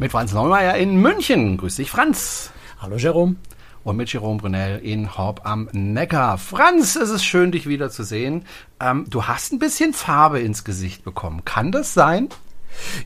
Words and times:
Mit 0.00 0.12
Franz 0.12 0.32
Neumeier 0.32 0.76
in 0.76 1.00
München. 1.02 1.56
Grüß 1.56 1.74
dich, 1.74 1.90
Franz. 1.90 2.52
Hallo, 2.80 2.96
Jerome. 2.96 3.34
Und 3.82 3.96
mit 3.96 4.12
Jerome 4.12 4.38
Brunel 4.38 4.78
in 4.78 5.16
Horb 5.16 5.40
am 5.42 5.68
Neckar. 5.72 6.38
Franz, 6.38 6.94
es 6.94 7.10
ist 7.10 7.24
schön, 7.24 7.50
dich 7.50 7.66
wiederzusehen. 7.66 8.44
Ähm, 8.78 9.06
du 9.08 9.24
hast 9.24 9.52
ein 9.52 9.58
bisschen 9.58 9.92
Farbe 9.94 10.38
ins 10.38 10.62
Gesicht 10.62 11.02
bekommen. 11.02 11.44
Kann 11.44 11.72
das 11.72 11.94
sein? 11.94 12.28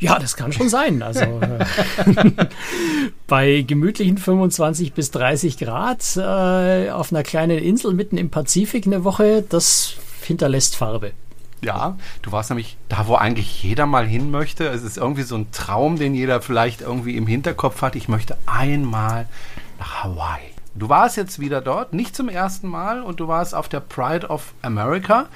Ja, 0.01 0.19
das 0.19 0.37
kann 0.37 0.53
schon 0.53 0.69
sein. 0.69 1.03
Also 1.03 1.23
äh, 1.23 1.65
bei 3.27 3.63
gemütlichen 3.63 4.19
25 4.19 4.93
bis 4.93 5.11
30 5.13 5.57
Grad 5.57 6.05
äh, 6.19 6.91
auf 6.91 7.11
einer 7.11 7.23
kleinen 7.23 7.59
Insel 7.59 7.95
mitten 7.95 8.19
im 8.19 8.29
Pazifik 8.29 8.87
eine 8.87 9.03
Woche, 9.05 9.43
das 9.49 9.95
hinterlässt 10.21 10.77
Farbe. 10.77 11.13
Ja, 11.65 11.97
du 12.23 12.33
warst 12.33 12.51
nämlich 12.51 12.77
da, 12.89 13.07
wo 13.07 13.15
eigentlich 13.15 13.63
jeder 13.63 13.87
mal 13.87 14.05
hin 14.05 14.33
möchte. 14.33 14.67
Es 14.67 14.83
ist 14.83 14.99
irgendwie 14.99 15.23
so 15.23 15.37
ein 15.37 15.53
Traum, 15.53 15.97
den 15.97 16.15
jeder 16.15 16.43
vielleicht 16.43 16.81
irgendwie 16.81 17.17
im 17.17 17.29
Hinterkopf 17.29 17.83
hat. 17.83 17.95
Ich 17.95 18.09
möchte 18.09 18.37
einmal 18.47 19.29
nach 19.79 20.03
Hawaii. 20.03 20.43
Du 20.75 20.89
warst 20.89 21.17
jetzt 21.17 21.39
wieder 21.39 21.61
dort, 21.61 21.93
nicht 21.93 22.17
zum 22.17 22.29
ersten 22.29 22.67
Mal, 22.67 23.03
und 23.03 23.21
du 23.21 23.29
warst 23.29 23.55
auf 23.55 23.69
der 23.69 23.81
Pride 23.81 24.29
of 24.29 24.55
America. 24.63 25.27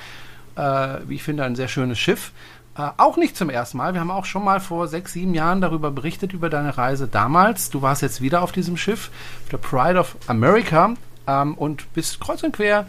Äh, 0.57 1.01
wie 1.07 1.17
ich 1.17 1.23
finde, 1.23 1.45
ein 1.45 1.55
sehr 1.55 1.69
schönes 1.69 1.99
Schiff. 1.99 2.33
Äh, 2.77 2.89
auch 2.97 3.17
nicht 3.17 3.37
zum 3.37 3.49
ersten 3.49 3.79
Mal. 3.79 3.95
Wir 3.95 4.01
haben 4.01 4.11
auch 4.11 4.25
schon 4.25 4.43
mal 4.43 4.59
vor 4.59 4.89
sechs, 4.89 5.13
sieben 5.13 5.35
Jahren 5.35 5.61
darüber 5.61 5.93
berichtet, 5.93 6.33
über 6.33 6.51
deine 6.51 6.77
Reise 6.77 7.07
damals. 7.07 7.71
Du 7.71 7.83
warst 7.83 8.03
jetzt 8.03 8.21
wieder 8.21 8.43
auf 8.43 8.51
diesem 8.51 8.77
Schiff, 8.77 9.11
auf 9.45 9.51
der 9.51 9.59
Pride 9.59 9.99
of 10.01 10.17
America, 10.27 10.95
ähm, 11.29 11.55
und 11.55 11.93
bist 11.95 12.19
kreuz 12.19 12.43
und 12.43 12.53
quer 12.53 12.87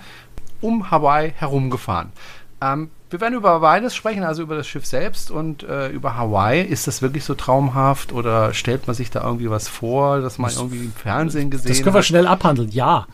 um 0.60 0.90
Hawaii 0.90 1.34
herumgefahren. 1.38 2.12
Ähm, 2.62 2.90
wir 3.10 3.22
werden 3.22 3.36
über 3.36 3.60
beides 3.60 3.96
sprechen, 3.96 4.24
also 4.24 4.44
über 4.44 4.56
das 4.56 4.68
Schiff 4.68 4.86
selbst 4.86 5.32
und 5.32 5.64
äh, 5.64 5.90
über 5.90 6.18
Hawaii. 6.18 6.62
Ist 6.62 6.88
das 6.88 7.02
wirklich 7.02 7.24
so 7.24 7.36
traumhaft 7.36 8.12
oder 8.12 8.54
stellt 8.54 8.88
man 8.88 8.96
sich 8.96 9.10
da 9.10 9.24
irgendwie 9.24 9.50
was 9.50 9.68
vor, 9.68 10.20
dass 10.20 10.38
man 10.38 10.52
irgendwie 10.52 10.80
im 10.80 10.94
Fernsehen 10.94 11.50
gesehen 11.50 11.70
hat? 11.70 11.78
Das 11.78 11.84
können 11.84 11.96
wir 11.96 12.04
schnell 12.04 12.28
abhandeln, 12.28 12.70
ja. 12.72 13.08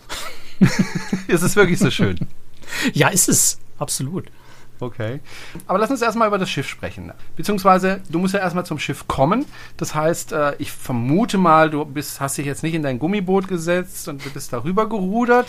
ist 1.28 1.44
es 1.44 1.56
wirklich 1.56 1.80
so 1.80 1.92
schön? 1.92 2.18
ja, 2.94 3.10
ist 3.10 3.30
es, 3.30 3.60
absolut. 3.78 4.26
Okay. 4.86 5.20
Aber 5.68 5.80
lass 5.80 5.90
uns 5.90 6.02
erstmal 6.02 6.28
über 6.28 6.38
das 6.38 6.50
Schiff 6.50 6.68
sprechen. 6.68 7.12
Beziehungsweise, 7.36 8.02
du 8.10 8.20
musst 8.20 8.34
ja 8.34 8.40
erstmal 8.40 8.66
zum 8.66 8.80
Schiff 8.80 9.08
kommen. 9.08 9.46
Das 9.78 9.96
heißt, 9.96 10.34
äh, 10.34 10.56
ich 10.58 10.72
vermute 10.72 11.38
mal, 11.38 11.70
du 11.70 11.86
bist, 11.86 12.20
hast 12.20 12.38
dich 12.38 12.46
jetzt 12.46 12.64
nicht 12.64 12.74
in 12.74 12.84
dein 12.84 13.00
Gummiboot 13.00 13.48
gesetzt 13.48 14.08
und 14.08 14.26
du 14.26 14.30
bist 14.30 14.54
darüber 14.54 14.88
gerudert, 14.88 15.48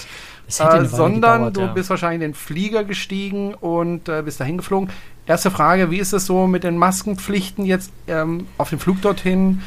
äh, 0.49 0.85
sondern 0.85 1.15
gedauert, 1.15 1.57
du 1.57 1.61
ja. 1.61 1.67
bist 1.69 1.91
wahrscheinlich 1.91 2.17
in 2.17 2.33
den 2.33 2.35
Flieger 2.35 2.85
gestiegen 2.85 3.55
und 3.55 4.09
äh, 4.09 4.23
bist 4.23 4.41
dahin 4.41 4.59
geflogen. 4.59 4.91
Erste 5.27 5.51
Frage, 5.51 5.91
wie 5.91 5.99
ist 5.99 6.13
es 6.13 6.27
so 6.27 6.47
mit 6.47 6.65
den 6.65 6.77
Maskenpflichten 6.77 7.65
jetzt 7.65 7.91
ähm, 8.09 8.47
auf 8.59 8.71
dem 8.71 8.79
Flug 8.79 9.01
dorthin, 9.01 9.63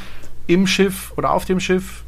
im 0.46 0.66
Schiff 0.66 1.12
oder 1.16 1.32
auf 1.32 1.44
dem 1.44 1.60
Schiff? 1.60 2.02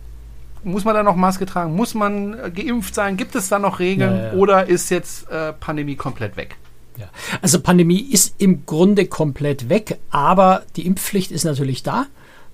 Muss 0.62 0.84
man 0.84 0.94
da 0.94 1.02
noch 1.02 1.16
Maske 1.16 1.46
tragen? 1.46 1.74
Muss 1.74 1.94
man 1.94 2.38
äh, 2.38 2.50
geimpft 2.50 2.94
sein? 2.94 3.16
Gibt 3.16 3.34
es 3.34 3.48
da 3.48 3.58
noch 3.58 3.78
Regeln? 3.78 4.16
Ja, 4.16 4.26
ja. 4.26 4.32
Oder 4.32 4.66
ist 4.66 4.90
jetzt 4.90 5.30
äh, 5.30 5.52
Pandemie 5.52 5.96
komplett 5.96 6.36
weg? 6.36 6.56
Ja. 6.98 7.08
Also 7.40 7.60
Pandemie 7.60 8.00
ist 8.00 8.34
im 8.38 8.66
Grunde 8.66 9.06
komplett 9.06 9.68
weg, 9.68 9.98
aber 10.10 10.62
die 10.76 10.86
Impfpflicht 10.86 11.30
ist 11.30 11.44
natürlich 11.44 11.82
da. 11.82 12.06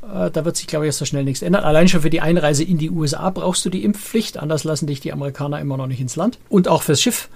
Äh, 0.02 0.30
da 0.30 0.44
wird 0.44 0.56
sich, 0.56 0.66
glaube 0.66 0.86
ich, 0.86 0.94
so 0.94 1.04
schnell 1.04 1.24
nichts 1.24 1.42
ändern. 1.42 1.64
Allein 1.64 1.88
schon 1.88 2.02
für 2.02 2.10
die 2.10 2.20
Einreise 2.20 2.64
in 2.64 2.78
die 2.78 2.90
USA 2.90 3.30
brauchst 3.30 3.64
du 3.64 3.70
die 3.70 3.84
Impfpflicht. 3.84 4.38
Anders 4.38 4.64
lassen 4.64 4.86
dich 4.86 5.00
die 5.00 5.12
Amerikaner 5.12 5.60
immer 5.60 5.76
noch 5.76 5.86
nicht 5.86 6.00
ins 6.00 6.16
Land. 6.16 6.38
Und 6.48 6.68
auch 6.68 6.82
fürs 6.82 7.00
Schiff 7.00 7.28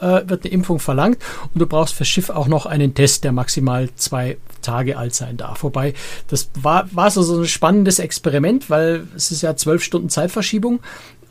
äh, 0.00 0.22
wird 0.26 0.44
eine 0.44 0.52
Impfung 0.52 0.78
verlangt. 0.78 1.18
Und 1.54 1.60
du 1.60 1.66
brauchst 1.66 1.94
fürs 1.94 2.08
Schiff 2.08 2.30
auch 2.30 2.48
noch 2.48 2.66
einen 2.66 2.94
Test, 2.94 3.24
der 3.24 3.32
maximal 3.32 3.88
zwei 3.96 4.36
Tage 4.62 4.98
alt 4.98 5.14
sein 5.14 5.36
darf. 5.36 5.62
Wobei, 5.62 5.94
das 6.28 6.50
war, 6.54 6.88
war 6.94 7.10
so, 7.10 7.22
so 7.22 7.40
ein 7.40 7.46
spannendes 7.46 7.98
Experiment, 7.98 8.70
weil 8.70 9.06
es 9.16 9.30
ist 9.30 9.42
ja 9.42 9.56
zwölf 9.56 9.82
Stunden 9.82 10.08
Zeitverschiebung. 10.08 10.80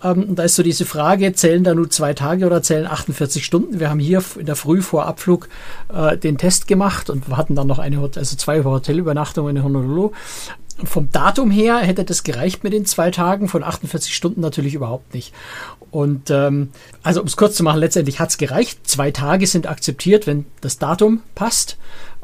Ähm, 0.03 0.35
da 0.35 0.43
ist 0.43 0.55
so 0.55 0.63
diese 0.63 0.85
Frage, 0.85 1.33
zählen 1.33 1.63
da 1.63 1.73
nur 1.73 1.89
zwei 1.89 2.13
Tage 2.13 2.45
oder 2.45 2.61
zählen 2.61 2.85
48 2.85 3.43
Stunden? 3.43 3.79
Wir 3.79 3.89
haben 3.89 3.99
hier 3.99 4.23
in 4.37 4.45
der 4.45 4.55
Früh 4.55 4.81
vor 4.81 5.05
Abflug 5.05 5.49
äh, 5.93 6.17
den 6.17 6.37
Test 6.37 6.67
gemacht 6.67 7.09
und 7.09 7.27
hatten 7.35 7.55
dann 7.55 7.67
noch 7.67 7.79
eine, 7.79 7.99
also 7.99 8.35
zwei 8.35 8.63
Hotelübernachtungen 8.63 9.57
in 9.57 9.63
Honolulu. 9.63 10.11
Vom 10.83 11.11
Datum 11.11 11.49
her 11.49 11.77
hätte 11.77 12.03
das 12.03 12.23
gereicht 12.23 12.63
mit 12.63 12.71
den 12.71 12.85
zwei 12.85 13.09
Tagen, 13.09 13.47
von 13.47 13.63
48 13.63 14.15
Stunden 14.15 14.41
natürlich 14.41 14.75
überhaupt 14.75 15.15
nicht. 15.15 15.33
Und 15.89 16.29
ähm, 16.29 16.69
also 17.01 17.21
um 17.21 17.25
es 17.25 17.35
kurz 17.35 17.55
zu 17.55 17.63
machen, 17.63 17.79
letztendlich 17.79 18.19
hat 18.19 18.29
es 18.29 18.37
gereicht. 18.37 18.87
Zwei 18.87 19.09
Tage 19.09 19.47
sind 19.47 19.65
akzeptiert, 19.65 20.27
wenn 20.27 20.45
das 20.61 20.77
Datum 20.77 21.21
passt. 21.33 21.77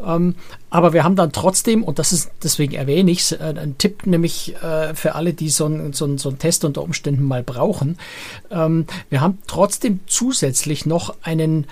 Ähm, 0.05 0.35
aber 0.69 0.93
wir 0.93 1.03
haben 1.03 1.15
dann 1.15 1.31
trotzdem, 1.31 1.83
und 1.83 1.99
das 1.99 2.11
ist 2.11 2.31
deswegen 2.41 2.73
erwähne 2.73 3.11
ich 3.11 3.31
äh, 3.31 3.37
ein 3.43 3.77
Tipp, 3.77 4.05
nämlich 4.05 4.55
äh, 4.61 4.93
für 4.95 5.15
alle, 5.15 5.33
die 5.33 5.49
so 5.49 5.65
einen 5.65 5.93
so 5.93 6.17
so 6.17 6.29
ein 6.29 6.39
Test 6.39 6.65
unter 6.65 6.81
Umständen 6.81 7.23
mal 7.23 7.43
brauchen. 7.43 7.97
Ähm, 8.49 8.85
wir 9.09 9.21
haben 9.21 9.39
trotzdem 9.47 9.99
zusätzlich 10.07 10.85
noch 10.85 11.15
einen 11.21 11.67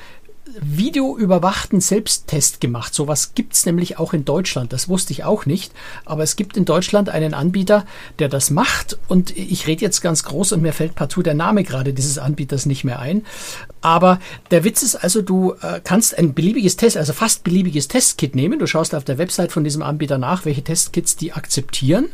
videoüberwachten 0.59 1.81
Selbsttest 1.81 2.61
gemacht. 2.61 2.93
Sowas 2.93 3.33
gibt's 3.35 3.65
nämlich 3.65 3.99
auch 3.99 4.13
in 4.13 4.25
Deutschland. 4.25 4.73
Das 4.73 4.89
wusste 4.89 5.13
ich 5.13 5.23
auch 5.23 5.45
nicht. 5.45 5.71
Aber 6.05 6.23
es 6.23 6.35
gibt 6.35 6.57
in 6.57 6.65
Deutschland 6.65 7.09
einen 7.09 7.33
Anbieter, 7.33 7.85
der 8.19 8.27
das 8.27 8.49
macht. 8.49 8.97
Und 9.07 9.35
ich 9.37 9.67
rede 9.67 9.81
jetzt 9.81 10.01
ganz 10.01 10.23
groß 10.23 10.53
und 10.53 10.61
mir 10.61 10.73
fällt 10.73 10.95
partout 10.95 11.23
der 11.23 11.35
Name 11.35 11.63
gerade 11.63 11.93
dieses 11.93 12.17
Anbieters 12.17 12.65
nicht 12.65 12.83
mehr 12.83 12.99
ein. 12.99 13.25
Aber 13.81 14.19
der 14.51 14.63
Witz 14.63 14.83
ist 14.83 14.95
also, 14.95 15.21
du 15.21 15.53
äh, 15.61 15.79
kannst 15.83 16.17
ein 16.17 16.33
beliebiges 16.33 16.75
Test, 16.75 16.97
also 16.97 17.13
fast 17.13 17.43
beliebiges 17.43 17.87
Testkit 17.87 18.35
nehmen. 18.35 18.59
Du 18.59 18.67
schaust 18.67 18.93
auf 18.93 19.03
der 19.03 19.17
Website 19.17 19.51
von 19.51 19.63
diesem 19.63 19.83
Anbieter 19.83 20.17
nach, 20.17 20.45
welche 20.45 20.63
Testkits 20.63 21.15
die 21.15 21.33
akzeptieren. 21.33 22.09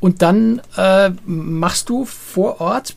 Und 0.00 0.22
dann 0.22 0.60
äh, 0.76 1.10
machst 1.24 1.88
du 1.88 2.04
vor 2.04 2.60
Ort 2.60 2.96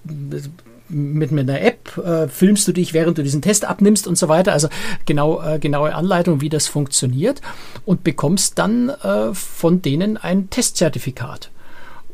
mit, 0.93 1.31
einer 1.31 1.61
App 1.61 1.97
äh, 1.97 2.27
filmst 2.27 2.67
du 2.67 2.71
dich, 2.71 2.93
während 2.93 3.17
du 3.17 3.23
diesen 3.23 3.41
Test 3.41 3.65
abnimmst 3.65 4.07
und 4.07 4.17
so 4.17 4.27
weiter. 4.29 4.53
Also 4.53 4.69
genau, 5.05 5.41
äh, 5.41 5.59
genaue 5.59 5.95
Anleitung, 5.95 6.41
wie 6.41 6.49
das 6.49 6.67
funktioniert 6.67 7.41
und 7.85 8.03
bekommst 8.03 8.59
dann 8.59 8.89
äh, 8.89 9.33
von 9.33 9.81
denen 9.81 10.17
ein 10.17 10.49
Testzertifikat. 10.49 11.49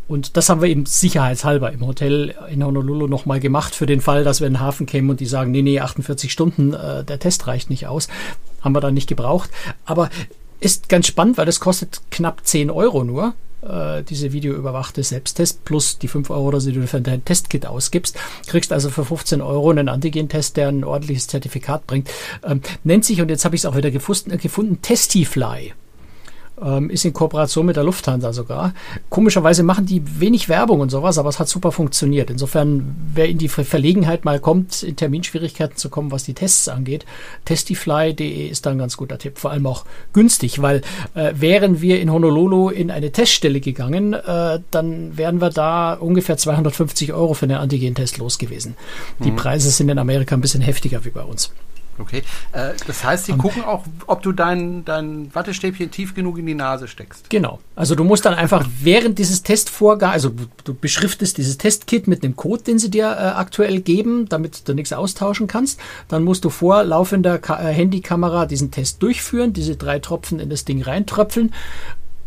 Und 0.08 0.38
das 0.38 0.50
haben 0.50 0.62
wir 0.62 0.70
eben 0.70 0.88
sicherheitshalber 0.88 1.72
im 1.72 1.86
Hotel 1.86 2.34
in 2.50 2.66
Honolulu 2.66 3.08
nochmal 3.08 3.40
gemacht 3.40 3.76
für 3.76 3.86
den 3.86 4.02
Fall, 4.02 4.24
dass 4.24 4.40
wir 4.40 4.48
in 4.48 4.54
den 4.54 4.60
Hafen 4.60 4.88
kämen 4.88 5.12
und 5.12 5.20
die 5.20 5.28
sagen, 5.28 5.52
nee, 5.52 5.62
nee, 5.62 5.80
48 5.80 6.32
Stunden, 6.32 6.74
äh, 6.74 7.04
der 7.04 7.20
Test 7.20 7.46
reicht 7.46 7.70
nicht 7.70 7.86
aus. 7.86 8.08
Haben 8.62 8.74
wir 8.74 8.82
dann 8.82 8.96
nicht 8.96 9.08
gebraucht. 9.08 9.52
Aber 9.86 10.10
ist 10.60 10.90
ganz 10.90 11.06
spannend, 11.06 11.38
weil 11.38 11.46
das 11.46 11.60
kostet 11.60 12.02
knapp 12.10 12.42
10 12.44 12.72
Euro 12.72 13.04
nur 13.04 13.34
äh, 13.62 14.04
diese 14.04 14.32
videoüberwachte 14.34 15.04
Selbsttest 15.04 15.64
plus 15.66 15.98
die 15.98 16.08
5 16.08 16.30
Euro, 16.30 16.58
die 16.60 16.72
du 16.72 16.88
für 16.88 17.02
dein 17.02 17.24
Testkit 17.26 17.66
ausgibst. 17.66 18.18
Kriegst 18.48 18.72
also 18.72 18.90
für 18.90 19.06
15 19.06 19.42
Euro 19.42 19.70
einen 19.70 19.90
Antigen-Test, 19.90 20.58
der 20.58 20.70
ein 20.70 20.84
ordentliches 20.84 21.28
Zertifikat 21.28 21.88
bringt. 21.88 22.10
Ähm, 22.44 22.62
nennt 22.84 23.06
sich, 23.06 23.22
und 23.22 23.30
jetzt 23.30 23.46
habe 23.46 23.56
ich 23.56 23.62
es 23.62 23.66
auch 23.66 23.76
wieder 23.76 23.92
gefunden, 23.92 24.38
gefunden 24.38 24.82
Testifly. 24.82 25.74
Ähm, 26.64 26.90
ist 26.90 27.06
in 27.06 27.14
Kooperation 27.14 27.66
mit 27.66 27.76
der 27.76 27.84
Lufthansa 27.84 28.34
sogar. 28.34 28.74
Komischerweise 29.10 29.64
machen 29.64 29.86
die 29.86 30.02
wenig 30.20 30.50
Werbung 30.50 30.82
und 30.82 30.90
sowas, 30.90 31.18
aber 31.18 31.30
es 31.30 31.40
hat 31.40 31.48
super 31.48 31.72
funktioniert. 31.72 32.30
Insofern, 32.30 32.96
wer 33.14 33.30
in 33.30 33.38
die 33.38 33.48
Verlegenheit 33.48 34.26
mal 34.26 34.40
kommt, 34.40 34.84
in 34.84 34.96
Terminschwierigkeiten 34.96 35.78
zu 35.78 35.90
kommen, 35.90 36.12
was 36.12 36.24
die 36.24 36.34
Tests 36.34 36.68
angeht, 36.68 37.06
testifly.de 37.46 38.48
ist 38.48 38.66
da 38.66 38.72
ein 38.72 38.78
ganz 38.78 38.98
guter 38.98 39.18
Tipp. 39.18 39.38
Vor 39.38 39.52
allem 39.52 39.66
auch 39.68 39.86
günstig, 40.14 40.62
weil 40.62 40.82
äh, 41.16 41.34
wären 41.36 41.82
wir 41.82 42.02
in 42.02 42.12
Honolulu 42.12 42.70
in 42.70 42.92
eine 42.92 43.12
Teststelle 43.12 43.62
gegangen, 43.62 44.14
äh, 44.14 44.60
dann 44.72 45.18
wären 45.18 45.42
wir 45.42 45.50
da 45.50 45.94
ungefähr 45.94 46.38
250 46.38 47.14
Euro 47.14 47.34
für 47.34 47.46
einen 47.46 47.58
Antigen-Test 47.58 48.18
los 48.18 48.38
gewesen. 48.38 48.76
Die 49.24 49.32
mhm. 49.32 49.36
Preise 49.38 49.70
sind 49.70 49.90
in 49.90 50.00
Amerika 50.00 50.36
ein 50.36 50.42
bisschen 50.42 50.62
heftiger 50.62 51.06
wie 51.06 51.10
bei 51.10 51.24
uns. 51.24 51.52
Okay. 52.00 52.24
Äh, 52.54 52.72
das 52.88 53.04
heißt, 53.04 53.26
sie 53.26 53.34
um, 53.34 53.38
gucken 53.38 53.64
auch, 53.64 53.84
ob 54.08 54.22
du 54.22 54.32
dein, 54.32 54.86
dein 54.86 55.34
Wattestäbchen 55.34 55.92
tief 55.92 56.16
genug 56.16 56.38
in 56.38 56.46
die 56.46 56.56
Nase 56.56 56.88
steckst. 56.88 57.30
Genau. 57.30 57.60
Also 57.76 57.96
du 57.96 58.04
musst 58.04 58.26
dann 58.26 58.34
einfach 58.34 58.66
während 58.82 59.20
dieses 59.20 59.44
Testvorgangs, 59.44 60.14
also 60.14 60.32
du 60.64 60.74
beschriftest 60.74 61.38
dieses 61.38 61.58
Testkit 61.58 62.08
mit 62.08 62.24
einem 62.24 62.36
Code, 62.36 62.64
den 62.64 62.80
sie 62.80 62.90
dir 62.90 63.06
äh, 63.06 63.36
aktuell 63.36 63.82
geben, 63.82 64.28
damit 64.30 64.68
du 64.68 64.74
nichts 64.74 64.94
austauschen 64.94 65.48
kannst. 65.48 65.80
Dann 66.08 66.24
musst 66.24 66.46
du 66.46 66.50
vor 66.50 66.84
laufender 66.84 67.38
Ka 67.38 67.60
äh, 67.60 67.74
Handykamera 67.74 68.46
diesen 68.46 68.72
Test 68.72 69.04
durchführen, 69.04 69.54
diese 69.54 69.76
drei 69.76 70.00
Tropfen 70.00 70.40
in 70.40 70.50
das 70.50 70.66
Ding 70.66 70.82
reintröpfeln 70.82 71.54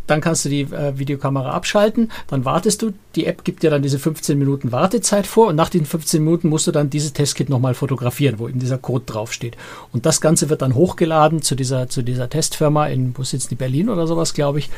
dann 0.07 0.21
kannst 0.21 0.45
du 0.45 0.49
die 0.49 0.63
äh, 0.63 0.99
Videokamera 0.99 1.51
abschalten, 1.53 2.11
dann 2.27 2.45
wartest 2.45 2.83
du, 2.83 2.93
die 3.15 3.27
App 3.27 3.45
gibt 3.45 3.63
dir 3.63 3.71
dann 3.71 3.83
diese 3.83 3.99
15 3.99 4.39
Minuten 4.39 4.73
Wartezeit 4.73 5.27
vor 5.27 5.49
und 5.49 5.57
nach 5.57 5.69
diesen 5.69 5.87
15 5.87 6.23
Minuten 6.23 6.49
musst 6.49 6.67
du 6.67 6.73
dann 6.73 6.91
dieses 6.91 7.13
Testkit 7.13 7.49
nochmal 7.49 7.75
fotografieren, 7.75 8.39
wo 8.39 8.49
eben 8.49 8.59
dieser 8.59 8.79
Code 8.79 9.05
draufsteht. 9.07 9.57
Und 9.93 10.07
das 10.07 10.21
Ganze 10.21 10.51
wird 10.51 10.63
dann 10.63 10.75
hochgeladen 10.75 11.43
zu 11.43 11.55
dieser, 11.55 11.89
zu 11.89 12.03
dieser 12.03 12.29
Testfirma 12.29 12.87
in, 12.89 13.17
wo 13.17 13.23
sitzt 13.23 13.51
die, 13.51 13.57
Berlin 13.63 13.89
oder 13.91 14.07
sowas, 14.07 14.35
glaube 14.35 14.59
ich. 14.59 14.71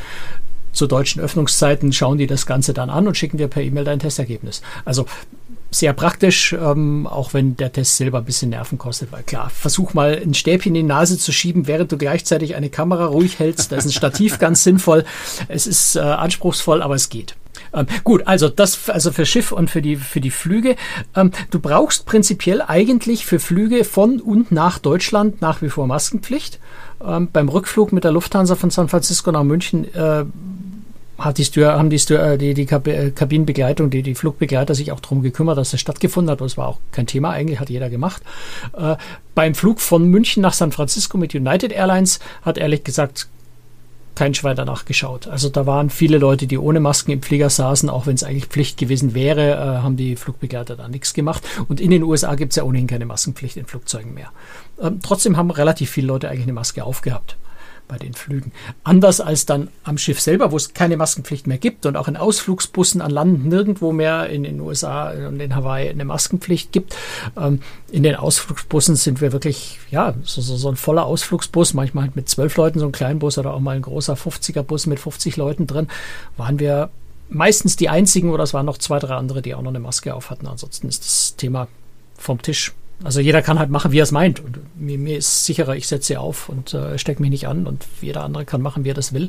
Zu 0.72 0.88
deutschen 0.88 1.22
Öffnungszeiten 1.22 1.92
schauen 1.92 2.18
die 2.18 2.26
das 2.26 2.46
Ganze 2.46 2.74
dann 2.74 2.90
an 2.90 3.06
und 3.06 3.16
schicken 3.16 3.38
dir 3.38 3.46
per 3.46 3.62
E-Mail 3.62 3.84
dein 3.84 4.00
Testergebnis. 4.00 4.60
Also 4.84 5.06
sehr 5.74 5.92
praktisch, 5.92 6.52
ähm, 6.52 7.06
auch 7.06 7.34
wenn 7.34 7.56
der 7.56 7.72
Test 7.72 7.96
selber 7.96 8.18
ein 8.18 8.24
bisschen 8.24 8.50
Nerven 8.50 8.78
kostet, 8.78 9.10
weil 9.10 9.22
klar, 9.24 9.50
versuch 9.50 9.92
mal 9.92 10.20
ein 10.22 10.34
Stäbchen 10.34 10.74
in 10.74 10.86
die 10.86 10.88
Nase 10.88 11.18
zu 11.18 11.32
schieben, 11.32 11.66
während 11.66 11.90
du 11.90 11.98
gleichzeitig 11.98 12.54
eine 12.54 12.70
Kamera 12.70 13.06
ruhig 13.06 13.38
hältst. 13.38 13.72
Da 13.72 13.76
ist 13.76 13.86
ein 13.86 13.92
Stativ 13.92 14.38
ganz 14.38 14.62
sinnvoll. 14.62 15.04
Es 15.48 15.66
ist 15.66 15.96
äh, 15.96 16.00
anspruchsvoll, 16.00 16.80
aber 16.80 16.94
es 16.94 17.08
geht. 17.08 17.34
Ähm, 17.72 17.86
gut, 18.04 18.26
also 18.26 18.48
das 18.48 18.88
also 18.88 19.10
für 19.10 19.26
Schiff 19.26 19.50
und 19.50 19.68
für 19.68 19.82
die 19.82 19.96
für 19.96 20.20
die 20.20 20.30
Flüge. 20.30 20.76
Ähm, 21.16 21.32
du 21.50 21.58
brauchst 21.58 22.06
prinzipiell 22.06 22.62
eigentlich 22.62 23.26
für 23.26 23.40
Flüge 23.40 23.84
von 23.84 24.20
und 24.20 24.52
nach 24.52 24.78
Deutschland 24.78 25.42
nach 25.42 25.60
wie 25.60 25.70
vor 25.70 25.86
Maskenpflicht. 25.86 26.60
Ähm, 27.04 27.28
beim 27.32 27.48
Rückflug 27.48 27.92
mit 27.92 28.04
der 28.04 28.12
Lufthansa 28.12 28.54
von 28.54 28.70
San 28.70 28.88
Francisco 28.88 29.32
nach 29.32 29.42
München 29.42 29.92
äh, 29.92 30.24
hat 31.18 31.38
die 31.38 31.44
Stür, 31.44 31.74
haben 31.74 31.90
die, 31.90 31.98
Stür, 31.98 32.22
äh, 32.22 32.38
die, 32.38 32.54
die 32.54 32.62
äh, 32.62 33.10
Kabinenbegleitung, 33.10 33.90
die, 33.90 34.02
die 34.02 34.14
Flugbegleiter 34.14 34.74
sich 34.74 34.92
auch 34.92 35.00
darum 35.00 35.22
gekümmert, 35.22 35.58
dass 35.58 35.70
das 35.70 35.80
stattgefunden 35.80 36.30
hat. 36.30 36.40
Das 36.40 36.56
war 36.56 36.68
auch 36.68 36.78
kein 36.92 37.06
Thema, 37.06 37.30
eigentlich 37.30 37.60
hat 37.60 37.70
jeder 37.70 37.90
gemacht. 37.90 38.22
Äh, 38.76 38.96
beim 39.34 39.54
Flug 39.54 39.80
von 39.80 40.08
München 40.08 40.42
nach 40.42 40.52
San 40.52 40.72
Francisco 40.72 41.18
mit 41.18 41.34
United 41.34 41.72
Airlines 41.72 42.20
hat 42.42 42.58
ehrlich 42.58 42.84
gesagt 42.84 43.28
kein 44.14 44.34
Schwein 44.34 44.56
danach 44.56 44.84
geschaut. 44.84 45.26
Also 45.26 45.48
da 45.48 45.66
waren 45.66 45.90
viele 45.90 46.18
Leute, 46.18 46.46
die 46.46 46.58
ohne 46.58 46.78
Masken 46.78 47.10
im 47.10 47.22
Flieger 47.22 47.50
saßen, 47.50 47.90
auch 47.90 48.06
wenn 48.06 48.14
es 48.14 48.22
eigentlich 48.22 48.46
Pflicht 48.46 48.78
gewesen 48.78 49.14
wäre, 49.14 49.52
äh, 49.52 49.82
haben 49.82 49.96
die 49.96 50.16
Flugbegleiter 50.16 50.76
da 50.76 50.88
nichts 50.88 51.14
gemacht. 51.14 51.42
Und 51.68 51.80
in 51.80 51.90
den 51.90 52.02
USA 52.02 52.34
gibt 52.36 52.52
es 52.52 52.56
ja 52.56 52.62
ohnehin 52.62 52.86
keine 52.86 53.06
Maskenpflicht 53.06 53.56
in 53.56 53.66
Flugzeugen 53.66 54.14
mehr. 54.14 54.30
Ähm, 54.80 55.00
trotzdem 55.02 55.36
haben 55.36 55.50
relativ 55.50 55.90
viele 55.90 56.08
Leute 56.08 56.28
eigentlich 56.28 56.44
eine 56.44 56.52
Maske 56.52 56.84
aufgehabt 56.84 57.36
bei 57.94 57.98
den 57.98 58.14
Flügen. 58.14 58.50
Anders 58.82 59.20
als 59.20 59.46
dann 59.46 59.68
am 59.84 59.98
Schiff 59.98 60.20
selber, 60.20 60.50
wo 60.50 60.56
es 60.56 60.74
keine 60.74 60.96
Maskenpflicht 60.96 61.46
mehr 61.46 61.58
gibt 61.58 61.86
und 61.86 61.96
auch 61.96 62.08
in 62.08 62.16
Ausflugsbussen 62.16 63.00
an 63.00 63.12
Land 63.12 63.46
nirgendwo 63.46 63.92
mehr 63.92 64.28
in 64.28 64.42
den 64.42 64.60
USA 64.60 65.10
und 65.10 65.38
in 65.38 65.54
Hawaii 65.54 65.88
eine 65.88 66.04
Maskenpflicht 66.04 66.72
gibt. 66.72 66.96
Ähm, 67.36 67.60
in 67.92 68.02
den 68.02 68.16
Ausflugsbussen 68.16 68.96
sind 68.96 69.20
wir 69.20 69.32
wirklich, 69.32 69.78
ja, 69.92 70.14
so, 70.24 70.40
so, 70.40 70.56
so 70.56 70.68
ein 70.68 70.76
voller 70.76 71.06
Ausflugsbus, 71.06 71.74
manchmal 71.74 72.04
halt 72.04 72.16
mit 72.16 72.28
zwölf 72.28 72.56
Leuten, 72.56 72.80
so 72.80 72.86
ein 72.86 72.92
Kleinbus 72.92 73.38
oder 73.38 73.54
auch 73.54 73.60
mal 73.60 73.76
ein 73.76 73.82
großer 73.82 74.14
50er-Bus 74.14 74.86
mit 74.86 74.98
50 74.98 75.36
Leuten 75.36 75.68
drin, 75.68 75.86
waren 76.36 76.58
wir 76.58 76.90
meistens 77.28 77.76
die 77.76 77.88
einzigen 77.88 78.30
oder 78.30 78.42
es 78.42 78.54
waren 78.54 78.66
noch 78.66 78.78
zwei, 78.78 78.98
drei 78.98 79.14
andere, 79.14 79.40
die 79.40 79.54
auch 79.54 79.62
noch 79.62 79.70
eine 79.70 79.78
Maske 79.78 80.16
auf 80.16 80.30
hatten. 80.30 80.48
Ansonsten 80.48 80.88
ist 80.88 81.04
das 81.04 81.36
Thema 81.36 81.68
vom 82.16 82.42
Tisch 82.42 82.72
also 83.02 83.20
jeder 83.20 83.42
kann 83.42 83.58
halt 83.58 83.70
machen, 83.70 83.92
wie 83.92 83.98
er 83.98 84.04
es 84.04 84.12
meint. 84.12 84.40
Und 84.40 84.58
mir, 84.78 84.98
mir, 84.98 85.18
ist 85.18 85.44
sicherer, 85.44 85.74
ich 85.76 85.88
setze 85.88 86.08
sie 86.08 86.16
auf 86.16 86.48
und 86.48 86.74
äh, 86.74 86.98
stecke 86.98 87.20
mich 87.20 87.30
nicht 87.30 87.48
an 87.48 87.66
und 87.66 87.84
jeder 88.00 88.22
andere 88.22 88.44
kann 88.44 88.62
machen, 88.62 88.84
wie 88.84 88.90
er 88.90 88.94
das 88.94 89.12
will. 89.12 89.28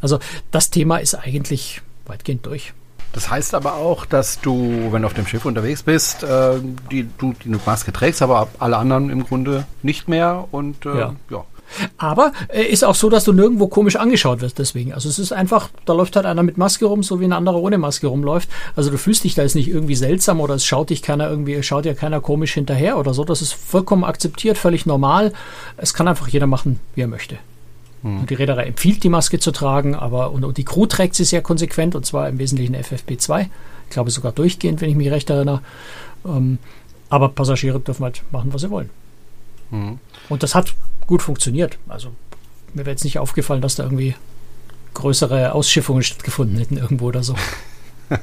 Also 0.00 0.18
das 0.50 0.70
Thema 0.70 0.98
ist 0.98 1.14
eigentlich 1.14 1.82
weitgehend 2.06 2.46
durch. 2.46 2.72
Das 3.12 3.30
heißt 3.30 3.54
aber 3.54 3.74
auch, 3.74 4.04
dass 4.04 4.40
du, 4.40 4.92
wenn 4.92 5.02
du 5.02 5.06
auf 5.06 5.14
dem 5.14 5.26
Schiff 5.26 5.44
unterwegs 5.44 5.82
bist, 5.82 6.22
äh, 6.22 6.60
die, 6.90 7.08
du 7.18 7.34
die 7.44 7.48
Maske 7.64 7.92
trägst, 7.92 8.20
aber 8.20 8.48
alle 8.58 8.76
anderen 8.76 9.10
im 9.10 9.24
Grunde 9.24 9.66
nicht 9.82 10.08
mehr 10.08 10.46
und 10.50 10.84
äh, 10.84 10.98
ja. 10.98 11.14
ja. 11.30 11.44
Aber 11.96 12.32
äh, 12.48 12.62
ist 12.62 12.84
auch 12.84 12.94
so, 12.94 13.10
dass 13.10 13.24
du 13.24 13.32
nirgendwo 13.32 13.68
komisch 13.68 13.96
angeschaut 13.96 14.40
wirst 14.40 14.58
deswegen. 14.58 14.92
Also 14.92 15.08
es 15.08 15.18
ist 15.18 15.32
einfach, 15.32 15.68
da 15.84 15.92
läuft 15.92 16.16
halt 16.16 16.26
einer 16.26 16.42
mit 16.42 16.58
Maske 16.58 16.86
rum, 16.86 17.02
so 17.02 17.20
wie 17.20 17.24
ein 17.24 17.32
anderer 17.32 17.60
ohne 17.60 17.78
Maske 17.78 18.06
rumläuft. 18.06 18.48
Also 18.76 18.90
du 18.90 18.98
fühlst 18.98 19.24
dich 19.24 19.34
da 19.34 19.42
jetzt 19.42 19.54
nicht 19.54 19.68
irgendwie 19.68 19.94
seltsam 19.94 20.40
oder 20.40 20.54
es 20.54 20.64
schaut 20.64 20.90
dich 20.90 21.02
keiner 21.02 21.28
irgendwie, 21.28 21.62
schaut 21.62 21.84
dir 21.84 21.94
keiner 21.94 22.20
komisch 22.20 22.54
hinterher 22.54 22.98
oder 22.98 23.14
so. 23.14 23.24
Das 23.24 23.42
ist 23.42 23.52
vollkommen 23.52 24.04
akzeptiert, 24.04 24.58
völlig 24.58 24.86
normal. 24.86 25.32
Es 25.76 25.94
kann 25.94 26.08
einfach 26.08 26.28
jeder 26.28 26.46
machen, 26.46 26.80
wie 26.94 27.02
er 27.02 27.08
möchte. 27.08 27.36
Hm. 28.02 28.20
Und 28.20 28.30
die 28.30 28.34
Reederei 28.34 28.64
empfiehlt, 28.64 29.02
die 29.02 29.08
Maske 29.08 29.38
zu 29.38 29.50
tragen, 29.50 29.94
aber 29.94 30.30
und, 30.30 30.44
und, 30.44 30.56
die 30.56 30.64
Crew 30.64 30.86
trägt 30.86 31.14
sie 31.14 31.24
sehr 31.24 31.42
konsequent 31.42 31.94
und 31.94 32.06
zwar 32.06 32.28
im 32.28 32.38
Wesentlichen 32.38 32.76
FFP2. 32.76 33.46
Ich 33.88 33.90
glaube 33.90 34.10
sogar 34.10 34.32
durchgehend, 34.32 34.80
wenn 34.80 34.90
ich 34.90 34.96
mich 34.96 35.10
recht 35.10 35.30
erinnere. 35.30 35.62
Ähm, 36.24 36.58
aber 37.10 37.30
Passagiere 37.30 37.80
dürfen 37.80 38.04
halt 38.04 38.22
machen, 38.30 38.52
was 38.52 38.60
sie 38.60 38.70
wollen. 38.70 38.90
Hm. 39.70 39.98
Und 40.28 40.42
das 40.42 40.54
hat 40.54 40.74
gut 41.06 41.22
funktioniert. 41.22 41.78
Also 41.88 42.12
mir 42.74 42.80
wäre 42.80 42.90
jetzt 42.90 43.04
nicht 43.04 43.18
aufgefallen, 43.18 43.62
dass 43.62 43.76
da 43.76 43.84
irgendwie 43.84 44.14
größere 44.94 45.52
Ausschiffungen 45.52 46.02
stattgefunden 46.02 46.58
hätten 46.58 46.76
irgendwo 46.76 47.06
oder 47.06 47.22
so. 47.22 47.34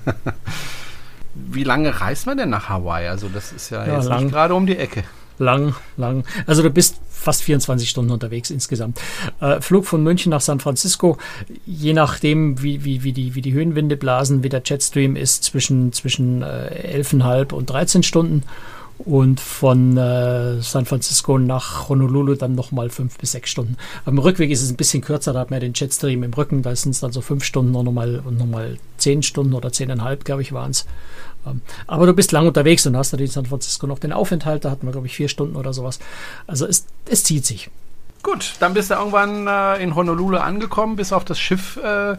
Wie 1.35 1.63
lange 1.63 1.99
reist 1.99 2.25
man 2.25 2.37
denn 2.37 2.49
nach 2.49 2.69
Hawaii? 2.69 3.07
Also 3.07 3.27
das 3.29 3.51
ist 3.51 3.69
ja, 3.69 3.85
ja 3.85 3.97
jetzt 3.97 4.05
lang. 4.05 4.23
nicht 4.23 4.31
gerade 4.31 4.53
um 4.53 4.65
die 4.65 4.77
Ecke. 4.77 5.03
Lang, 5.37 5.75
lang. 5.97 6.23
Also 6.47 6.63
du 6.63 6.69
bist 6.69 7.01
fast 7.09 7.43
24 7.43 7.89
Stunden 7.89 8.11
unterwegs 8.11 8.49
insgesamt. 8.49 9.01
Äh, 9.41 9.59
Flug 9.59 9.85
von 9.85 10.01
München 10.01 10.29
nach 10.29 10.39
San 10.39 10.61
Francisco, 10.61 11.17
je 11.65 11.91
nachdem, 11.91 12.61
wie, 12.61 12.85
wie, 12.85 13.03
wie, 13.03 13.11
die, 13.11 13.35
wie 13.35 13.41
die 13.41 13.51
Höhenwinde 13.51 13.97
blasen, 13.97 14.43
wie 14.43 14.49
der 14.49 14.61
Jetstream 14.63 15.17
ist, 15.17 15.43
zwischen, 15.43 15.91
zwischen 15.91 16.41
äh, 16.41 17.01
11,5 17.01 17.53
und 17.53 17.69
13 17.69 18.03
Stunden 18.03 18.43
und 18.97 19.39
von 19.39 19.97
äh, 19.97 20.61
San 20.61 20.85
Francisco 20.85 21.37
nach 21.37 21.89
Honolulu 21.89 22.35
dann 22.35 22.55
nochmal 22.55 22.89
fünf 22.89 23.17
bis 23.17 23.33
sechs 23.33 23.49
Stunden. 23.49 23.77
Am 24.05 24.17
Rückweg 24.17 24.49
ist 24.51 24.61
es 24.61 24.69
ein 24.69 24.77
bisschen 24.77 25.01
kürzer, 25.01 25.33
da 25.33 25.39
hat 25.39 25.49
man 25.49 25.57
ja 25.57 25.67
den 25.67 25.73
Jetstream 25.73 26.23
im 26.23 26.33
Rücken, 26.33 26.61
da 26.61 26.75
sind 26.75 26.91
es 26.91 27.01
dann 27.01 27.11
so 27.11 27.21
fünf 27.21 27.43
Stunden 27.43 27.75
und 27.75 27.85
nochmal 27.85 28.21
und 28.25 28.37
nochmal 28.37 28.77
zehn 28.97 29.23
Stunden 29.23 29.53
oder 29.53 29.71
zehneinhalb, 29.71 30.23
glaube 30.23 30.41
ich, 30.41 30.53
waren 30.53 30.71
es. 30.71 30.85
Ähm, 31.45 31.61
aber 31.87 32.05
du 32.05 32.13
bist 32.13 32.31
lang 32.31 32.47
unterwegs 32.47 32.85
und 32.87 32.95
hast 32.95 33.11
dann 33.11 33.19
in 33.19 33.27
San 33.27 33.45
Francisco 33.45 33.85
noch 33.85 33.99
den 33.99 34.13
Aufenthalt, 34.13 34.65
da 34.65 34.71
hatten 34.71 34.87
wir, 34.87 34.91
glaube 34.91 35.07
ich, 35.07 35.15
vier 35.15 35.27
Stunden 35.29 35.55
oder 35.55 35.73
sowas. 35.73 35.99
Also 36.47 36.65
es, 36.65 36.85
es 37.09 37.23
zieht 37.23 37.45
sich. 37.45 37.69
Gut, 38.23 38.55
dann 38.59 38.73
bist 38.73 38.89
du 38.89 38.95
irgendwann 38.95 39.45
äh, 39.45 39.83
in 39.83 39.93
Honolulu 39.93 40.37
angekommen, 40.37 40.95
bis 40.95 41.13
auf 41.13 41.25
das 41.25 41.37
Schiff 41.37 41.77
äh, 41.77 42.15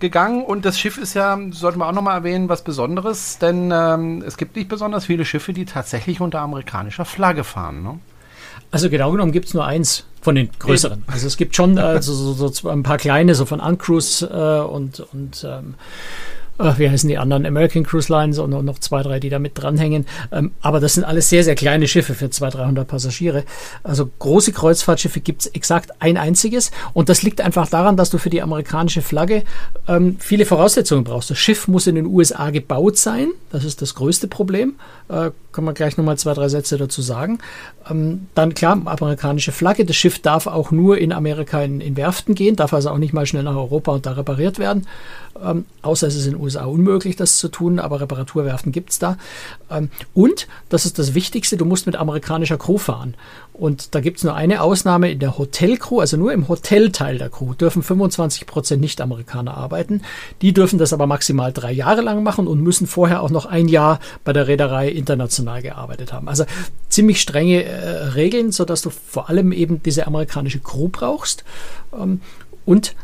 gegangen 0.00 0.44
und 0.44 0.64
das 0.64 0.78
Schiff 0.78 0.98
ist 0.98 1.14
ja, 1.14 1.38
sollte 1.50 1.78
man 1.78 1.88
auch 1.88 1.92
nochmal 1.92 2.16
erwähnen, 2.16 2.48
was 2.48 2.62
Besonderes, 2.62 3.38
denn 3.38 3.70
ähm, 3.72 4.22
es 4.26 4.36
gibt 4.36 4.56
nicht 4.56 4.68
besonders 4.68 5.06
viele 5.06 5.24
Schiffe, 5.24 5.52
die 5.52 5.64
tatsächlich 5.64 6.20
unter 6.20 6.40
amerikanischer 6.40 7.04
Flagge 7.04 7.44
fahren. 7.44 7.82
Ne? 7.82 7.98
Also 8.70 8.90
genau 8.90 9.10
genommen 9.10 9.32
gibt 9.32 9.46
es 9.46 9.54
nur 9.54 9.64
eins 9.64 10.04
von 10.20 10.34
den 10.34 10.50
größeren. 10.58 11.04
Also 11.06 11.26
es 11.26 11.36
gibt 11.36 11.56
schon 11.56 11.78
äh, 11.78 12.02
so, 12.02 12.12
so, 12.12 12.48
so, 12.48 12.68
ein 12.68 12.82
paar 12.82 12.98
kleine, 12.98 13.34
so 13.34 13.46
von 13.46 13.60
Uncruise 13.60 14.26
äh, 14.26 14.68
und, 14.68 15.00
und 15.12 15.44
ähm, 15.48 15.74
äh, 16.58 16.72
wie 16.76 16.88
heißen 16.88 17.08
die 17.08 17.18
anderen, 17.18 17.46
American 17.46 17.84
Cruise 17.84 18.12
Lines 18.12 18.38
und 18.38 18.50
noch 18.50 18.78
zwei, 18.78 19.02
drei, 19.02 19.20
die 19.20 19.30
da 19.30 19.38
mit 19.38 19.52
dranhängen. 19.54 20.06
Ähm, 20.32 20.52
aber 20.60 20.80
das 20.80 20.94
sind 20.94 21.04
alles 21.04 21.28
sehr, 21.28 21.44
sehr 21.44 21.54
kleine 21.54 21.88
Schiffe 21.88 22.14
für 22.14 22.30
200, 22.30 22.60
300 22.60 22.88
Passagiere. 22.88 23.44
Also 23.82 24.08
große 24.18 24.52
Kreuzfahrtschiffe 24.52 25.20
gibt 25.20 25.42
es 25.42 25.46
exakt 25.48 25.92
ein 26.00 26.16
einziges. 26.16 26.70
Und 26.92 27.08
das 27.08 27.22
liegt 27.22 27.40
einfach 27.40 27.68
daran, 27.68 27.96
dass 27.96 28.10
du 28.10 28.18
für 28.18 28.30
die 28.30 28.42
amerikanische 28.42 29.02
Flagge 29.02 29.44
ähm, 29.86 30.16
viele 30.18 30.46
Voraussetzungen 30.46 31.04
brauchst. 31.04 31.30
Das 31.30 31.38
Schiff 31.38 31.68
muss 31.68 31.86
in 31.86 31.94
den 31.94 32.06
USA 32.06 32.50
gebaut 32.50 32.96
sein. 32.96 33.28
Das 33.50 33.64
ist 33.64 33.82
das 33.82 33.94
größte 33.94 34.28
Problem. 34.28 34.74
Äh, 35.08 35.30
kann 35.52 35.64
man 35.64 35.74
gleich 35.74 35.96
nochmal 35.96 36.18
zwei, 36.18 36.34
drei 36.34 36.48
Sätze 36.48 36.76
dazu 36.76 37.02
sagen. 37.02 37.38
Ähm, 37.90 38.28
dann 38.34 38.54
klar, 38.54 38.80
amerikanische 38.84 39.52
Flagge. 39.52 39.84
Das 39.84 39.96
Schiff 39.96 40.20
darf 40.20 40.46
auch 40.46 40.70
nur 40.70 40.98
in 40.98 41.12
Amerika 41.12 41.62
in, 41.62 41.80
in 41.80 41.96
Werften 41.96 42.34
gehen, 42.34 42.56
darf 42.56 42.72
also 42.72 42.90
auch 42.90 42.98
nicht 42.98 43.12
mal 43.12 43.26
schnell 43.26 43.42
nach 43.42 43.56
Europa 43.56 43.92
und 43.92 44.06
da 44.06 44.12
repariert 44.12 44.58
werden. 44.58 44.86
Ähm, 45.42 45.64
außer 45.82 46.06
es 46.06 46.14
ist 46.14 46.26
in 46.26 46.32
den 46.32 46.40
USA 46.48 46.64
unmöglich, 46.64 47.16
das 47.16 47.38
zu 47.38 47.48
tun, 47.48 47.78
aber 47.78 48.00
Reparaturwerften 48.00 48.72
gibt 48.72 48.90
es 48.90 48.98
da. 48.98 49.18
Ähm, 49.70 49.90
und, 50.14 50.48
das 50.68 50.86
ist 50.86 50.98
das 50.98 51.14
Wichtigste, 51.14 51.56
du 51.56 51.64
musst 51.64 51.86
mit 51.86 51.96
amerikanischer 51.96 52.56
Crew 52.56 52.78
fahren. 52.78 53.14
Und 53.52 53.94
da 53.94 54.00
gibt 54.00 54.18
es 54.18 54.24
nur 54.24 54.34
eine 54.34 54.62
Ausnahme 54.62 55.10
in 55.10 55.18
der 55.18 55.36
Hotelcrew, 55.36 56.00
also 56.00 56.16
nur 56.16 56.32
im 56.32 56.48
Hotelteil 56.48 57.18
der 57.18 57.28
Crew 57.28 57.54
dürfen 57.54 57.82
25 57.82 58.46
Prozent 58.46 58.80
Nicht-Amerikaner 58.80 59.56
arbeiten. 59.56 60.02
Die 60.42 60.52
dürfen 60.52 60.78
das 60.78 60.92
aber 60.92 61.06
maximal 61.08 61.52
drei 61.52 61.72
Jahre 61.72 62.00
lang 62.00 62.22
machen 62.22 62.46
und 62.46 62.62
müssen 62.62 62.86
vorher 62.86 63.20
auch 63.20 63.30
noch 63.30 63.46
ein 63.46 63.68
Jahr 63.68 63.98
bei 64.24 64.32
der 64.32 64.46
Reederei 64.46 64.88
international 64.88 65.60
gearbeitet 65.60 66.12
haben. 66.12 66.28
Also 66.28 66.44
ziemlich 66.88 67.20
strenge 67.20 67.64
äh, 67.64 67.88
Regeln, 68.14 68.52
sodass 68.52 68.80
du 68.80 68.90
vor 68.90 69.28
allem 69.28 69.50
eben 69.52 69.82
diese 69.82 70.06
amerikanische 70.06 70.60
Crew 70.60 70.88
brauchst. 70.88 71.44
Ähm, 71.92 72.20
und 72.64 72.94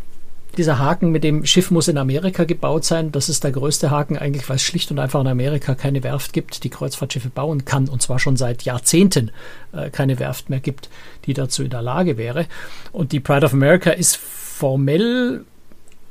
dieser 0.57 0.79
Haken 0.79 1.11
mit 1.11 1.25
dem 1.25 1.45
Schiff 1.47 1.71
muss 1.71 1.89
in 1.89 1.99
Amerika 1.99 2.45
gebaut 2.45 2.85
sein, 2.85 3.13
das 3.13 3.29
ist 3.29 3.45
der 3.45 3.53
größte 3.53 3.91
Haken 3.91 4.17
eigentlich, 4.17 4.49
weil 4.49 4.57
es 4.57 4.63
schlicht 4.63 4.91
und 4.91 4.99
einfach 4.99 5.21
in 5.21 5.27
Amerika 5.27 5.75
keine 5.75 6.03
Werft 6.03 6.33
gibt, 6.33 6.65
die 6.65 6.71
Kreuzfahrtschiffe 6.71 7.31
bauen 7.31 7.65
kann 7.65 7.89
und 7.89 8.03
zwar 8.03 8.19
schon 8.19 8.37
seit 8.37 8.63
Jahrzehnten 8.63 9.31
äh, 9.73 9.91
keine 9.91 10.19
Werft 10.19 10.51
mehr 10.51 10.61
gibt, 10.61 10.89
die 11.27 11.35
dazu 11.35 11.63
in 11.63 11.71
der 11.71 11.83
Lage 11.83 12.17
wäre. 12.17 12.47
Und 12.93 13.13
die 13.13 13.21
Pride 13.21 13.47
of 13.47 13.53
America 13.53 13.91
ist 13.91 14.17
formell 14.17 15.45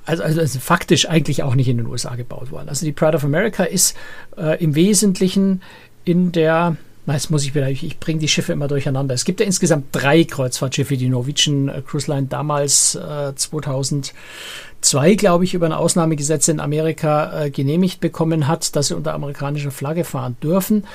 also, 0.05 0.21
also, 0.21 0.41
also, 0.41 0.59
faktisch 0.59 1.07
eigentlich 1.07 1.43
auch 1.43 1.55
nicht 1.55 1.69
in 1.69 1.77
den 1.77 1.85
USA 1.85 2.15
gebaut 2.15 2.51
worden. 2.51 2.67
Also 2.67 2.85
die 2.85 2.91
Pride 2.91 3.15
of 3.15 3.23
America 3.23 3.63
ist 3.63 3.95
äh, 4.37 4.61
im 4.61 4.75
Wesentlichen 4.75 5.61
in 6.03 6.33
der 6.33 6.75
jetzt 7.07 7.29
muss 7.31 7.43
ich 7.43 7.53
wieder, 7.53 7.69
ich, 7.69 7.83
ich 7.83 7.99
bringe 7.99 8.19
die 8.19 8.27
Schiffe 8.27 8.53
immer 8.53 8.67
durcheinander. 8.67 9.13
Es 9.13 9.25
gibt 9.25 9.39
ja 9.41 9.45
insgesamt 9.45 9.87
drei 9.91 10.23
Kreuzfahrtschiffe, 10.23 10.95
die 10.95 11.09
Norwegian 11.09 11.67
äh, 11.67 11.81
Cruise 11.85 12.09
Line 12.09 12.27
damals 12.27 12.95
äh, 12.95 13.35
2002, 13.35 15.15
glaube 15.15 15.43
ich, 15.43 15.53
über 15.53 15.65
ein 15.65 15.73
Ausnahmegesetz 15.73 16.47
in 16.47 16.59
Amerika 16.61 17.43
äh, 17.43 17.49
genehmigt 17.49 17.99
bekommen 17.99 18.47
hat, 18.47 18.75
dass 18.75 18.87
sie 18.87 18.95
unter 18.95 19.13
amerikanischer 19.13 19.71
Flagge 19.71 20.05
fahren 20.05 20.37
dürfen. 20.41 20.85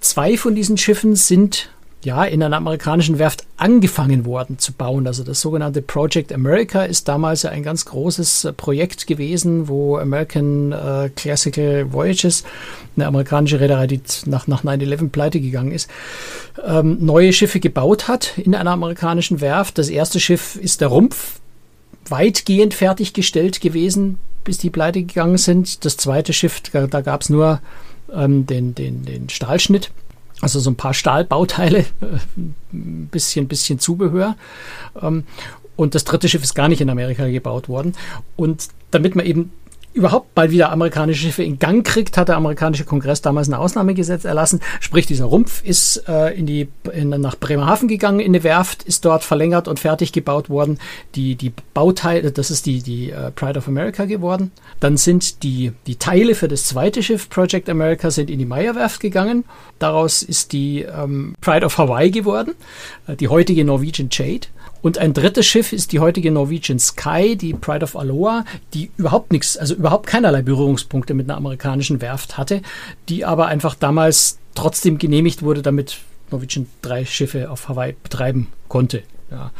Zwei 0.00 0.36
von 0.36 0.54
diesen 0.54 0.76
Schiffen 0.78 1.14
sind 1.14 1.70
ja, 2.04 2.24
in 2.24 2.42
einer 2.42 2.56
amerikanischen 2.56 3.18
Werft 3.18 3.46
angefangen 3.56 4.24
worden 4.24 4.58
zu 4.58 4.72
bauen. 4.72 5.06
Also 5.06 5.22
das 5.24 5.40
sogenannte 5.40 5.82
Project 5.82 6.32
America 6.32 6.84
ist 6.84 7.08
damals 7.08 7.42
ja 7.42 7.50
ein 7.50 7.62
ganz 7.62 7.84
großes 7.84 8.44
äh, 8.44 8.52
Projekt 8.52 9.06
gewesen, 9.06 9.68
wo 9.68 9.96
American 9.96 10.72
äh, 10.72 11.10
Classical 11.14 11.92
Voyages, 11.92 12.44
eine 12.96 13.06
amerikanische 13.06 13.60
Reederei, 13.60 13.86
die 13.86 14.00
nach, 14.26 14.46
nach 14.46 14.64
9-11 14.64 15.10
pleite 15.10 15.40
gegangen 15.40 15.72
ist, 15.72 15.88
ähm, 16.64 16.98
neue 17.00 17.32
Schiffe 17.32 17.60
gebaut 17.60 18.08
hat 18.08 18.36
in 18.38 18.54
einer 18.54 18.72
amerikanischen 18.72 19.40
Werft. 19.40 19.78
Das 19.78 19.88
erste 19.88 20.20
Schiff 20.20 20.56
ist 20.56 20.80
der 20.80 20.88
Rumpf, 20.88 21.40
weitgehend 22.08 22.74
fertiggestellt 22.74 23.60
gewesen 23.60 24.18
bis 24.44 24.58
die 24.58 24.70
pleite 24.70 25.02
gegangen 25.02 25.38
sind. 25.38 25.84
Das 25.84 25.96
zweite 25.96 26.32
Schiff, 26.32 26.60
da, 26.72 26.86
da 26.86 27.00
gab 27.00 27.22
es 27.22 27.30
nur 27.30 27.60
ähm, 28.12 28.46
den, 28.46 28.74
den, 28.74 29.04
den 29.04 29.28
Stahlschnitt. 29.28 29.90
Also 30.42 30.60
so 30.60 30.70
ein 30.70 30.76
paar 30.76 30.92
Stahlbauteile, 30.92 31.78
äh, 32.00 32.18
ein 32.74 33.08
bisschen, 33.10 33.48
bisschen 33.48 33.78
Zubehör. 33.78 34.36
Ähm, 35.00 35.24
und 35.76 35.94
das 35.94 36.04
dritte 36.04 36.28
Schiff 36.28 36.42
ist 36.42 36.54
gar 36.54 36.68
nicht 36.68 36.82
in 36.82 36.90
Amerika 36.90 37.26
gebaut 37.26 37.70
worden. 37.70 37.94
Und 38.36 38.68
damit 38.90 39.16
man 39.16 39.24
eben 39.24 39.52
überhaupt 39.94 40.34
bald 40.34 40.50
wieder 40.50 40.72
amerikanische 40.72 41.26
Schiffe 41.26 41.42
in 41.42 41.58
Gang 41.58 41.86
kriegt, 41.86 42.16
hat 42.16 42.28
der 42.28 42.36
amerikanische 42.36 42.84
Kongress 42.84 43.20
damals 43.20 43.48
ein 43.48 43.54
Ausnahmegesetz 43.54 44.24
erlassen. 44.24 44.60
Sprich, 44.80 45.06
dieser 45.06 45.26
Rumpf 45.26 45.62
ist 45.64 46.04
äh, 46.08 46.36
in 46.36 46.46
die, 46.46 46.68
in, 46.92 47.10
nach 47.10 47.36
Bremerhaven 47.36 47.88
gegangen, 47.88 48.20
in 48.20 48.32
eine 48.32 48.42
Werft, 48.42 48.82
ist 48.84 49.04
dort 49.04 49.24
verlängert 49.24 49.68
und 49.68 49.80
fertig 49.80 50.12
gebaut 50.12 50.48
worden. 50.48 50.78
Die, 51.14 51.34
die 51.34 51.52
Bauteile, 51.74 52.32
das 52.32 52.50
ist 52.50 52.66
die, 52.66 52.82
die 52.82 53.10
äh, 53.10 53.30
Pride 53.32 53.58
of 53.58 53.68
America 53.68 54.04
geworden. 54.06 54.50
Dann 54.80 54.96
sind 54.96 55.42
die, 55.42 55.72
die 55.86 55.96
Teile 55.96 56.34
für 56.34 56.48
das 56.48 56.64
zweite 56.64 57.02
Schiff, 57.02 57.28
Project 57.28 57.68
America, 57.68 58.10
sind 58.10 58.30
in 58.30 58.38
die 58.38 58.46
Meyer 58.46 58.74
Werft 58.74 59.00
gegangen. 59.00 59.44
Daraus 59.78 60.22
ist 60.22 60.52
die 60.52 60.82
ähm, 60.82 61.34
Pride 61.40 61.66
of 61.66 61.76
Hawaii 61.78 62.10
geworden, 62.10 62.54
äh, 63.06 63.16
die 63.16 63.28
heutige 63.28 63.64
Norwegian 63.64 64.08
Jade. 64.10 64.46
Und 64.82 64.98
ein 64.98 65.14
drittes 65.14 65.46
Schiff 65.46 65.72
ist 65.72 65.92
die 65.92 66.00
heutige 66.00 66.30
Norwegian 66.30 66.78
Sky, 66.78 67.36
die 67.36 67.54
Pride 67.54 67.84
of 67.84 67.96
Aloha, 67.96 68.44
die 68.74 68.90
überhaupt 68.96 69.32
nichts, 69.32 69.56
also 69.56 69.74
überhaupt 69.74 70.06
keinerlei 70.06 70.42
Berührungspunkte 70.42 71.14
mit 71.14 71.30
einer 71.30 71.36
amerikanischen 71.36 72.00
Werft 72.00 72.36
hatte, 72.36 72.62
die 73.08 73.24
aber 73.24 73.46
einfach 73.46 73.74
damals 73.74 74.38
trotzdem 74.54 74.98
genehmigt 74.98 75.42
wurde, 75.42 75.62
damit 75.62 75.98
Norwegian 76.30 76.66
drei 76.82 77.04
Schiffe 77.04 77.50
auf 77.50 77.68
Hawaii 77.68 77.94
betreiben 78.02 78.48
konnte. 78.68 79.02
Ja. 79.30 79.52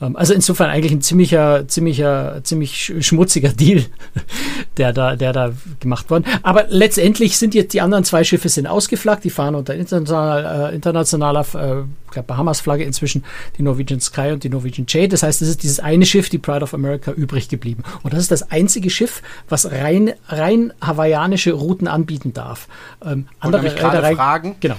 Ähm, 0.00 0.16
also 0.16 0.34
insofern 0.34 0.70
eigentlich 0.70 0.92
ein 0.92 1.00
ziemlicher, 1.00 1.66
ziemlicher, 1.68 2.40
ziemlich 2.44 2.92
schmutziger 3.00 3.50
Deal, 3.50 3.84
der 4.76 4.92
da, 4.92 5.16
der 5.16 5.32
da 5.32 5.52
gemacht 5.80 6.10
worden. 6.10 6.24
Aber 6.42 6.66
letztendlich 6.68 7.38
sind 7.38 7.54
jetzt 7.54 7.72
die 7.72 7.80
anderen 7.80 8.04
zwei 8.04 8.24
Schiffe 8.24 8.48
sind 8.48 8.66
ausgeflaggt, 8.66 9.24
die 9.24 9.30
fahren 9.30 9.54
unter 9.54 9.74
international, 9.74 10.70
äh, 10.72 10.74
internationaler, 10.74 11.40
äh, 11.54 11.84
glaube 12.10 12.26
Bahamas-Flagge 12.26 12.84
inzwischen, 12.84 13.24
die 13.58 13.62
Norwegian 13.62 14.00
Sky 14.00 14.32
und 14.32 14.44
die 14.44 14.48
Norwegian 14.48 14.86
Jade. 14.88 15.08
Das 15.08 15.22
heißt, 15.22 15.42
es 15.42 15.48
ist 15.48 15.62
dieses 15.62 15.80
eine 15.80 16.06
Schiff, 16.06 16.28
die 16.28 16.38
Pride 16.38 16.62
of 16.62 16.74
America, 16.74 17.12
übrig 17.12 17.48
geblieben. 17.48 17.82
Und 18.02 18.12
das 18.12 18.20
ist 18.20 18.30
das 18.30 18.50
einzige 18.50 18.90
Schiff, 18.90 19.22
was 19.48 19.70
rein, 19.70 20.12
rein 20.28 20.72
hawaiianische 20.80 21.52
Routen 21.52 21.88
anbieten 21.88 22.32
darf. 22.32 22.68
Ähm, 23.04 23.26
andere 23.40 23.64
Reederei, 23.64 24.14
fragen, 24.14 24.56
genau 24.60 24.76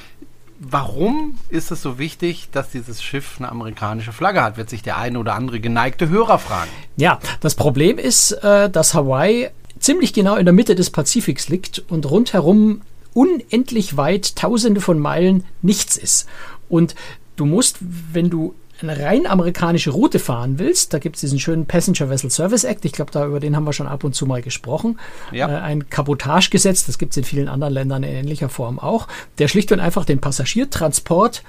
warum 0.60 1.38
ist 1.50 1.72
es 1.72 1.82
so 1.82 2.00
wichtig, 2.00 2.50
dass 2.52 2.72
dieses 2.72 3.02
Schiff 3.02 3.36
eine 3.40 3.50
amerikanische 3.50 4.12
Flagge 4.12 4.42
hat, 4.42 4.58
wird 4.58 4.70
sich 4.70 4.82
der 4.82 4.98
eine 4.98 5.20
oder 5.20 5.36
andere 5.36 5.60
geneigte 5.60 6.10
Hörer 6.10 6.40
fragen. 6.40 6.70
Ja, 6.96 7.20
das 7.42 7.56
Problem 7.56 7.98
ist, 7.98 8.32
äh, 8.32 8.70
dass 8.70 8.94
Hawaii 8.94 9.50
ziemlich 9.80 10.14
genau 10.14 10.36
in 10.36 10.46
der 10.46 10.54
Mitte 10.54 10.76
des 10.76 10.90
Pazifiks 10.90 11.50
liegt 11.50 11.84
und 11.90 12.10
rundherum 12.10 12.82
unendlich 13.14 13.98
weit, 13.98 14.36
tausende 14.36 14.82
von 14.82 15.00
Meilen 15.00 15.44
nichts 15.62 15.98
ist. 15.98 16.28
Und 16.70 16.96
du 17.36 17.46
musst, 17.46 17.78
wenn 17.80 18.30
du 18.30 18.54
eine 18.82 19.00
rein 19.00 19.26
amerikanische 19.26 19.92
Route 19.92 20.20
fahren 20.20 20.60
willst, 20.60 20.94
da 20.94 21.00
gibt 21.00 21.16
es 21.16 21.22
diesen 21.22 21.40
schönen 21.40 21.66
Passenger 21.66 22.10
Vessel 22.10 22.30
Service 22.30 22.64
Act, 22.64 22.86
ich 22.86 22.92
glaube, 22.92 23.12
da 23.12 23.26
über 23.26 23.40
den 23.40 23.56
haben 23.56 23.66
wir 23.66 23.74
schon 23.74 23.88
ab 23.88 24.04
und 24.04 24.14
zu 24.14 24.26
mal 24.26 24.42
gesprochen. 24.42 25.00
Ja. 25.32 25.50
Äh, 25.50 25.62
ein 25.62 25.90
Kabotagegesetz, 25.90 26.86
das 26.86 26.98
gibt 26.98 27.12
es 27.12 27.18
in 27.18 27.24
vielen 27.24 27.48
anderen 27.48 27.74
Ländern 27.74 28.04
in 28.04 28.12
ähnlicher 28.12 28.50
Form 28.50 28.80
auch, 28.80 29.08
der 29.40 29.48
schlicht 29.48 29.72
und 29.72 29.80
einfach 29.80 30.06
den 30.06 30.20
Passagiertransport 30.20 31.44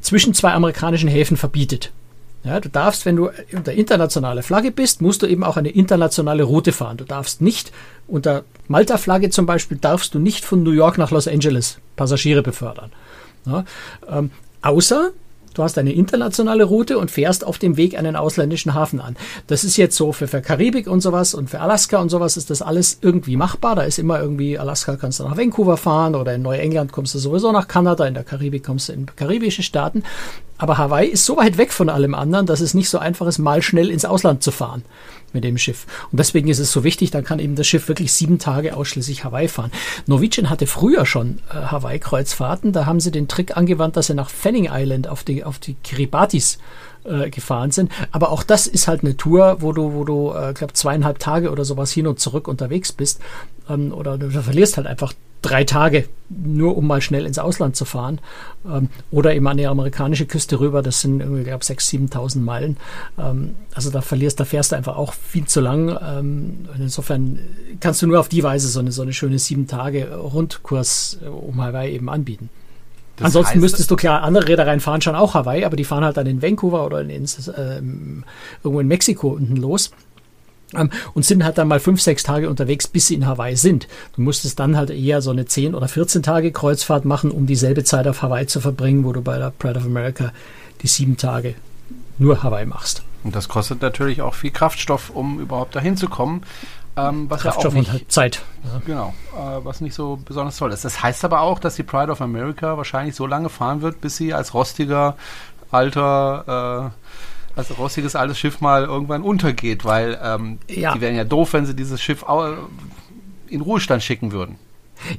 zwischen 0.00 0.34
zwei 0.34 0.52
amerikanischen 0.52 1.08
Häfen 1.08 1.36
verbietet. 1.36 1.92
Ja, 2.44 2.60
du 2.60 2.68
darfst, 2.68 3.06
wenn 3.06 3.16
du 3.16 3.30
unter 3.52 3.72
internationale 3.72 4.42
Flagge 4.42 4.70
bist, 4.70 5.00
musst 5.00 5.22
du 5.22 5.26
eben 5.26 5.42
auch 5.42 5.56
eine 5.56 5.70
internationale 5.70 6.42
Route 6.42 6.72
fahren. 6.72 6.98
Du 6.98 7.04
darfst 7.04 7.40
nicht 7.40 7.72
unter 8.06 8.44
Malta-Flagge 8.68 9.30
zum 9.30 9.46
Beispiel, 9.46 9.78
darfst 9.78 10.14
du 10.14 10.18
nicht 10.18 10.44
von 10.44 10.62
New 10.62 10.72
York 10.72 10.98
nach 10.98 11.10
Los 11.10 11.26
Angeles 11.26 11.78
Passagiere 11.96 12.42
befördern. 12.42 12.92
Ja, 13.46 13.64
ähm, 14.06 14.30
außer 14.60 15.12
Du 15.54 15.62
hast 15.62 15.78
eine 15.78 15.92
internationale 15.92 16.64
Route 16.64 16.98
und 16.98 17.12
fährst 17.12 17.46
auf 17.46 17.58
dem 17.58 17.76
Weg 17.76 17.96
einen 17.96 18.16
ausländischen 18.16 18.74
Hafen 18.74 19.00
an. 19.00 19.16
Das 19.46 19.62
ist 19.62 19.76
jetzt 19.76 19.96
so 19.96 20.12
für, 20.12 20.26
für 20.26 20.42
Karibik 20.42 20.88
und 20.88 21.00
sowas 21.00 21.32
und 21.32 21.48
für 21.48 21.60
Alaska 21.60 21.98
und 21.98 22.08
sowas 22.08 22.36
ist 22.36 22.50
das 22.50 22.60
alles 22.60 22.98
irgendwie 23.00 23.36
machbar. 23.36 23.76
Da 23.76 23.82
ist 23.82 24.00
immer 24.00 24.20
irgendwie, 24.20 24.58
Alaska 24.58 24.96
kannst 24.96 25.20
du 25.20 25.24
nach 25.24 25.38
Vancouver 25.38 25.76
fahren 25.76 26.16
oder 26.16 26.34
in 26.34 26.42
Neuengland 26.42 26.90
kommst 26.90 27.14
du 27.14 27.20
sowieso 27.20 27.52
nach 27.52 27.68
Kanada, 27.68 28.04
in 28.04 28.14
der 28.14 28.24
Karibik 28.24 28.64
kommst 28.64 28.88
du 28.88 28.94
in 28.94 29.06
karibische 29.06 29.62
Staaten. 29.62 30.02
Aber 30.58 30.76
Hawaii 30.76 31.08
ist 31.08 31.24
so 31.24 31.36
weit 31.36 31.56
weg 31.56 31.72
von 31.72 31.88
allem 31.88 32.14
anderen, 32.14 32.46
dass 32.46 32.60
es 32.60 32.74
nicht 32.74 32.88
so 32.88 32.98
einfach 32.98 33.26
ist, 33.26 33.38
mal 33.38 33.62
schnell 33.62 33.90
ins 33.90 34.04
Ausland 34.04 34.42
zu 34.42 34.50
fahren 34.50 34.82
mit 35.34 35.44
dem 35.44 35.58
Schiff. 35.58 35.86
Und 36.10 36.18
deswegen 36.18 36.48
ist 36.48 36.58
es 36.58 36.72
so 36.72 36.84
wichtig, 36.84 37.10
dann 37.10 37.24
kann 37.24 37.38
eben 37.38 37.56
das 37.56 37.66
Schiff 37.66 37.88
wirklich 37.88 38.12
sieben 38.12 38.38
Tage 38.38 38.76
ausschließlich 38.76 39.24
Hawaii 39.24 39.48
fahren. 39.48 39.72
Norwegian 40.06 40.48
hatte 40.48 40.66
früher 40.66 41.04
schon 41.04 41.40
äh, 41.50 41.54
Hawaii-Kreuzfahrten. 41.54 42.72
Da 42.72 42.86
haben 42.86 43.00
sie 43.00 43.10
den 43.10 43.28
Trick 43.28 43.56
angewandt, 43.56 43.96
dass 43.96 44.06
sie 44.06 44.14
nach 44.14 44.30
Fanning 44.30 44.68
Island 44.70 45.08
auf 45.08 45.24
die, 45.24 45.44
auf 45.44 45.58
die 45.58 45.74
Kiribatis 45.74 46.58
äh, 47.04 47.30
gefahren 47.30 47.70
sind. 47.70 47.92
Aber 48.12 48.30
auch 48.30 48.42
das 48.42 48.66
ist 48.66 48.88
halt 48.88 49.02
eine 49.02 49.16
Tour, 49.16 49.58
wo 49.60 49.72
du, 49.72 49.92
wo 49.92 50.04
du, 50.04 50.32
äh, 50.32 50.54
glaube 50.54 50.72
zweieinhalb 50.72 51.18
Tage 51.18 51.50
oder 51.50 51.64
sowas 51.64 51.92
hin 51.92 52.06
und 52.06 52.20
zurück 52.20 52.48
unterwegs 52.48 52.92
bist. 52.92 53.20
Ähm, 53.68 53.92
oder 53.92 54.16
du, 54.16 54.28
du 54.28 54.42
verlierst 54.42 54.76
halt 54.76 54.86
einfach 54.86 55.12
drei 55.44 55.64
Tage, 55.64 56.08
nur 56.28 56.76
um 56.76 56.86
mal 56.86 57.00
schnell 57.00 57.26
ins 57.26 57.38
Ausland 57.38 57.76
zu 57.76 57.84
fahren. 57.84 58.20
Ähm, 58.66 58.88
oder 59.10 59.34
eben 59.34 59.46
an 59.46 59.56
die 59.56 59.66
amerikanische 59.66 60.26
Küste 60.26 60.58
rüber, 60.60 60.82
das 60.82 61.00
sind 61.00 61.20
irgendwie, 61.20 61.44
glaube 61.44 61.64
6.000, 61.64 62.10
7.000 62.10 62.38
Meilen. 62.40 62.76
Ähm, 63.18 63.54
also 63.74 63.90
da 63.90 64.00
verlierst, 64.00 64.40
da 64.40 64.44
fährst 64.44 64.72
du 64.72 64.76
einfach 64.76 64.96
auch 64.96 65.12
viel 65.12 65.44
zu 65.46 65.60
lang. 65.60 65.96
Ähm, 66.02 66.68
insofern 66.78 67.38
kannst 67.80 68.02
du 68.02 68.06
nur 68.06 68.20
auf 68.20 68.28
die 68.28 68.42
Weise 68.42 68.68
so 68.68 68.80
eine, 68.80 68.92
so 68.92 69.02
eine 69.02 69.12
schöne 69.12 69.38
sieben 69.38 69.66
Tage 69.66 70.14
Rundkurs 70.14 71.18
äh, 71.22 71.28
um 71.28 71.62
Hawaii 71.62 71.94
eben 71.94 72.08
anbieten. 72.08 72.48
Das 73.16 73.26
Ansonsten 73.26 73.54
heißt, 73.54 73.60
müsstest 73.60 73.90
du 73.90 73.96
klar, 73.96 74.22
andere 74.22 74.48
Reedereien 74.48 74.80
fahren 74.80 75.00
schon 75.00 75.14
auch 75.14 75.34
Hawaii, 75.34 75.64
aber 75.64 75.76
die 75.76 75.84
fahren 75.84 76.04
halt 76.04 76.16
dann 76.16 76.26
in 76.26 76.42
Vancouver 76.42 76.84
oder 76.84 77.00
in, 77.00 77.10
in, 77.10 77.24
äh, 77.24 77.76
irgendwo 78.64 78.80
in 78.80 78.88
Mexiko 78.88 79.28
unten 79.28 79.56
los. 79.56 79.92
Und 81.14 81.24
sind 81.24 81.44
halt 81.44 81.58
dann 81.58 81.68
mal 81.68 81.80
fünf, 81.80 82.00
sechs 82.00 82.22
Tage 82.22 82.48
unterwegs, 82.50 82.88
bis 82.88 83.08
sie 83.08 83.14
in 83.14 83.26
Hawaii 83.26 83.56
sind. 83.56 83.88
Du 84.16 84.22
musstest 84.22 84.58
dann 84.58 84.76
halt 84.76 84.90
eher 84.90 85.22
so 85.22 85.30
eine 85.30 85.46
10 85.46 85.74
oder 85.74 85.88
14 85.88 86.22
Tage 86.22 86.52
Kreuzfahrt 86.52 87.04
machen, 87.04 87.30
um 87.30 87.46
dieselbe 87.46 87.84
Zeit 87.84 88.06
auf 88.06 88.22
Hawaii 88.22 88.46
zu 88.46 88.60
verbringen, 88.60 89.04
wo 89.04 89.12
du 89.12 89.22
bei 89.22 89.38
der 89.38 89.50
Pride 89.50 89.78
of 89.78 89.84
America 89.84 90.32
die 90.82 90.88
sieben 90.88 91.16
Tage 91.16 91.54
nur 92.18 92.42
Hawaii 92.42 92.66
machst. 92.66 93.02
Und 93.24 93.34
das 93.34 93.48
kostet 93.48 93.80
natürlich 93.82 94.22
auch 94.22 94.34
viel 94.34 94.50
Kraftstoff, 94.50 95.10
um 95.10 95.40
überhaupt 95.40 95.74
dahin 95.74 95.96
zu 95.96 96.08
kommen. 96.08 96.42
Ähm, 96.96 97.28
was 97.28 97.42
Kraftstoff 97.42 97.64
ja 97.64 97.70
auch 97.70 97.74
nicht, 97.74 97.88
und 97.88 97.92
halt 97.92 98.12
Zeit. 98.12 98.42
Ja. 98.62 98.82
Genau, 98.86 99.14
äh, 99.34 99.64
was 99.64 99.80
nicht 99.80 99.94
so 99.94 100.20
besonders 100.24 100.56
toll 100.56 100.72
ist. 100.72 100.84
Das 100.84 101.02
heißt 101.02 101.24
aber 101.24 101.40
auch, 101.40 101.58
dass 101.58 101.74
die 101.74 101.82
Pride 101.82 102.12
of 102.12 102.20
America 102.20 102.76
wahrscheinlich 102.76 103.16
so 103.16 103.26
lange 103.26 103.48
fahren 103.48 103.82
wird, 103.82 104.00
bis 104.00 104.16
sie 104.16 104.32
als 104.32 104.54
rostiger, 104.54 105.16
alter 105.72 106.92
äh, 106.92 107.10
als 107.56 107.76
rostiges 107.78 108.16
altes 108.16 108.38
Schiff 108.38 108.60
mal 108.60 108.84
irgendwann 108.84 109.22
untergeht, 109.22 109.84
weil 109.84 110.18
ähm, 110.22 110.58
ja. 110.68 110.94
die 110.94 111.00
wären 111.00 111.16
ja 111.16 111.24
doof, 111.24 111.52
wenn 111.52 111.66
sie 111.66 111.74
dieses 111.74 112.02
Schiff 112.02 112.24
in 113.48 113.60
Ruhestand 113.60 114.02
schicken 114.02 114.32
würden. 114.32 114.58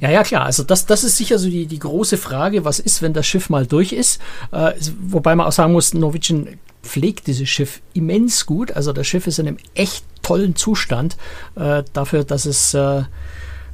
Ja, 0.00 0.10
ja, 0.10 0.22
klar. 0.22 0.44
Also 0.44 0.62
das, 0.62 0.86
das 0.86 1.04
ist 1.04 1.16
sicher 1.16 1.38
so 1.38 1.48
die, 1.48 1.66
die 1.66 1.78
große 1.78 2.16
Frage, 2.16 2.64
was 2.64 2.78
ist, 2.78 3.02
wenn 3.02 3.12
das 3.12 3.26
Schiff 3.26 3.50
mal 3.50 3.66
durch 3.66 3.92
ist. 3.92 4.20
Äh, 4.50 4.72
wobei 5.00 5.36
man 5.36 5.46
auch 5.46 5.52
sagen 5.52 5.72
muss, 5.72 5.94
Norwegian 5.94 6.58
pflegt 6.82 7.26
dieses 7.26 7.48
Schiff 7.48 7.80
immens 7.94 8.46
gut. 8.46 8.72
Also 8.72 8.92
das 8.92 9.06
Schiff 9.06 9.26
ist 9.26 9.38
in 9.38 9.48
einem 9.48 9.58
echt 9.74 10.04
tollen 10.22 10.56
Zustand 10.56 11.16
äh, 11.56 11.82
dafür, 11.92 12.24
dass 12.24 12.46
es... 12.46 12.74
Äh, 12.74 13.04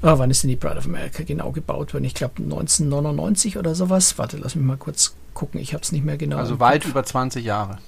Oh, 0.04 0.18
wann 0.18 0.32
ist 0.32 0.42
denn 0.42 0.50
die 0.50 0.56
Pride 0.56 0.78
of 0.78 0.86
America 0.86 1.22
genau 1.22 1.52
gebaut 1.52 1.94
worden? 1.94 2.02
Ich 2.02 2.14
glaube 2.14 2.42
1999 2.42 3.56
oder 3.56 3.76
sowas. 3.76 4.18
Warte, 4.18 4.36
lass 4.36 4.56
mich 4.56 4.64
mal 4.64 4.76
kurz 4.76 5.14
gucken. 5.32 5.60
Ich 5.60 5.74
habe 5.74 5.84
es 5.84 5.92
nicht 5.92 6.04
mehr 6.04 6.16
genau. 6.16 6.38
Also 6.38 6.58
weit 6.58 6.84
über 6.84 7.04
20 7.04 7.44
Jahre. 7.44 7.78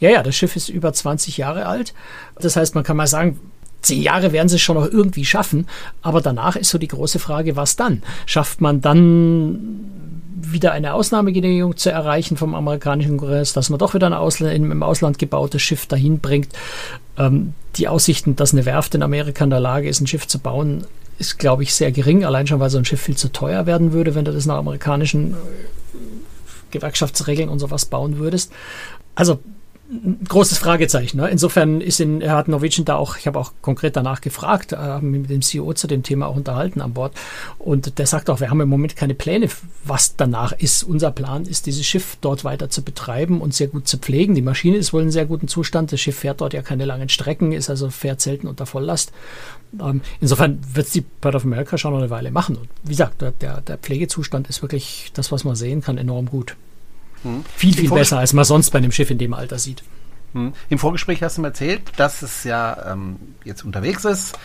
Ja, 0.00 0.10
ja, 0.10 0.22
das 0.22 0.36
Schiff 0.36 0.56
ist 0.56 0.68
über 0.68 0.92
20 0.92 1.36
Jahre 1.36 1.66
alt. 1.66 1.94
Das 2.38 2.56
heißt, 2.56 2.74
man 2.74 2.84
kann 2.84 2.96
mal 2.96 3.06
sagen, 3.06 3.38
zehn 3.82 4.02
Jahre 4.02 4.32
werden 4.32 4.48
sie 4.48 4.56
es 4.56 4.62
schon 4.62 4.76
noch 4.76 4.90
irgendwie 4.90 5.24
schaffen. 5.24 5.66
Aber 6.02 6.20
danach 6.20 6.56
ist 6.56 6.70
so 6.70 6.78
die 6.78 6.88
große 6.88 7.18
Frage, 7.18 7.56
was 7.56 7.76
dann? 7.76 8.02
Schafft 8.26 8.60
man 8.60 8.80
dann 8.80 10.18
wieder 10.40 10.72
eine 10.72 10.94
Ausnahmegenehmigung 10.94 11.76
zu 11.76 11.90
erreichen 11.90 12.36
vom 12.36 12.54
amerikanischen 12.54 13.18
Kongress, 13.18 13.52
dass 13.52 13.70
man 13.70 13.78
doch 13.78 13.94
wieder 13.94 14.06
ein 14.06 14.12
Ausland, 14.12 14.54
im 14.54 14.82
Ausland 14.82 15.18
gebautes 15.18 15.62
Schiff 15.62 15.86
dahin 15.86 16.20
bringt. 16.20 16.48
Ähm, 17.16 17.54
die 17.76 17.88
Aussichten, 17.88 18.36
dass 18.36 18.52
eine 18.52 18.64
Werft 18.64 18.94
in 18.94 19.02
Amerika 19.02 19.44
in 19.44 19.50
der 19.50 19.60
Lage 19.60 19.88
ist, 19.88 20.00
ein 20.00 20.06
Schiff 20.06 20.26
zu 20.26 20.38
bauen, 20.38 20.86
ist, 21.18 21.38
glaube 21.38 21.64
ich, 21.64 21.74
sehr 21.74 21.90
gering. 21.90 22.24
Allein 22.24 22.46
schon, 22.46 22.60
weil 22.60 22.70
so 22.70 22.78
ein 22.78 22.84
Schiff 22.84 23.00
viel 23.00 23.16
zu 23.16 23.32
teuer 23.32 23.66
werden 23.66 23.92
würde, 23.92 24.14
wenn 24.14 24.24
du 24.24 24.32
das 24.32 24.46
nach 24.46 24.56
amerikanischen 24.56 25.32
äh, 25.32 25.36
Gewerkschaftsregeln 26.70 27.48
und 27.48 27.58
sowas 27.58 27.86
bauen 27.86 28.18
würdest. 28.18 28.52
Also 29.14 29.40
ein 29.90 30.18
großes 30.28 30.58
Fragezeichen. 30.58 31.16
Ne? 31.16 31.30
Insofern 31.30 31.80
ist 31.80 31.98
in, 31.98 32.20
er 32.20 32.36
hat 32.36 32.48
Norwegian 32.48 32.84
da 32.84 32.96
auch, 32.96 33.16
ich 33.16 33.26
habe 33.26 33.38
auch 33.38 33.52
konkret 33.62 33.96
danach 33.96 34.20
gefragt, 34.20 34.72
äh, 34.72 35.00
mit 35.00 35.30
dem 35.30 35.40
CEO 35.40 35.72
zu 35.72 35.86
dem 35.86 36.02
Thema 36.02 36.26
auch 36.26 36.36
unterhalten 36.36 36.82
an 36.82 36.92
Bord. 36.92 37.14
Und 37.58 37.98
der 37.98 38.06
sagt 38.06 38.28
auch, 38.28 38.40
wir 38.40 38.50
haben 38.50 38.60
im 38.60 38.68
Moment 38.68 38.96
keine 38.96 39.14
Pläne, 39.14 39.48
was 39.84 40.16
danach 40.16 40.52
ist. 40.52 40.82
Unser 40.82 41.10
Plan 41.10 41.46
ist, 41.46 41.64
dieses 41.64 41.86
Schiff 41.86 42.18
dort 42.20 42.44
weiter 42.44 42.68
zu 42.68 42.82
betreiben 42.82 43.40
und 43.40 43.54
sehr 43.54 43.68
gut 43.68 43.88
zu 43.88 43.96
pflegen. 43.96 44.34
Die 44.34 44.42
Maschine 44.42 44.76
ist 44.76 44.92
wohl 44.92 45.02
in 45.02 45.10
sehr 45.10 45.24
gutem 45.24 45.48
Zustand. 45.48 45.90
Das 45.90 46.00
Schiff 46.00 46.18
fährt 46.18 46.42
dort 46.42 46.52
ja 46.52 46.60
keine 46.60 46.84
langen 46.84 47.08
Strecken, 47.08 47.52
ist 47.52 47.70
also 47.70 47.88
fährt 47.88 48.20
selten 48.20 48.46
unter 48.46 48.66
Volllast. 48.66 49.12
Ähm, 49.80 50.02
insofern 50.20 50.58
wird 50.74 50.86
es 50.88 50.92
die 50.92 51.00
Port 51.00 51.34
of 51.34 51.44
America 51.44 51.78
schon 51.78 51.92
noch 51.92 51.98
eine 52.00 52.10
Weile 52.10 52.30
machen. 52.30 52.56
Und 52.56 52.68
wie 52.82 52.90
gesagt, 52.90 53.22
der, 53.22 53.62
der 53.62 53.78
Pflegezustand 53.78 54.50
ist 54.50 54.60
wirklich 54.60 55.12
das, 55.14 55.32
was 55.32 55.44
man 55.44 55.56
sehen 55.56 55.80
kann, 55.80 55.96
enorm 55.96 56.26
gut. 56.26 56.56
Hm. 57.22 57.44
Viel, 57.56 57.74
viel 57.74 57.90
besser, 57.90 58.18
als 58.18 58.32
man 58.32 58.44
sonst 58.44 58.70
bei 58.70 58.78
einem 58.78 58.92
Schiff 58.92 59.10
in 59.10 59.18
dem 59.18 59.34
Alter 59.34 59.58
sieht. 59.58 59.82
Hm. 60.32 60.52
Im 60.68 60.78
Vorgespräch 60.78 61.22
hast 61.22 61.38
du 61.38 61.42
mir 61.42 61.48
erzählt, 61.48 61.82
dass 61.96 62.22
es 62.22 62.44
ja 62.44 62.92
ähm, 62.92 63.16
jetzt 63.44 63.64
unterwegs 63.64 64.04
ist, 64.04 64.38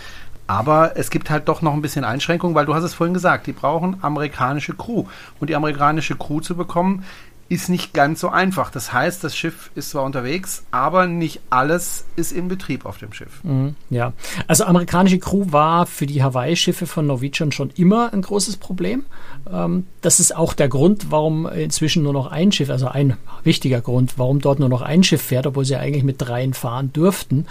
aber 0.48 0.98
es 0.98 1.10
gibt 1.10 1.30
halt 1.30 1.48
doch 1.48 1.62
noch 1.62 1.74
ein 1.74 1.82
bisschen 1.82 2.04
Einschränkungen, 2.04 2.56
weil 2.56 2.66
du 2.66 2.74
hast 2.74 2.84
es 2.84 2.94
vorhin 2.94 3.14
gesagt, 3.14 3.48
die 3.48 3.54
brauchen 3.54 3.98
amerikanische 4.02 4.74
Crew. 4.74 5.06
Und 5.40 5.50
die 5.50 5.56
amerikanische 5.56 6.16
Crew 6.16 6.42
zu 6.42 6.56
bekommen, 6.56 7.06
ist 7.50 7.70
nicht 7.70 7.94
ganz 7.94 8.20
so 8.20 8.30
einfach. 8.30 8.72
Das 8.72 8.94
heißt, 8.94 9.24
das 9.24 9.36
Schiff 9.36 9.70
ist 9.76 9.92
zwar 9.92 10.04
unterwegs, 10.04 10.64
aber 10.72 11.08
nicht 11.08 11.42
alles 11.50 12.06
ist 12.16 12.32
in 12.32 12.48
Betrieb 12.48 12.86
auf 12.86 12.98
dem 12.98 13.14
Schiff. 13.14 13.44
Mhm, 13.44 13.76
ja, 13.90 14.14
also 14.48 14.64
amerikanische 14.66 15.20
Crew 15.20 15.46
war 15.52 15.86
für 15.86 16.06
die 16.06 16.24
Hawaii-Schiffe 16.24 16.88
von 16.88 17.06
Norwegian 17.06 17.52
schon 17.52 17.70
immer 17.76 18.14
ein 18.14 18.22
großes 18.22 18.58
Problem. 18.58 19.06
Ähm, 19.52 19.88
das 20.02 20.20
ist 20.20 20.36
auch 20.36 20.54
der 20.54 20.70
Grund, 20.70 21.12
warum 21.12 21.46
inzwischen 21.48 22.04
nur 22.04 22.14
noch 22.14 22.28
ein 22.28 22.52
Schiff, 22.52 22.70
also 22.70 22.88
ein 22.88 23.18
wichtiger 23.44 23.82
Grund, 23.82 24.18
warum 24.18 24.40
dort 24.40 24.60
nur 24.60 24.70
noch 24.70 24.82
ein 24.82 25.04
Schiff 25.04 25.22
fährt, 25.22 25.46
obwohl 25.46 25.66
sie 25.66 25.76
eigentlich 25.76 26.04
mit 26.04 26.22
dreien 26.22 26.54
fahren 26.54 26.92
dürften, 26.94 27.46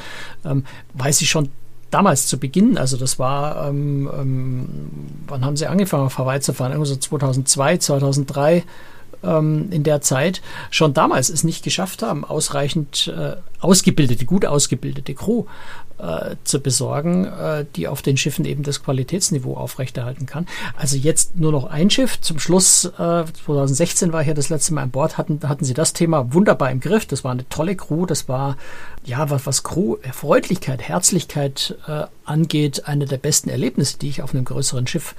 ähm, 0.44 0.64
weil 0.94 1.12
sie 1.12 1.26
schon 1.26 1.50
damals 1.92 2.26
zu 2.26 2.38
Beginn, 2.38 2.78
also 2.78 2.96
das 2.96 3.18
war, 3.18 3.68
ähm, 3.68 4.10
ähm, 4.12 4.68
wann 5.28 5.44
haben 5.44 5.56
sie 5.56 5.66
angefangen 5.66 6.06
auf 6.06 6.18
Hawaii 6.18 6.40
zu 6.40 6.54
fahren? 6.54 6.72
Irgendwo 6.72 6.86
so 6.86 6.96
2002, 6.96 7.76
2003 7.76 8.64
ähm, 9.22 9.68
in 9.70 9.82
der 9.82 10.00
Zeit 10.00 10.42
schon 10.70 10.94
damals 10.94 11.28
es 11.28 11.44
nicht 11.44 11.64
geschafft 11.64 12.02
haben, 12.02 12.24
ausreichend 12.24 13.12
äh, 13.16 13.36
ausgebildete, 13.60 14.24
gut 14.24 14.44
ausgebildete 14.44 15.14
Crew 15.14 15.44
äh, 16.02 16.36
zu 16.42 16.60
besorgen, 16.60 17.26
äh, 17.26 17.64
die 17.76 17.86
auf 17.86 18.02
den 18.02 18.16
Schiffen 18.16 18.44
eben 18.44 18.64
das 18.64 18.82
Qualitätsniveau 18.82 19.54
aufrechterhalten 19.54 20.26
kann. 20.26 20.46
Also 20.76 20.96
jetzt 20.96 21.36
nur 21.36 21.52
noch 21.52 21.64
ein 21.64 21.90
Schiff. 21.90 22.20
Zum 22.20 22.38
Schluss, 22.40 22.84
äh, 22.84 23.24
2016 23.44 24.12
war 24.12 24.22
ich 24.22 24.28
ja 24.28 24.34
das 24.34 24.48
letzte 24.48 24.74
Mal 24.74 24.82
an 24.82 24.90
Bord, 24.90 25.16
hatten, 25.16 25.40
hatten 25.48 25.64
sie 25.64 25.74
das 25.74 25.92
Thema 25.92 26.34
wunderbar 26.34 26.70
im 26.70 26.80
Griff. 26.80 27.06
Das 27.06 27.22
war 27.22 27.30
eine 27.30 27.48
tolle 27.48 27.76
Crew. 27.76 28.06
Das 28.06 28.28
war, 28.28 28.56
ja, 29.04 29.30
was, 29.30 29.46
was 29.46 29.62
Crew, 29.62 29.96
Freundlichkeit, 30.12 30.82
Herzlichkeit 30.82 31.76
äh, 31.86 32.06
angeht, 32.24 32.88
eine 32.88 33.06
der 33.06 33.18
besten 33.18 33.48
Erlebnisse, 33.48 33.98
die 33.98 34.08
ich 34.08 34.22
auf 34.22 34.34
einem 34.34 34.44
größeren 34.44 34.86
Schiff 34.86 35.14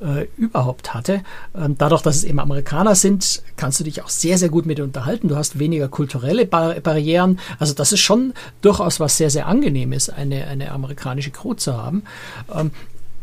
äh, 0.00 0.26
überhaupt 0.36 0.94
hatte. 0.94 1.22
Ähm, 1.54 1.76
dadurch, 1.78 2.02
dass 2.02 2.16
es 2.16 2.24
eben 2.24 2.38
Amerikaner 2.38 2.94
sind, 2.94 3.42
kannst 3.56 3.80
du 3.80 3.84
dich 3.84 4.02
auch 4.02 4.08
sehr, 4.08 4.38
sehr 4.38 4.48
gut 4.48 4.66
mit 4.66 4.80
unterhalten. 4.80 5.28
Du 5.28 5.36
hast 5.36 5.58
weniger 5.58 5.88
kulturelle 5.88 6.46
Bar 6.46 6.74
Barrieren. 6.80 7.38
Also 7.58 7.74
das 7.74 7.92
ist 7.92 8.00
schon 8.00 8.34
durchaus 8.60 9.00
was 9.00 9.16
sehr, 9.16 9.30
sehr 9.30 9.46
angenehmes, 9.46 10.10
eine, 10.10 10.46
eine 10.46 10.72
amerikanische 10.72 11.30
Crew 11.30 11.54
zu 11.54 11.76
haben. 11.76 12.04
Ähm, 12.54 12.70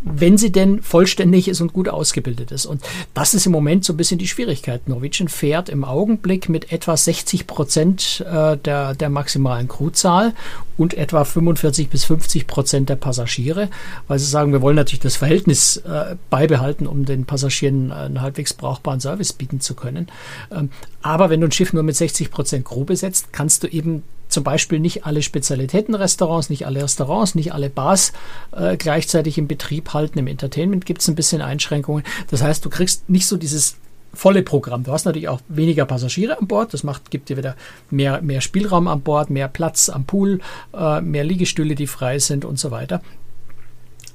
wenn 0.03 0.37
sie 0.37 0.51
denn 0.51 0.81
vollständig 0.81 1.47
ist 1.47 1.61
und 1.61 1.73
gut 1.73 1.87
ausgebildet 1.87 2.51
ist. 2.51 2.65
Und 2.65 2.81
das 3.13 3.33
ist 3.33 3.45
im 3.45 3.51
Moment 3.51 3.85
so 3.85 3.93
ein 3.93 3.97
bisschen 3.97 4.17
die 4.17 4.27
Schwierigkeit. 4.27 4.87
Norwegian 4.87 5.29
fährt 5.29 5.69
im 5.69 5.83
Augenblick 5.83 6.49
mit 6.49 6.71
etwa 6.71 6.97
60 6.97 7.47
Prozent 7.47 8.25
äh, 8.29 8.57
der, 8.57 8.95
der 8.95 9.09
maximalen 9.09 9.67
Crewzahl 9.67 10.33
und 10.77 10.93
etwa 10.95 11.23
45 11.23 11.89
bis 11.89 12.03
50 12.05 12.47
Prozent 12.47 12.89
der 12.89 12.95
Passagiere, 12.95 13.69
weil 14.07 14.19
sie 14.19 14.25
sagen, 14.25 14.51
wir 14.51 14.61
wollen 14.61 14.75
natürlich 14.75 14.99
das 14.99 15.15
Verhältnis 15.15 15.77
äh, 15.77 16.15
beibehalten, 16.29 16.87
um 16.87 17.05
den 17.05 17.25
Passagieren 17.25 17.91
einen 17.91 18.21
halbwegs 18.21 18.53
brauchbaren 18.53 18.99
Service 18.99 19.33
bieten 19.33 19.59
zu 19.59 19.75
können. 19.75 20.07
Ähm, 20.51 20.69
aber 21.01 21.29
wenn 21.29 21.41
du 21.41 21.47
ein 21.47 21.51
Schiff 21.51 21.73
nur 21.73 21.83
mit 21.83 21.95
60 21.95 22.31
Prozent 22.31 22.65
Crew 22.65 22.83
besetzt, 22.83 23.27
kannst 23.31 23.63
du 23.63 23.67
eben 23.67 24.03
zum 24.33 24.43
Beispiel 24.43 24.79
nicht 24.79 25.05
alle 25.05 25.21
Spezialitätenrestaurants, 25.21 26.49
nicht 26.49 26.65
alle 26.65 26.83
Restaurants, 26.83 27.35
nicht 27.35 27.53
alle 27.53 27.69
Bars 27.69 28.13
äh, 28.51 28.77
gleichzeitig 28.77 29.37
im 29.37 29.47
Betrieb 29.47 29.93
halten. 29.93 30.19
Im 30.19 30.27
Entertainment 30.27 30.85
gibt 30.85 31.01
es 31.01 31.07
ein 31.07 31.15
bisschen 31.15 31.41
Einschränkungen. 31.41 32.03
Das 32.29 32.41
heißt, 32.41 32.65
du 32.65 32.69
kriegst 32.69 33.09
nicht 33.09 33.27
so 33.27 33.37
dieses 33.37 33.77
volle 34.13 34.43
Programm. 34.43 34.83
Du 34.83 34.91
hast 34.91 35.05
natürlich 35.05 35.29
auch 35.29 35.41
weniger 35.47 35.85
Passagiere 35.85 36.37
an 36.39 36.47
Bord. 36.47 36.73
Das 36.73 36.83
macht, 36.83 37.09
gibt 37.09 37.29
dir 37.29 37.37
wieder 37.37 37.55
mehr, 37.89 38.21
mehr 38.21 38.41
Spielraum 38.41 38.87
an 38.87 39.01
Bord, 39.01 39.29
mehr 39.29 39.47
Platz 39.47 39.89
am 39.89 40.05
Pool, 40.05 40.39
äh, 40.73 41.01
mehr 41.01 41.23
Liegestühle, 41.23 41.75
die 41.75 41.87
frei 41.87 42.19
sind 42.19 42.45
und 42.45 42.59
so 42.59 42.71
weiter. 42.71 43.01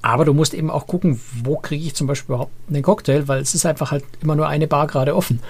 Aber 0.01 0.25
du 0.25 0.33
musst 0.33 0.55
eben 0.55 0.71
auch 0.71 0.87
gucken, 0.87 1.21
wo 1.43 1.57
kriege 1.57 1.85
ich 1.85 1.95
zum 1.95 2.07
Beispiel 2.07 2.35
überhaupt 2.35 2.53
einen 2.69 2.83
Cocktail, 2.83 3.27
weil 3.27 3.41
es 3.41 3.55
ist 3.55 3.67
einfach 3.67 3.91
halt 3.91 4.05
immer 4.23 4.37
nur 4.37 4.47
eine 4.47 4.69
Bar 4.69 4.87
gerade 4.87 5.17
offen. 5.17 5.41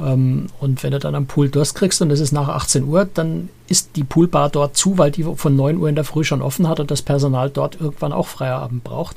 Ähm, 0.00 0.46
und 0.60 0.82
wenn 0.82 0.92
du 0.92 0.98
dann 1.00 1.16
am 1.16 1.26
Pool 1.26 1.48
Durst 1.48 1.74
kriegst 1.74 2.00
und 2.02 2.10
es 2.10 2.20
ist 2.20 2.32
nach 2.32 2.48
18 2.48 2.84
Uhr, 2.84 3.08
dann 3.12 3.48
ist 3.68 3.96
die 3.96 4.04
Poolbar 4.04 4.48
dort 4.48 4.76
zu, 4.76 4.96
weil 4.96 5.10
die 5.10 5.24
von 5.24 5.56
9 5.56 5.78
Uhr 5.78 5.88
in 5.88 5.96
der 5.96 6.04
Früh 6.04 6.22
schon 6.22 6.40
offen 6.40 6.68
hat 6.68 6.78
und 6.78 6.90
das 6.90 7.02
Personal 7.02 7.50
dort 7.50 7.80
irgendwann 7.80 8.12
auch 8.12 8.28
Feierabend 8.28 8.84
braucht. 8.84 9.16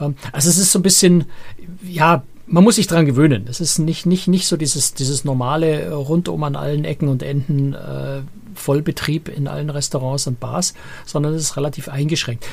Ähm, 0.00 0.14
also 0.32 0.48
es 0.48 0.58
ist 0.58 0.70
so 0.70 0.78
ein 0.78 0.82
bisschen, 0.82 1.24
ja, 1.82 2.22
man 2.46 2.64
muss 2.64 2.76
sich 2.76 2.86
dran 2.86 3.06
gewöhnen. 3.06 3.46
Es 3.48 3.60
ist 3.60 3.78
nicht, 3.78 4.06
nicht, 4.06 4.28
nicht 4.28 4.46
so 4.46 4.56
dieses, 4.56 4.94
dieses 4.94 5.24
normale 5.24 5.82
äh, 5.82 5.88
rundum 5.88 6.42
an 6.44 6.56
allen 6.56 6.84
Ecken 6.84 7.08
und 7.08 7.22
Enden 7.22 7.74
äh, 7.74 8.22
Vollbetrieb 8.54 9.28
in 9.28 9.48
allen 9.48 9.70
Restaurants 9.70 10.26
und 10.26 10.40
Bars, 10.40 10.74
sondern 11.06 11.34
es 11.34 11.42
ist 11.42 11.56
relativ 11.56 11.88
eingeschränkt. 11.88 12.46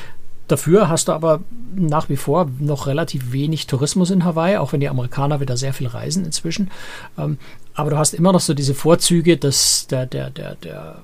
Dafür 0.48 0.88
hast 0.88 1.08
du 1.08 1.12
aber 1.12 1.40
nach 1.76 2.08
wie 2.08 2.16
vor 2.16 2.50
noch 2.58 2.86
relativ 2.86 3.32
wenig 3.32 3.66
Tourismus 3.66 4.10
in 4.10 4.24
Hawaii, 4.24 4.56
auch 4.56 4.72
wenn 4.72 4.80
die 4.80 4.88
Amerikaner 4.88 5.40
wieder 5.40 5.56
sehr 5.56 5.74
viel 5.74 5.86
reisen 5.86 6.24
inzwischen. 6.24 6.70
Ähm, 7.18 7.38
aber 7.74 7.90
du 7.90 7.98
hast 7.98 8.14
immer 8.14 8.32
noch 8.32 8.40
so 8.40 8.54
diese 8.54 8.74
Vorzüge, 8.74 9.36
dass 9.36 9.86
der, 9.86 10.06
der, 10.06 10.30
der, 10.30 10.56
der 10.56 11.02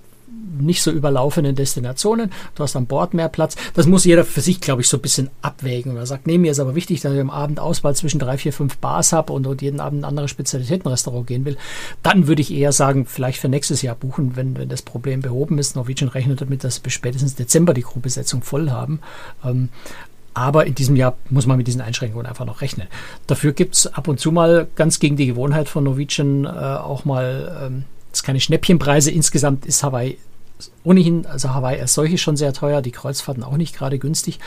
nicht 0.58 0.82
so 0.82 0.90
überlaufenden 0.90 1.54
Destinationen. 1.54 2.30
Du 2.54 2.62
hast 2.62 2.76
an 2.76 2.86
Bord 2.86 3.14
mehr 3.14 3.28
Platz. 3.28 3.56
Das 3.74 3.86
muss 3.86 4.04
jeder 4.04 4.24
für 4.24 4.40
sich, 4.40 4.60
glaube 4.60 4.82
ich, 4.82 4.88
so 4.88 4.96
ein 4.98 5.02
bisschen 5.02 5.30
abwägen. 5.42 5.96
Er 5.96 6.06
sagt, 6.06 6.26
nee, 6.26 6.38
mir 6.38 6.52
ist 6.52 6.60
aber 6.60 6.74
wichtig, 6.74 7.00
dass 7.00 7.12
ich 7.12 7.20
am 7.20 7.30
Abend 7.30 7.60
Auswahl 7.60 7.94
zwischen 7.96 8.18
drei, 8.18 8.38
vier, 8.38 8.52
fünf 8.52 8.78
Bars 8.78 9.12
habe 9.12 9.32
und, 9.32 9.46
und 9.46 9.62
jeden 9.62 9.80
Abend 9.80 10.00
ein 10.00 10.04
anderes 10.04 10.30
Spezialitätenrestaurant 10.30 11.26
gehen 11.26 11.44
will. 11.44 11.56
Dann 12.02 12.26
würde 12.26 12.42
ich 12.42 12.52
eher 12.52 12.72
sagen, 12.72 13.06
vielleicht 13.06 13.38
für 13.38 13.48
nächstes 13.48 13.82
Jahr 13.82 13.94
buchen, 13.94 14.36
wenn, 14.36 14.56
wenn 14.56 14.68
das 14.68 14.82
Problem 14.82 15.20
behoben 15.20 15.58
ist. 15.58 15.76
Norwegian 15.76 16.08
rechnet 16.08 16.40
damit, 16.40 16.64
dass 16.64 16.82
wir 16.84 16.90
spätestens 16.90 17.34
Dezember 17.34 17.74
die 17.74 17.82
Crewbesetzung 17.82 18.42
voll 18.42 18.70
haben. 18.70 19.00
Ähm, 19.44 19.68
aber 20.34 20.66
in 20.66 20.74
diesem 20.74 20.96
Jahr 20.96 21.16
muss 21.30 21.46
man 21.46 21.56
mit 21.56 21.68
diesen 21.68 21.80
Einschränkungen 21.80 22.26
einfach 22.26 22.44
noch 22.44 22.60
rechnen. 22.60 22.88
Dafür 23.28 23.52
gibt 23.52 23.76
es 23.76 23.86
ab 23.86 24.08
und 24.08 24.18
zu 24.18 24.32
mal 24.32 24.66
ganz 24.74 24.98
gegen 24.98 25.16
die 25.16 25.26
Gewohnheit 25.26 25.68
von 25.68 25.84
Norwegian 25.84 26.44
äh, 26.44 26.48
auch 26.48 27.04
mal 27.04 27.56
ähm, 27.62 27.84
keine 28.22 28.40
Schnäppchenpreise. 28.40 29.10
Insgesamt 29.10 29.66
ist 29.66 29.82
Hawaii 29.82 30.18
ohnehin, 30.84 31.26
also 31.26 31.52
Hawaii 31.52 31.80
als 31.80 31.94
solche 31.94 32.18
schon 32.18 32.36
sehr 32.36 32.52
teuer, 32.52 32.82
die 32.82 32.92
Kreuzfahrten 32.92 33.42
auch 33.42 33.56
nicht 33.56 33.76
gerade 33.76 33.98
günstig, 33.98 34.38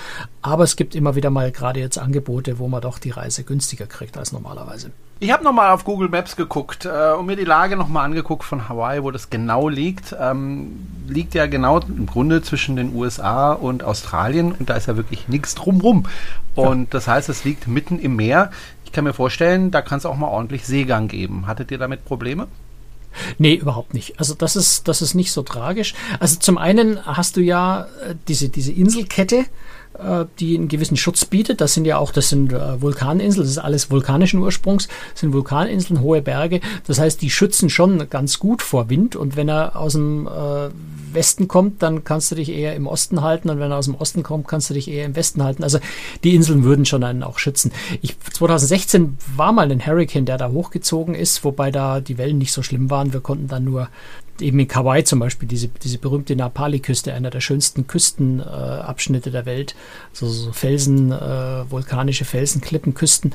aber 0.42 0.64
es 0.64 0.76
gibt 0.76 0.96
immer 0.96 1.16
wieder 1.16 1.30
mal 1.30 1.52
gerade 1.52 1.80
jetzt 1.80 1.98
Angebote, 1.98 2.60
wo 2.60 2.68
man 2.68 2.82
doch 2.82 3.00
die 3.00 3.10
Reise 3.10 3.44
günstiger 3.44 3.88
kriegt 3.88 4.18
als 4.18 4.32
normalerweise. 4.32 4.92
Ich 5.20 5.32
habe 5.32 5.44
nochmal 5.44 5.72
auf 5.72 5.84
Google 5.84 6.10
Maps 6.10 6.36
geguckt 6.36 6.86
äh, 6.86 7.14
und 7.14 7.26
mir 7.26 7.36
die 7.36 7.44
Lage 7.44 7.76
nochmal 7.76 8.06
angeguckt 8.06 8.44
von 8.44 8.70
Hawaii, 8.70 9.02
wo 9.02 9.10
das 9.10 9.32
genau 9.32 9.68
liegt. 9.68 10.16
Ähm, 10.20 10.88
liegt 11.08 11.34
ja 11.34 11.48
genau 11.48 11.80
im 11.80 12.06
Grunde 12.06 12.44
zwischen 12.44 12.76
den 12.76 12.94
USA 12.94 13.54
und 13.54 13.84
Australien 13.84 14.52
und 14.52 14.70
da 14.70 14.76
ist 14.76 14.86
ja 14.86 14.96
wirklich 14.96 15.28
nichts 15.28 15.56
drumrum. 15.56 16.06
Und 16.54 16.82
ja. 16.82 16.88
das 16.92 17.08
heißt, 17.08 17.30
es 17.30 17.44
liegt 17.46 17.68
mitten 17.68 17.98
im 17.98 18.16
Meer. 18.16 18.52
Ich 18.86 18.92
kann 18.92 19.06
mir 19.06 19.14
vorstellen, 19.14 19.72
da 19.72 19.82
kann 19.82 19.98
es 19.98 20.06
auch 20.06 20.18
mal 20.18 20.28
ordentlich 20.28 20.68
Seegang 20.68 21.08
geben. 21.08 21.48
Hattet 21.48 21.72
ihr 21.72 21.80
damit 21.80 22.06
Probleme? 22.06 22.48
Nee, 23.38 23.56
überhaupt 23.56 23.94
nicht. 23.94 24.20
Also 24.20 24.34
das 24.34 24.56
ist, 24.56 24.88
das 24.88 25.02
ist 25.02 25.14
nicht 25.14 25.32
so 25.32 25.44
tragisch. 25.44 25.94
Also 26.20 26.40
zum 26.40 26.58
einen 26.58 27.06
hast 27.06 27.38
du 27.38 27.42
ja 27.42 27.88
äh, 28.04 28.16
diese, 28.28 28.50
diese 28.50 28.72
Inselkette, 28.72 29.46
die 30.40 30.56
einen 30.56 30.68
gewissen 30.68 30.98
Schutz 30.98 31.26
bietet. 31.26 31.62
Das 31.62 31.74
sind 31.74 31.86
ja 31.86 31.98
auch, 31.98 32.12
das 32.12 32.30
sind 32.30 32.54
äh, 32.54 32.82
Vulkaninseln, 32.82 33.44
das 33.44 33.52
ist 33.52 33.58
alles 33.58 33.90
vulkanischen 33.90 34.40
Ursprungs, 34.40 34.88
das 35.14 35.22
sind 35.22 35.34
Vulkaninseln, 35.34 36.02
hohe 36.02 36.22
Berge. 36.22 36.62
Das 36.86 37.00
heißt, 37.00 37.22
die 37.22 37.30
schützen 37.30 37.70
schon 37.70 38.10
ganz 38.10 38.40
gut 38.40 38.62
vor 38.62 38.90
Wind 38.90 39.16
und 39.16 39.36
wenn 39.36 39.50
er 39.50 39.76
aus 39.76 39.94
dem 39.94 40.28
äh, 40.28 40.70
Westen 41.14 41.48
kommt, 41.48 41.82
dann 41.82 42.04
kannst 42.04 42.32
du 42.32 42.36
dich 42.36 42.50
eher 42.50 42.76
im 42.76 42.88
Osten 42.88 43.22
halten 43.22 43.50
und 43.50 43.60
wenn 43.60 43.72
er 43.72 43.78
aus 43.78 43.86
dem 43.86 43.96
Osten 43.96 44.24
kommt, 44.24 44.48
kannst 44.48 44.70
du 44.70 44.74
dich 44.74 44.88
eher 44.90 45.06
im 45.06 45.16
Westen 45.16 45.44
halten. 45.44 45.64
Also 45.64 45.80
die 46.24 46.36
Inseln 46.36 46.64
würden 46.64 46.86
schon 46.86 47.04
einen 47.04 47.24
auch 47.24 47.40
schützen. 47.40 47.72
Ich, 48.02 48.16
2016 48.20 49.18
war 49.36 49.52
mal 49.52 49.72
ein 49.72 49.86
Hurricane, 49.86 50.26
der 50.26 50.38
da 50.38 50.52
hochgezogen 50.52 51.16
ist, 51.16 51.44
wobei 51.44 51.72
da 51.72 52.00
die 52.02 52.18
Wellen 52.18 52.38
nicht 52.38 52.54
so 52.54 52.62
schlimm 52.62 52.90
waren. 52.90 53.14
Wir 53.14 53.22
konnten 53.22 53.48
dann 53.48 53.64
nur 53.64 53.90
eben 54.41 54.60
in 54.60 54.67
Kauai 54.67 55.02
zum 55.02 55.19
Beispiel, 55.19 55.47
diese, 55.47 55.67
diese 55.67 55.97
berühmte 55.97 56.36
Napali-Küste, 56.36 57.13
einer 57.13 57.30
der 57.30 57.41
schönsten 57.41 57.88
Küstenabschnitte 57.88 59.30
äh, 59.30 59.32
der 59.32 59.45
Welt, 59.45 59.76
so, 60.13 60.28
so 60.28 60.52
Felsen, 60.52 61.12
äh, 61.12 61.69
vulkanische 61.69 62.26
Felsen, 62.26 62.62
Klippenküsten, 62.62 63.34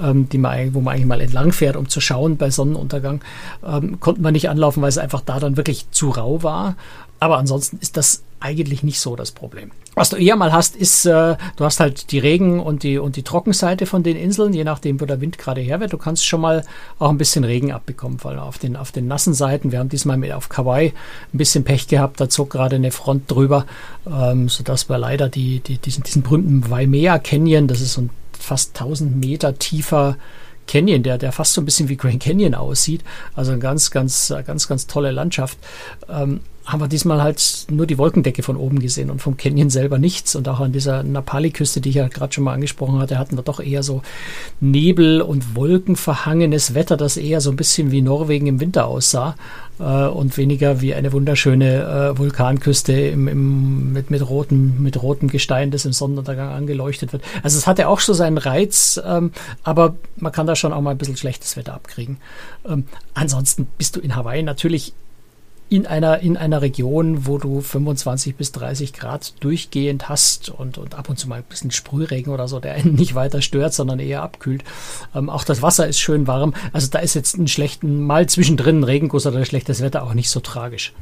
ähm, 0.00 0.28
die 0.28 0.38
man, 0.38 0.74
wo 0.74 0.80
man 0.80 0.94
eigentlich 0.94 1.06
mal 1.06 1.20
entlang 1.20 1.52
fährt, 1.52 1.76
um 1.76 1.88
zu 1.88 2.00
schauen 2.00 2.36
bei 2.36 2.50
Sonnenuntergang, 2.50 3.22
ähm, 3.66 4.00
konnten 4.00 4.22
wir 4.22 4.32
nicht 4.32 4.48
anlaufen, 4.48 4.82
weil 4.82 4.88
es 4.88 4.98
einfach 4.98 5.20
da 5.20 5.40
dann 5.40 5.56
wirklich 5.56 5.90
zu 5.90 6.10
rau 6.10 6.42
war. 6.42 6.76
aber 7.20 7.38
ansonsten 7.38 7.78
ist 7.80 7.96
das 7.96 8.22
eigentlich 8.42 8.82
nicht 8.82 9.00
so 9.00 9.16
das 9.16 9.32
Problem. 9.32 9.70
Was 9.94 10.10
du 10.10 10.16
eher 10.16 10.36
mal 10.36 10.52
hast, 10.52 10.74
ist, 10.74 11.04
äh, 11.04 11.36
du 11.56 11.64
hast 11.64 11.80
halt 11.80 12.12
die 12.12 12.18
Regen- 12.18 12.60
und 12.60 12.82
die, 12.82 12.98
und 12.98 13.16
die 13.16 13.22
Trockenseite 13.22 13.86
von 13.86 14.02
den 14.02 14.16
Inseln, 14.16 14.52
je 14.54 14.64
nachdem, 14.64 15.00
wo 15.00 15.04
der 15.04 15.20
Wind 15.20 15.38
gerade 15.38 15.60
her 15.60 15.80
wird. 15.80 15.92
Du 15.92 15.98
kannst 15.98 16.26
schon 16.26 16.40
mal 16.40 16.64
auch 16.98 17.10
ein 17.10 17.18
bisschen 17.18 17.44
Regen 17.44 17.72
abbekommen, 17.72 18.18
weil 18.22 18.38
auf 18.38 18.58
den, 18.58 18.76
auf 18.76 18.92
den 18.92 19.06
nassen 19.06 19.34
Seiten, 19.34 19.70
wir 19.70 19.78
haben 19.78 19.88
diesmal 19.88 20.16
mit 20.16 20.32
auf 20.32 20.48
Kauai 20.48 20.92
ein 21.32 21.38
bisschen 21.38 21.64
Pech 21.64 21.88
gehabt, 21.88 22.20
da 22.20 22.28
zog 22.28 22.50
gerade 22.50 22.76
eine 22.76 22.90
Front 22.90 23.30
drüber, 23.30 23.66
ähm, 24.06 24.48
sodass 24.48 24.88
wir 24.88 24.98
leider 24.98 25.28
die, 25.28 25.60
die, 25.60 25.78
diesen, 25.78 26.02
diesen 26.02 26.22
berühmten 26.22 26.70
Waimea 26.70 27.18
Canyon, 27.18 27.68
das 27.68 27.80
ist 27.80 27.94
so 27.94 28.02
ein 28.02 28.10
fast 28.38 28.80
1000 28.80 29.16
Meter 29.16 29.58
tiefer 29.58 30.16
Canyon, 30.66 31.02
der, 31.02 31.18
der 31.18 31.32
fast 31.32 31.52
so 31.52 31.60
ein 31.60 31.64
bisschen 31.64 31.88
wie 31.88 31.96
Grand 31.96 32.22
Canyon 32.22 32.54
aussieht. 32.54 33.02
Also 33.34 33.52
eine 33.52 33.60
ganz, 33.60 33.90
ganz, 33.90 34.32
ganz, 34.46 34.68
ganz 34.68 34.86
tolle 34.86 35.10
Landschaft. 35.10 35.58
Ähm, 36.08 36.40
haben 36.64 36.80
wir 36.80 36.88
diesmal 36.88 37.22
halt 37.22 37.66
nur 37.70 37.86
die 37.86 37.98
Wolkendecke 37.98 38.42
von 38.42 38.56
oben 38.56 38.78
gesehen 38.78 39.10
und 39.10 39.20
vom 39.20 39.36
Canyon 39.36 39.70
selber 39.70 39.98
nichts. 39.98 40.36
Und 40.36 40.48
auch 40.48 40.60
an 40.60 40.72
dieser 40.72 41.02
Napali-Küste, 41.02 41.80
die 41.80 41.88
ich 41.88 41.94
ja 41.96 42.08
gerade 42.08 42.32
schon 42.32 42.44
mal 42.44 42.54
angesprochen 42.54 43.00
hatte, 43.00 43.18
hatten 43.18 43.36
wir 43.36 43.42
doch 43.42 43.58
eher 43.58 43.82
so 43.82 44.02
Nebel- 44.60 45.22
und 45.22 45.56
Wolkenverhangenes 45.56 46.74
Wetter, 46.74 46.96
das 46.96 47.16
eher 47.16 47.40
so 47.40 47.50
ein 47.50 47.56
bisschen 47.56 47.90
wie 47.90 48.00
Norwegen 48.00 48.46
im 48.46 48.60
Winter 48.60 48.86
aussah 48.86 49.34
äh, 49.80 50.06
und 50.06 50.36
weniger 50.36 50.80
wie 50.80 50.94
eine 50.94 51.12
wunderschöne 51.12 52.12
äh, 52.14 52.18
Vulkanküste 52.18 52.92
im, 52.92 53.26
im, 53.26 53.92
mit, 53.92 54.10
mit, 54.10 54.28
rotem, 54.28 54.80
mit 54.82 55.02
rotem 55.02 55.28
Gestein, 55.28 55.72
das 55.72 55.84
im 55.84 55.92
Sonnenuntergang 55.92 56.50
angeleuchtet 56.50 57.12
wird. 57.12 57.22
Also 57.42 57.58
es 57.58 57.66
hatte 57.66 57.88
auch 57.88 58.00
so 58.00 58.12
seinen 58.12 58.38
Reiz, 58.38 59.00
ähm, 59.04 59.32
aber 59.64 59.96
man 60.16 60.30
kann 60.30 60.46
da 60.46 60.54
schon 60.54 60.72
auch 60.72 60.80
mal 60.80 60.92
ein 60.92 60.98
bisschen 60.98 61.16
schlechtes 61.16 61.56
Wetter 61.56 61.74
abkriegen. 61.74 62.18
Ähm, 62.68 62.84
ansonsten 63.14 63.66
bist 63.78 63.96
du 63.96 64.00
in 64.00 64.14
Hawaii 64.14 64.42
natürlich 64.42 64.92
in 65.72 65.86
einer, 65.86 66.18
in 66.18 66.36
einer 66.36 66.60
Region, 66.60 67.26
wo 67.26 67.38
du 67.38 67.62
25 67.62 68.36
bis 68.36 68.52
30 68.52 68.92
Grad 68.92 69.32
durchgehend 69.40 70.10
hast 70.10 70.50
und, 70.50 70.76
und 70.76 70.94
ab 70.94 71.08
und 71.08 71.18
zu 71.18 71.30
mal 71.30 71.36
ein 71.36 71.44
bisschen 71.44 71.70
Sprühregen 71.70 72.30
oder 72.30 72.46
so, 72.46 72.60
der 72.60 72.74
einen 72.74 72.94
nicht 72.96 73.14
weiter 73.14 73.40
stört, 73.40 73.72
sondern 73.72 73.98
eher 73.98 74.22
abkühlt. 74.22 74.64
Ähm, 75.14 75.30
auch 75.30 75.44
das 75.44 75.62
Wasser 75.62 75.88
ist 75.88 75.98
schön 75.98 76.26
warm. 76.26 76.52
Also 76.74 76.88
da 76.90 76.98
ist 76.98 77.14
jetzt 77.14 77.38
ein 77.38 77.48
schlechten, 77.48 78.04
mal 78.04 78.28
zwischendrin 78.28 78.80
ein 78.80 78.84
Regenguss 78.84 79.26
oder 79.26 79.42
schlechtes 79.46 79.80
Wetter 79.80 80.02
auch 80.02 80.12
nicht 80.12 80.28
so 80.28 80.40
tragisch. 80.40 80.92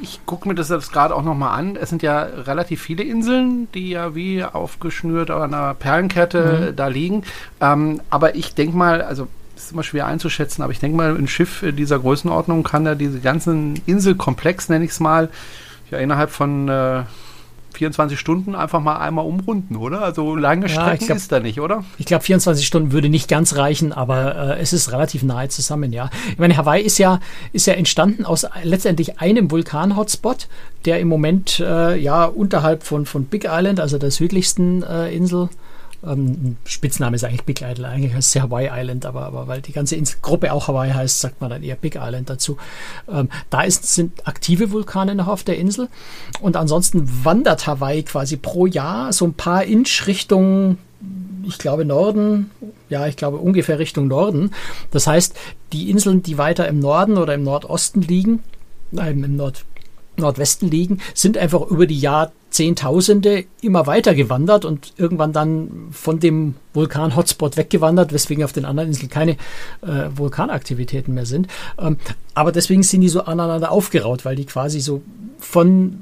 Ich 0.00 0.18
gucke 0.26 0.48
mir 0.48 0.56
das 0.56 0.68
jetzt 0.68 0.92
gerade 0.92 1.14
auch 1.14 1.22
nochmal 1.22 1.56
an. 1.56 1.76
Es 1.76 1.90
sind 1.90 2.02
ja 2.02 2.22
relativ 2.22 2.82
viele 2.82 3.04
Inseln, 3.04 3.68
die 3.72 3.90
ja 3.90 4.16
wie 4.16 4.42
aufgeschnürt 4.42 5.30
an 5.30 5.54
einer 5.54 5.74
Perlenkette 5.74 6.70
mhm. 6.72 6.76
da 6.76 6.88
liegen. 6.88 7.22
Ähm, 7.60 8.00
aber 8.10 8.34
ich 8.34 8.54
denke 8.54 8.76
mal, 8.76 9.00
also 9.00 9.28
ist 9.64 9.72
immer 9.72 9.82
schwer 9.82 10.06
einzuschätzen, 10.06 10.62
aber 10.62 10.72
ich 10.72 10.80
denke 10.80 10.96
mal, 10.96 11.16
ein 11.16 11.28
Schiff 11.28 11.64
dieser 11.76 11.98
Größenordnung 11.98 12.62
kann 12.62 12.84
da 12.84 12.94
diese 12.94 13.20
ganzen 13.20 13.80
Inselkomplex, 13.86 14.68
nenne 14.68 14.84
ich 14.84 14.92
es 14.92 15.00
mal, 15.00 15.28
ja 15.90 15.98
innerhalb 15.98 16.30
von 16.30 16.68
äh, 16.68 17.02
24 17.72 18.18
Stunden 18.18 18.54
einfach 18.54 18.80
mal 18.80 18.98
einmal 18.98 19.24
umrunden, 19.24 19.76
oder? 19.76 20.02
Also 20.02 20.36
lange 20.36 20.68
Strecken 20.68 21.00
ja, 21.00 21.06
glaub, 21.06 21.16
ist 21.16 21.32
da 21.32 21.40
nicht, 21.40 21.60
oder? 21.60 21.84
Ich 21.98 22.06
glaube, 22.06 22.24
24 22.24 22.66
Stunden 22.66 22.92
würde 22.92 23.08
nicht 23.08 23.28
ganz 23.28 23.56
reichen, 23.56 23.92
aber 23.92 24.56
äh, 24.56 24.60
es 24.60 24.72
ist 24.72 24.92
relativ 24.92 25.22
nahe 25.22 25.48
zusammen, 25.48 25.92
ja. 25.92 26.10
Ich 26.30 26.38
meine, 26.38 26.56
Hawaii 26.56 26.82
ist 26.82 26.98
ja, 26.98 27.20
ist 27.52 27.66
ja 27.66 27.74
entstanden 27.74 28.24
aus 28.24 28.46
letztendlich 28.62 29.20
einem 29.20 29.50
Vulkan-Hotspot, 29.50 30.48
der 30.84 31.00
im 31.00 31.08
Moment 31.08 31.60
äh, 31.60 31.96
ja 31.96 32.24
unterhalb 32.24 32.82
von, 32.82 33.06
von 33.06 33.24
Big 33.24 33.46
Island, 33.48 33.80
also 33.80 33.98
der 33.98 34.10
südlichsten 34.10 34.82
äh, 34.82 35.14
Insel, 35.14 35.48
ähm, 36.04 36.56
Spitzname 36.64 37.16
ist 37.16 37.24
eigentlich 37.24 37.44
Big 37.44 37.62
Island, 37.62 37.94
eigentlich 37.94 38.14
heißt 38.14 38.34
es 38.34 38.42
Hawaii 38.42 38.70
Island, 38.72 39.06
aber, 39.06 39.22
aber 39.26 39.46
weil 39.48 39.60
die 39.62 39.72
ganze 39.72 39.96
Inselgruppe 39.96 40.52
auch 40.52 40.68
Hawaii 40.68 40.92
heißt, 40.92 41.20
sagt 41.20 41.40
man 41.40 41.50
dann 41.50 41.62
eher 41.62 41.76
Big 41.76 41.96
Island 41.96 42.28
dazu. 42.30 42.56
Ähm, 43.10 43.28
da 43.50 43.62
ist, 43.62 43.94
sind 43.94 44.26
aktive 44.26 44.70
Vulkane 44.70 45.14
noch 45.14 45.28
auf 45.28 45.44
der 45.44 45.58
Insel 45.58 45.88
und 46.40 46.56
ansonsten 46.56 47.24
wandert 47.24 47.66
Hawaii 47.66 48.02
quasi 48.02 48.36
pro 48.36 48.66
Jahr 48.66 49.12
so 49.12 49.26
ein 49.26 49.34
paar 49.34 49.64
Inch 49.64 50.06
Richtung 50.06 50.78
ich 51.44 51.58
glaube 51.58 51.84
Norden, 51.84 52.50
ja, 52.88 53.06
ich 53.06 53.16
glaube 53.16 53.38
ungefähr 53.38 53.78
Richtung 53.78 54.06
Norden. 54.06 54.52
Das 54.90 55.06
heißt, 55.06 55.34
die 55.72 55.90
Inseln, 55.90 56.22
die 56.22 56.38
weiter 56.38 56.68
im 56.68 56.78
Norden 56.78 57.18
oder 57.18 57.34
im 57.34 57.42
Nordosten 57.42 58.02
liegen, 58.02 58.42
nein, 58.90 59.22
im 59.22 59.36
Nord, 59.36 59.64
Nordwesten 60.16 60.70
liegen, 60.70 61.00
sind 61.14 61.38
einfach 61.38 61.62
über 61.62 61.86
die 61.86 61.98
Jahrzehntausende 62.52 63.46
immer 63.62 63.86
weiter 63.86 64.14
gewandert 64.14 64.66
und 64.66 64.92
irgendwann 64.98 65.32
dann 65.32 65.88
von 65.90 66.20
dem 66.20 66.54
Vulkan-Hotspot 66.74 67.56
weggewandert, 67.56 68.12
weswegen 68.12 68.44
auf 68.44 68.52
den 68.52 68.66
anderen 68.66 68.90
Inseln 68.90 69.08
keine 69.08 69.32
äh, 69.80 70.10
Vulkanaktivitäten 70.14 71.14
mehr 71.14 71.24
sind. 71.24 71.48
Ähm, 71.78 71.96
aber 72.34 72.52
deswegen 72.52 72.82
sind 72.82 73.00
die 73.00 73.08
so 73.08 73.22
aneinander 73.22 73.72
aufgeraut, 73.72 74.26
weil 74.26 74.36
die 74.36 74.44
quasi 74.44 74.80
so 74.80 75.00
von 75.38 75.98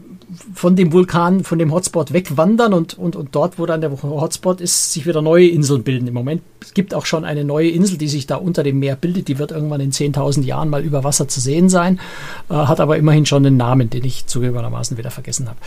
von 0.54 0.76
dem 0.76 0.92
Vulkan, 0.92 1.44
von 1.44 1.58
dem 1.58 1.72
Hotspot 1.72 2.12
wegwandern 2.12 2.72
und, 2.72 2.96
und, 2.96 3.16
und 3.16 3.34
dort, 3.34 3.58
wo 3.58 3.66
dann 3.66 3.80
der 3.80 3.90
Hotspot 3.90 4.60
ist, 4.60 4.92
sich 4.92 5.06
wieder 5.06 5.22
neue 5.22 5.48
Inseln 5.48 5.82
bilden. 5.82 6.06
Im 6.06 6.14
Moment 6.14 6.42
gibt 6.74 6.94
auch 6.94 7.06
schon 7.06 7.24
eine 7.24 7.44
neue 7.44 7.70
Insel, 7.70 7.98
die 7.98 8.08
sich 8.08 8.26
da 8.26 8.36
unter 8.36 8.62
dem 8.62 8.78
Meer 8.78 8.96
bildet. 8.96 9.28
Die 9.28 9.38
wird 9.38 9.50
irgendwann 9.50 9.80
in 9.80 9.92
10.000 9.92 10.42
Jahren 10.42 10.68
mal 10.68 10.82
über 10.82 11.04
Wasser 11.04 11.28
zu 11.28 11.40
sehen 11.40 11.68
sein, 11.68 12.00
äh, 12.48 12.54
hat 12.54 12.80
aber 12.80 12.96
immerhin 12.96 13.26
schon 13.26 13.44
einen 13.44 13.56
Namen, 13.56 13.90
den 13.90 14.04
ich 14.04 14.26
zugegebenermaßen 14.26 14.96
wieder 14.96 15.10
vergessen 15.10 15.48
habe. 15.48 15.58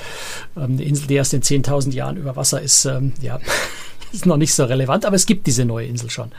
Ähm, 0.56 0.74
eine 0.74 0.84
Insel, 0.84 1.08
die 1.08 1.16
erst 1.16 1.34
in 1.34 1.42
10.000 1.42 1.92
Jahren 1.92 2.18
über 2.18 2.36
Wasser 2.36 2.62
ist, 2.62 2.86
ähm, 2.86 3.14
ja, 3.22 3.40
ist 4.12 4.26
noch 4.26 4.38
nicht 4.38 4.54
so 4.54 4.64
relevant, 4.66 5.06
aber 5.06 5.16
es 5.16 5.26
gibt 5.26 5.48
diese 5.48 5.66
neue 5.66 5.88
Insel 5.88 6.10
schon 6.10 6.32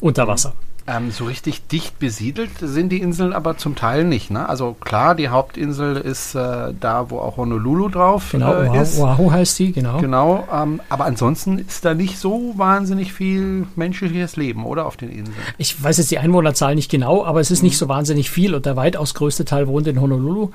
unter 0.00 0.28
Wasser. 0.28 0.52
Ähm, 0.88 1.10
so 1.10 1.24
richtig 1.24 1.66
dicht 1.66 1.98
besiedelt 1.98 2.50
sind 2.60 2.90
die 2.90 3.00
Inseln 3.00 3.32
aber 3.32 3.56
zum 3.56 3.74
Teil 3.74 4.04
nicht. 4.04 4.30
Ne? 4.30 4.48
Also 4.48 4.76
klar, 4.78 5.16
die 5.16 5.28
Hauptinsel 5.28 5.96
ist 5.96 6.34
äh, 6.36 6.72
da, 6.78 7.10
wo 7.10 7.18
auch 7.18 7.38
Honolulu 7.38 7.88
drauf 7.88 8.28
genau, 8.30 8.54
äh, 8.54 8.68
Oahu, 8.68 8.80
ist. 8.80 8.98
Oahu 9.00 9.32
heißt 9.32 9.58
die, 9.58 9.72
genau. 9.72 9.98
Genau, 9.98 10.46
ähm, 10.52 10.80
aber 10.88 11.06
ansonsten 11.06 11.58
ist 11.58 11.84
da 11.84 11.94
nicht 11.94 12.18
so 12.18 12.54
wahnsinnig 12.56 13.12
viel 13.12 13.66
menschliches 13.74 14.36
Leben, 14.36 14.64
oder 14.64 14.86
auf 14.86 14.96
den 14.96 15.10
Inseln? 15.10 15.36
Ich 15.58 15.82
weiß 15.82 15.98
jetzt 15.98 16.10
die 16.10 16.18
Einwohnerzahl 16.18 16.74
nicht 16.76 16.90
genau, 16.90 17.24
aber 17.24 17.40
es 17.40 17.50
ist 17.50 17.62
mhm. 17.62 17.68
nicht 17.68 17.78
so 17.78 17.88
wahnsinnig 17.88 18.30
viel 18.30 18.54
und 18.54 18.64
der 18.66 18.76
weitaus 18.76 19.14
größte 19.14 19.44
Teil 19.44 19.66
wohnt 19.66 19.88
in 19.88 20.00
Honolulu. 20.00 20.50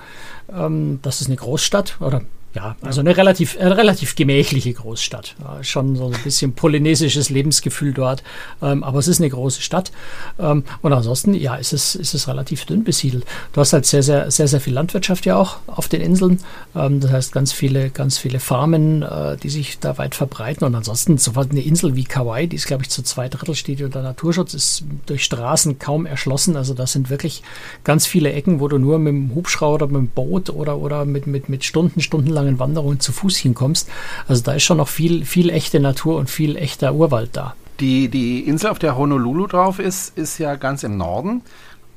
Ähm, 0.54 1.00
das 1.02 1.20
ist 1.20 1.28
eine 1.28 1.36
Großstadt 1.36 1.98
oder 2.00 2.22
ja, 2.53 2.75
also 2.81 2.99
eine 2.99 3.15
relativ, 3.15 3.57
eine 3.57 3.77
relativ 3.77 4.15
gemächliche 4.15 4.73
Großstadt. 4.73 5.35
Schon 5.61 5.95
so 5.95 6.07
ein 6.07 6.23
bisschen 6.23 6.53
polynesisches 6.53 7.29
Lebensgefühl 7.29 7.93
dort. 7.93 8.23
Ähm, 8.61 8.83
aber 8.83 8.99
es 8.99 9.07
ist 9.07 9.21
eine 9.21 9.29
große 9.29 9.61
Stadt. 9.61 9.91
Ähm, 10.37 10.65
und 10.81 10.91
ansonsten, 10.91 11.33
ja, 11.33 11.55
ist 11.55 11.71
es, 11.71 11.95
ist 11.95 12.13
es 12.13 12.27
relativ 12.27 12.65
dünn 12.65 12.83
besiedelt. 12.83 13.25
Du 13.53 13.61
hast 13.61 13.71
halt 13.71 13.85
sehr, 13.85 14.03
sehr, 14.03 14.29
sehr, 14.31 14.49
sehr 14.49 14.59
viel 14.59 14.73
Landwirtschaft 14.73 15.25
ja 15.25 15.37
auch 15.37 15.57
auf 15.67 15.87
den 15.87 16.01
Inseln. 16.01 16.39
Ähm, 16.75 16.99
das 16.99 17.11
heißt, 17.11 17.31
ganz 17.31 17.53
viele, 17.53 17.89
ganz 17.89 18.17
viele 18.17 18.41
Farmen, 18.41 19.01
äh, 19.03 19.37
die 19.37 19.49
sich 19.49 19.79
da 19.79 19.97
weit 19.97 20.15
verbreiten. 20.15 20.67
Und 20.67 20.75
ansonsten, 20.75 21.17
so 21.17 21.31
eine 21.33 21.61
Insel 21.61 21.95
wie 21.95 22.03
Kauai, 22.03 22.47
die 22.47 22.57
ist, 22.57 22.67
glaube 22.67 22.83
ich, 22.83 22.89
zu 22.89 23.01
zwei 23.01 23.29
Drittel 23.29 23.55
steht 23.55 23.81
unter 23.81 24.01
Naturschutz, 24.01 24.53
ist 24.53 24.83
durch 25.05 25.23
Straßen 25.23 25.79
kaum 25.79 26.05
erschlossen. 26.05 26.57
Also 26.57 26.73
das 26.73 26.91
sind 26.91 27.09
wirklich 27.09 27.43
ganz 27.85 28.05
viele 28.05 28.33
Ecken, 28.33 28.59
wo 28.59 28.67
du 28.67 28.77
nur 28.77 28.99
mit 28.99 29.13
dem 29.13 29.35
Hubschrauber 29.35 29.87
mit 29.87 29.95
dem 29.95 30.07
Boot 30.09 30.49
oder, 30.49 30.77
oder 30.79 31.05
mit, 31.05 31.27
mit, 31.27 31.47
mit 31.47 31.63
Stunden, 31.63 32.01
Stunden 32.01 32.40
langen 32.41 32.60
Wanderungen 32.60 32.99
zu 32.99 33.12
Fuß 33.12 33.38
hinkommst. 33.38 33.89
Also 34.27 34.43
da 34.43 34.54
ist 34.54 34.63
schon 34.63 34.77
noch 34.77 34.88
viel, 34.88 35.25
viel 35.25 35.49
echte 35.49 35.80
Natur 35.80 36.17
und 36.17 36.30
viel 36.30 36.58
echter 36.58 36.93
Urwald 36.93 37.32
da. 37.34 37.56
Die, 37.80 38.10
die 38.10 38.41
Insel, 38.41 38.69
auf 38.69 38.80
der 38.80 38.97
Honolulu 38.97 39.47
drauf 39.47 39.80
ist, 39.80 40.17
ist 40.17 40.38
ja 40.38 40.56
ganz 40.56 40.84
im 40.84 40.97
Norden. 40.97 41.41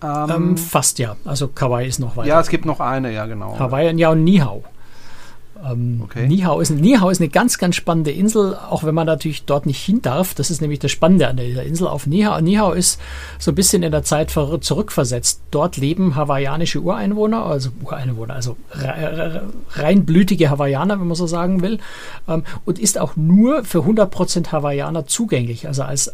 Ähm, 0.03 0.31
ähm, 0.31 0.57
fast 0.57 0.99
ja. 0.99 1.17
Also 1.25 1.49
Kauai 1.49 1.87
ist 1.87 1.99
noch 1.99 2.17
weiter. 2.17 2.29
Ja, 2.29 2.41
es 2.41 2.49
gibt 2.49 2.65
noch 2.65 2.81
eine, 2.81 3.13
ja 3.13 3.27
genau. 3.27 3.59
Hawaii 3.59 3.95
ja 3.97 4.11
und 4.11 4.25
Nihau. 4.25 4.65
Ähm, 5.65 6.01
okay. 6.03 6.27
Nihau, 6.27 6.61
ist, 6.61 6.71
Nihau 6.71 7.11
ist 7.11 7.21
eine 7.21 7.29
ganz, 7.29 7.59
ganz 7.59 7.77
spannende 7.77 8.11
Insel, 8.11 8.55
auch 8.55 8.85
wenn 8.85 8.95
man 8.95 9.07
natürlich 9.07 9.45
dort 9.45 9.67
nicht 9.67 9.85
hin 9.85 10.03
darf. 10.03 10.35
Das 10.35 10.51
ist 10.51 10.61
nämlich 10.61 10.79
das 10.81 10.91
Spannende 10.91 11.29
an 11.29 11.37
dieser 11.37 11.63
Insel. 11.63 11.87
Auf 11.87 12.07
Nihau, 12.07 12.41
Nihau 12.41 12.73
ist 12.73 13.01
so 13.39 13.53
ein 13.53 13.55
bisschen 13.55 13.83
in 13.83 13.93
der 13.93 14.03
Zeit 14.03 14.31
zurückversetzt. 14.31 15.41
Dort 15.51 15.77
leben 15.77 16.17
hawaiianische 16.17 16.81
Ureinwohner, 16.81 17.45
also 17.45 17.71
Ureinwohner, 17.83 18.35
also 18.35 18.57
reinblütige 19.71 20.51
Hawaiianer, 20.51 21.01
wenn 21.01 21.07
man 21.07 21.17
so 21.17 21.27
sagen 21.27 21.63
will, 21.63 21.79
ähm, 22.29 22.45
und 22.65 22.79
ist 22.79 22.99
auch 22.99 23.17
nur 23.17 23.65
für 23.65 23.81
100% 23.81 24.53
Hawaiianer 24.53 25.07
zugänglich. 25.07 25.67
Also 25.67 25.83
als 25.85 26.13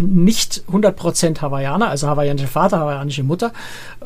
nicht 0.00 0.64
100% 0.70 1.40
Hawaiianer, 1.40 1.88
also 1.88 2.08
hawaiianischer 2.08 2.48
Vater, 2.48 2.78
hawaiianische 2.80 3.22
Mutter, 3.22 3.52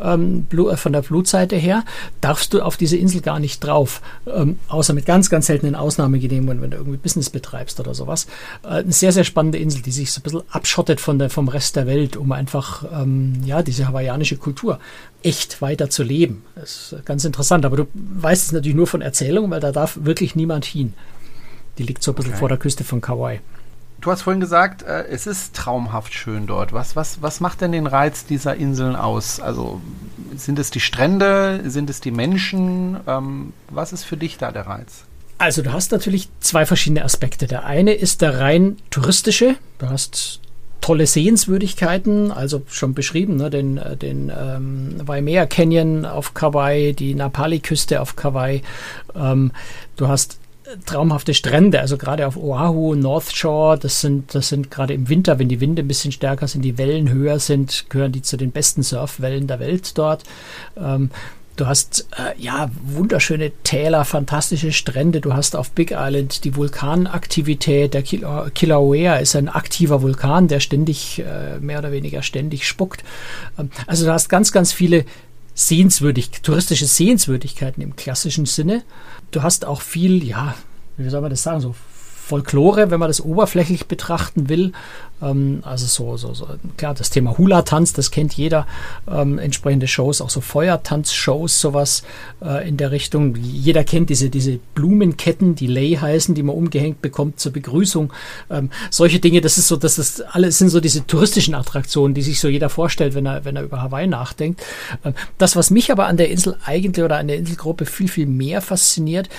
ähm, 0.01 0.47
äh, 0.51 0.77
von 0.77 0.93
der 0.93 1.03
Blutseite 1.03 1.57
her, 1.57 1.85
darfst 2.21 2.53
du 2.53 2.61
auf 2.61 2.77
diese 2.77 2.97
Insel 2.97 3.21
gar 3.21 3.39
nicht 3.39 3.61
drauf. 3.61 4.03
Ähm, 4.27 4.59
außer 4.69 4.93
mit 4.93 5.07
ganz, 5.07 5.31
ganz 5.31 5.47
seltenen 5.47 5.75
Ausnahmegenehmigungen, 5.75 6.63
wenn 6.63 6.71
du 6.71 6.77
irgendwie 6.77 6.99
Business 6.99 7.31
betreibst 7.31 7.81
oder 7.81 7.95
sowas. 7.95 8.27
Äh, 8.63 8.69
eine 8.69 8.93
sehr, 8.93 9.13
sehr 9.13 9.25
spannende 9.25 9.59
Insel, 9.59 9.83
die 9.83 9.93
sich 9.93 10.13
so 10.13 10.21
ein 10.21 10.23
bisschen 10.23 10.43
abschottet 10.51 11.01
von 11.01 11.19
der, 11.19 11.31
vom 11.31 11.49
Rest 11.49 11.77
der 11.77 11.87
Welt, 11.87 12.17
um 12.17 12.33
einfach 12.33 12.85
ähm, 12.93 13.41
ja, 13.45 13.63
diese 13.63 13.89
hawaiianische 13.89 14.37
Kultur 14.37 14.79
echt 15.23 15.61
weiter 15.63 15.91
zu 15.91 16.03
leben. 16.03 16.45
Das 16.55 16.93
ist 16.93 17.07
ganz 17.07 17.25
interessant, 17.25 17.65
aber 17.65 17.77
du 17.77 17.87
weißt 17.95 18.47
es 18.47 18.53
natürlich 18.53 18.77
nur 18.77 18.87
von 18.87 19.03
Erzählungen, 19.03 19.51
weil 19.51 19.61
da 19.61 19.73
darf 19.73 19.99
wirklich 20.03 20.37
niemand 20.37 20.65
hin. 20.65 20.95
Die 21.79 21.85
liegt 21.85 22.03
so 22.03 22.13
ein 22.13 22.15
bisschen 22.15 22.33
okay. 22.33 22.41
vor 22.41 22.49
der 22.49 22.59
Küste 22.59 22.85
von 22.85 23.01
Kauai. 23.01 23.41
Du 24.01 24.13
hast 24.13 24.23
vorhin 24.23 24.41
gesagt, 24.41 24.83
äh, 24.83 25.05
es 25.09 25.27
ist 25.27 25.55
traumhaft 25.55 26.15
schön 26.15 26.47
dort. 26.47 26.73
Was, 26.73 26.95
was, 26.95 27.21
was 27.21 27.41
macht 27.41 27.61
denn 27.61 27.73
den 27.73 27.87
Reiz 27.87 28.25
dieser 28.27 28.55
Inseln 28.55 28.95
aus? 28.95 29.41
Also 29.41 29.81
sind 30.37 30.59
es 30.59 30.71
die 30.71 30.81
Strände, 30.81 31.63
sind 31.67 31.91
es 31.91 32.01
die 32.01 32.13
Menschen? 32.13 32.99
Ähm, 33.07 33.53
was 33.71 33.93
ist 33.93 34.05
für 34.05 34.17
dich 34.17 34.39
da 34.39 34.53
der 34.53 34.67
Reiz? 34.67 35.05
Also 35.39 35.63
du 35.63 35.73
hast 35.73 35.93
natürlich 35.93 36.29
zwei 36.41 36.65
verschiedene 36.65 37.05
Aspekte. 37.05 37.47
Der 37.47 37.65
eine 37.65 37.93
ist 37.93 38.23
der 38.23 38.39
rein 38.41 38.77
touristische. 38.91 39.57
Du 39.79 39.89
hast 39.89 40.41
tolle 40.81 41.07
Sehenswürdigkeiten, 41.07 42.31
also 42.31 42.63
schon 42.69 42.95
beschrieben, 42.95 43.37
ne, 43.37 43.51
den, 43.51 43.79
äh, 43.79 43.97
den 43.97 44.31
ähm, 44.37 44.95
Waimea 45.05 45.47
Canyon 45.47 46.05
auf 46.05 46.35
Kauai, 46.35 46.95
die 46.97 47.15
Napali-Küste 47.15 48.01
auf 48.01 48.15
Kauai. 48.15 48.63
Ähm, 49.15 49.53
du 49.97 50.09
hast 50.09 50.39
traumhafte 50.87 51.35
Strände, 51.35 51.81
also 51.81 51.97
gerade 51.97 52.27
auf 52.27 52.37
Oahu, 52.37 52.95
North 52.95 53.35
Shore, 53.35 53.79
das 53.79 54.01
sind, 54.01 54.35
das 54.35 54.49
sind 54.49 54.71
gerade 54.71 54.95
im 54.95 55.09
Winter, 55.09 55.39
wenn 55.39 55.49
die 55.49 55.61
Winde 55.61 55.83
ein 55.83 55.89
bisschen 55.89 56.13
stärker 56.13 56.49
sind, 56.49 56.63
die 56.63 56.79
Wellen 56.79 57.11
höher 57.11 57.39
sind, 57.39 57.87
gehören 57.89 58.13
die 58.13 58.23
zu 58.23 58.37
den 58.37 58.51
besten 58.51 58.83
Surfwellen 58.83 59.47
der 59.47 59.61
Welt 59.61 59.97
dort. 59.97 60.25
Ähm, 60.77 61.11
Du 61.59 61.67
hast 61.67 62.07
äh, 62.17 62.41
ja 62.41 62.71
wunderschöne 62.85 63.51
Täler, 63.65 64.05
fantastische 64.05 64.71
Strände. 64.71 65.21
Du 65.21 65.35
hast 65.35 65.57
auf 65.57 65.73
Big 65.73 65.91
Island 65.91 66.45
die 66.45 66.55
Vulkanaktivität. 66.55 67.95
Der 67.95 68.03
Kilauea 68.03 69.17
ist 69.17 69.35
ein 69.35 69.49
aktiver 69.49 70.01
Vulkan, 70.01 70.47
der 70.47 70.61
ständig, 70.61 71.19
äh, 71.19 71.59
mehr 71.59 71.81
oder 71.81 71.91
weniger 71.91 72.23
ständig 72.23 72.69
spuckt. 72.69 73.03
Ähm, 73.59 73.71
also 73.89 74.07
du 74.07 74.13
hast 74.13 74.29
ganz, 74.29 74.53
ganz 74.53 74.73
viele 74.73 75.05
Sehenswürdig 75.59 76.31
touristische 76.43 76.87
Sehenswürdigkeiten 76.87 77.83
im 77.83 77.97
klassischen 77.97 78.47
Sinne. 78.47 78.85
Du 79.33 79.43
hast 79.43 79.65
auch 79.65 79.81
viel, 79.81 80.23
ja, 80.23 80.55
wie 80.97 81.11
soll 81.11 81.21
man 81.21 81.31
das 81.31 81.43
sagen, 81.43 81.61
so 81.61 81.75
Folklore, 82.29 82.91
wenn 82.91 83.01
man 83.01 83.09
das 83.09 83.23
oberflächlich 83.23 83.87
betrachten 83.87 84.51
will. 84.51 84.73
Ähm, 85.23 85.61
also 85.63 85.87
so, 85.87 86.19
so, 86.19 86.35
so, 86.35 86.47
klar, 86.77 86.93
das 86.93 87.09
Thema 87.09 87.39
Hula-Tanz, 87.39 87.95
das 87.95 88.11
kennt 88.11 88.35
jeder. 88.35 88.67
Ähm, 89.11 89.39
entsprechende 89.39 89.89
Shows, 89.89 90.21
auch 90.21 90.29
so 90.29 90.43
Feuertanz-Shows, 90.43 91.59
sowas 91.59 92.03
äh, 92.45 92.69
in 92.69 92.77
der 92.77 92.91
Richtung. 92.91 93.35
Jeder 93.37 93.83
kennt 93.83 94.11
diese, 94.11 94.29
diese 94.29 94.59
Blumenketten, 94.75 95.55
die 95.55 95.69
Lay 95.69 95.97
heißen, 95.97 96.35
die 96.35 96.43
man 96.43 96.55
umgehängt 96.55 97.01
bekommt 97.01 97.41
zur 97.41 97.53
Begrüßung. 97.53 98.13
Ähm, 98.51 98.69
solche 98.91 99.21
Dinge, 99.21 99.41
das 99.41 99.57
ist 99.57 99.69
so, 99.69 99.77
das 99.77 99.99
ist 99.99 100.23
alles 100.35 100.59
sind 100.59 100.69
so 100.69 100.81
diese 100.81 101.07
touristischen 101.07 101.55
Attraktionen, 101.55 102.13
die 102.13 102.23
sich 102.23 102.41
so 102.41 102.49
jeder 102.49 102.69
vorstellt, 102.69 103.15
wenn 103.15 103.25
er, 103.25 103.47
wenn 103.47 103.57
er 103.57 103.63
über 103.63 103.81
Hawaii 103.81 104.07
nachdenkt. 104.07 104.63
Ähm, 105.03 105.15
das, 105.39 105.57
was 105.57 105.71
mich 105.71 105.91
aber 105.91 106.07
an 106.07 106.19
der 106.19 106.31
Insel 106.31 106.59
eigentlich 106.67 107.03
oder 107.03 107.17
an 107.17 107.29
der 107.29 107.39
Inselgruppe 107.39 107.87
viel, 107.87 108.09
viel 108.09 108.27
mehr 108.27 108.61
fasziniert, 108.61 109.31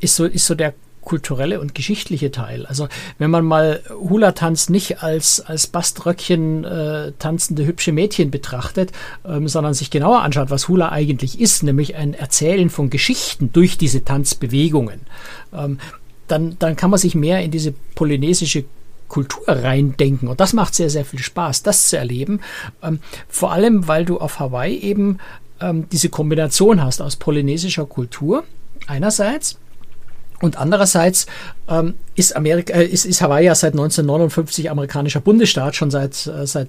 ist 0.00 0.16
so, 0.16 0.26
ist 0.26 0.44
so 0.44 0.54
der 0.54 0.74
kulturelle 1.04 1.60
und 1.60 1.74
geschichtliche 1.74 2.30
Teil. 2.30 2.66
Also 2.66 2.88
wenn 3.18 3.30
man 3.30 3.44
mal 3.44 3.82
Hula-Tanz 3.90 4.68
nicht 4.68 5.02
als, 5.02 5.40
als 5.40 5.66
Baströckchen 5.66 6.64
äh, 6.64 7.12
tanzende 7.18 7.66
hübsche 7.66 7.92
Mädchen 7.92 8.30
betrachtet, 8.30 8.92
ähm, 9.24 9.48
sondern 9.48 9.74
sich 9.74 9.90
genauer 9.90 10.22
anschaut, 10.22 10.50
was 10.50 10.68
Hula 10.68 10.90
eigentlich 10.90 11.40
ist, 11.40 11.62
nämlich 11.62 11.96
ein 11.96 12.14
Erzählen 12.14 12.70
von 12.70 12.90
Geschichten 12.90 13.52
durch 13.52 13.78
diese 13.78 14.04
Tanzbewegungen, 14.04 15.00
ähm, 15.52 15.78
dann, 16.28 16.56
dann 16.58 16.76
kann 16.76 16.90
man 16.90 16.98
sich 16.98 17.14
mehr 17.14 17.42
in 17.42 17.50
diese 17.50 17.74
polynesische 17.94 18.64
Kultur 19.08 19.44
reindenken. 19.46 20.28
Und 20.28 20.40
das 20.40 20.54
macht 20.54 20.74
sehr, 20.74 20.90
sehr 20.90 21.04
viel 21.04 21.20
Spaß, 21.20 21.62
das 21.62 21.88
zu 21.88 21.98
erleben. 21.98 22.40
Ähm, 22.82 23.00
vor 23.28 23.52
allem, 23.52 23.86
weil 23.86 24.04
du 24.04 24.18
auf 24.18 24.40
Hawaii 24.40 24.76
eben 24.78 25.18
ähm, 25.60 25.86
diese 25.92 26.08
Kombination 26.08 26.82
hast 26.82 27.00
aus 27.00 27.16
polynesischer 27.16 27.86
Kultur 27.86 28.44
einerseits 28.86 29.58
und 30.40 30.58
andererseits 30.58 31.26
ähm, 31.68 31.94
ist, 32.14 32.36
Amerika, 32.36 32.74
äh, 32.74 32.84
ist, 32.84 33.04
ist 33.06 33.22
Hawaii 33.22 33.46
ja 33.46 33.54
seit 33.54 33.72
1959 33.72 34.70
amerikanischer 34.70 35.20
Bundesstaat, 35.20 35.76
schon 35.76 35.90
seit, 35.90 36.26
äh, 36.26 36.46
seit 36.46 36.68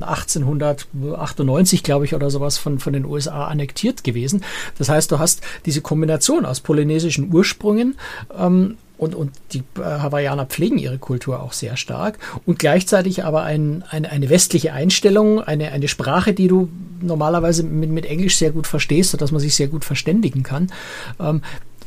1898, 0.00 1.82
glaube 1.82 2.04
ich, 2.04 2.14
oder 2.14 2.30
sowas 2.30 2.58
von, 2.58 2.78
von 2.78 2.92
den 2.92 3.04
USA 3.04 3.46
annektiert 3.46 4.04
gewesen. 4.04 4.44
Das 4.76 4.88
heißt, 4.88 5.10
du 5.10 5.18
hast 5.18 5.40
diese 5.64 5.80
Kombination 5.80 6.44
aus 6.44 6.60
polynesischen 6.60 7.32
Ursprüngen 7.32 7.96
ähm, 8.38 8.76
und, 8.98 9.14
und 9.14 9.30
die 9.52 9.62
äh, 9.78 9.82
Hawaiianer 9.82 10.44
pflegen 10.46 10.76
ihre 10.76 10.98
Kultur 10.98 11.40
auch 11.40 11.52
sehr 11.52 11.76
stark 11.76 12.18
und 12.44 12.58
gleichzeitig 12.58 13.24
aber 13.24 13.44
ein, 13.44 13.84
eine, 13.88 14.10
eine 14.10 14.28
westliche 14.28 14.72
Einstellung, 14.72 15.40
eine, 15.40 15.70
eine 15.70 15.86
Sprache, 15.88 16.34
die 16.34 16.48
du 16.48 16.68
normalerweise 17.00 17.62
mit, 17.62 17.90
mit 17.90 18.06
Englisch 18.06 18.36
sehr 18.36 18.50
gut 18.50 18.66
verstehst, 18.66 19.12
sodass 19.12 19.30
man 19.30 19.40
sich 19.40 19.54
sehr 19.54 19.68
gut 19.68 19.84
verständigen 19.84 20.42
kann. 20.42 20.72
Ähm, 21.20 21.42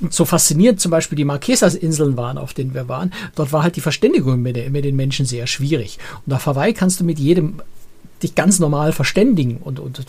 so 0.10 0.26
faszinierend 0.26 0.80
zum 0.80 0.92
Beispiel 0.92 1.16
die 1.16 1.26
Marquesas-Inseln 1.26 2.18
waren, 2.18 2.38
auf 2.38 2.54
denen 2.54 2.74
wir 2.74 2.88
waren, 2.88 3.14
dort 3.36 3.54
war 3.54 3.64
halt 3.64 3.76
die 3.76 3.82
Verständigung 3.82 4.42
mit, 4.42 4.72
mit 4.72 4.86
den 4.86 4.96
Menschen 4.96 5.26
sehr 5.26 5.48
schwierig. 5.48 6.00
Und 6.26 6.34
auf 6.34 6.46
Hawaii 6.46 6.74
kannst 6.74 7.00
du 7.00 7.04
mit 7.04 7.20
jedem 7.20 7.62
dich 8.24 8.36
ganz 8.36 8.60
normal 8.60 8.92
verständigen 8.92 9.58
und, 9.58 9.80
und 9.80 10.04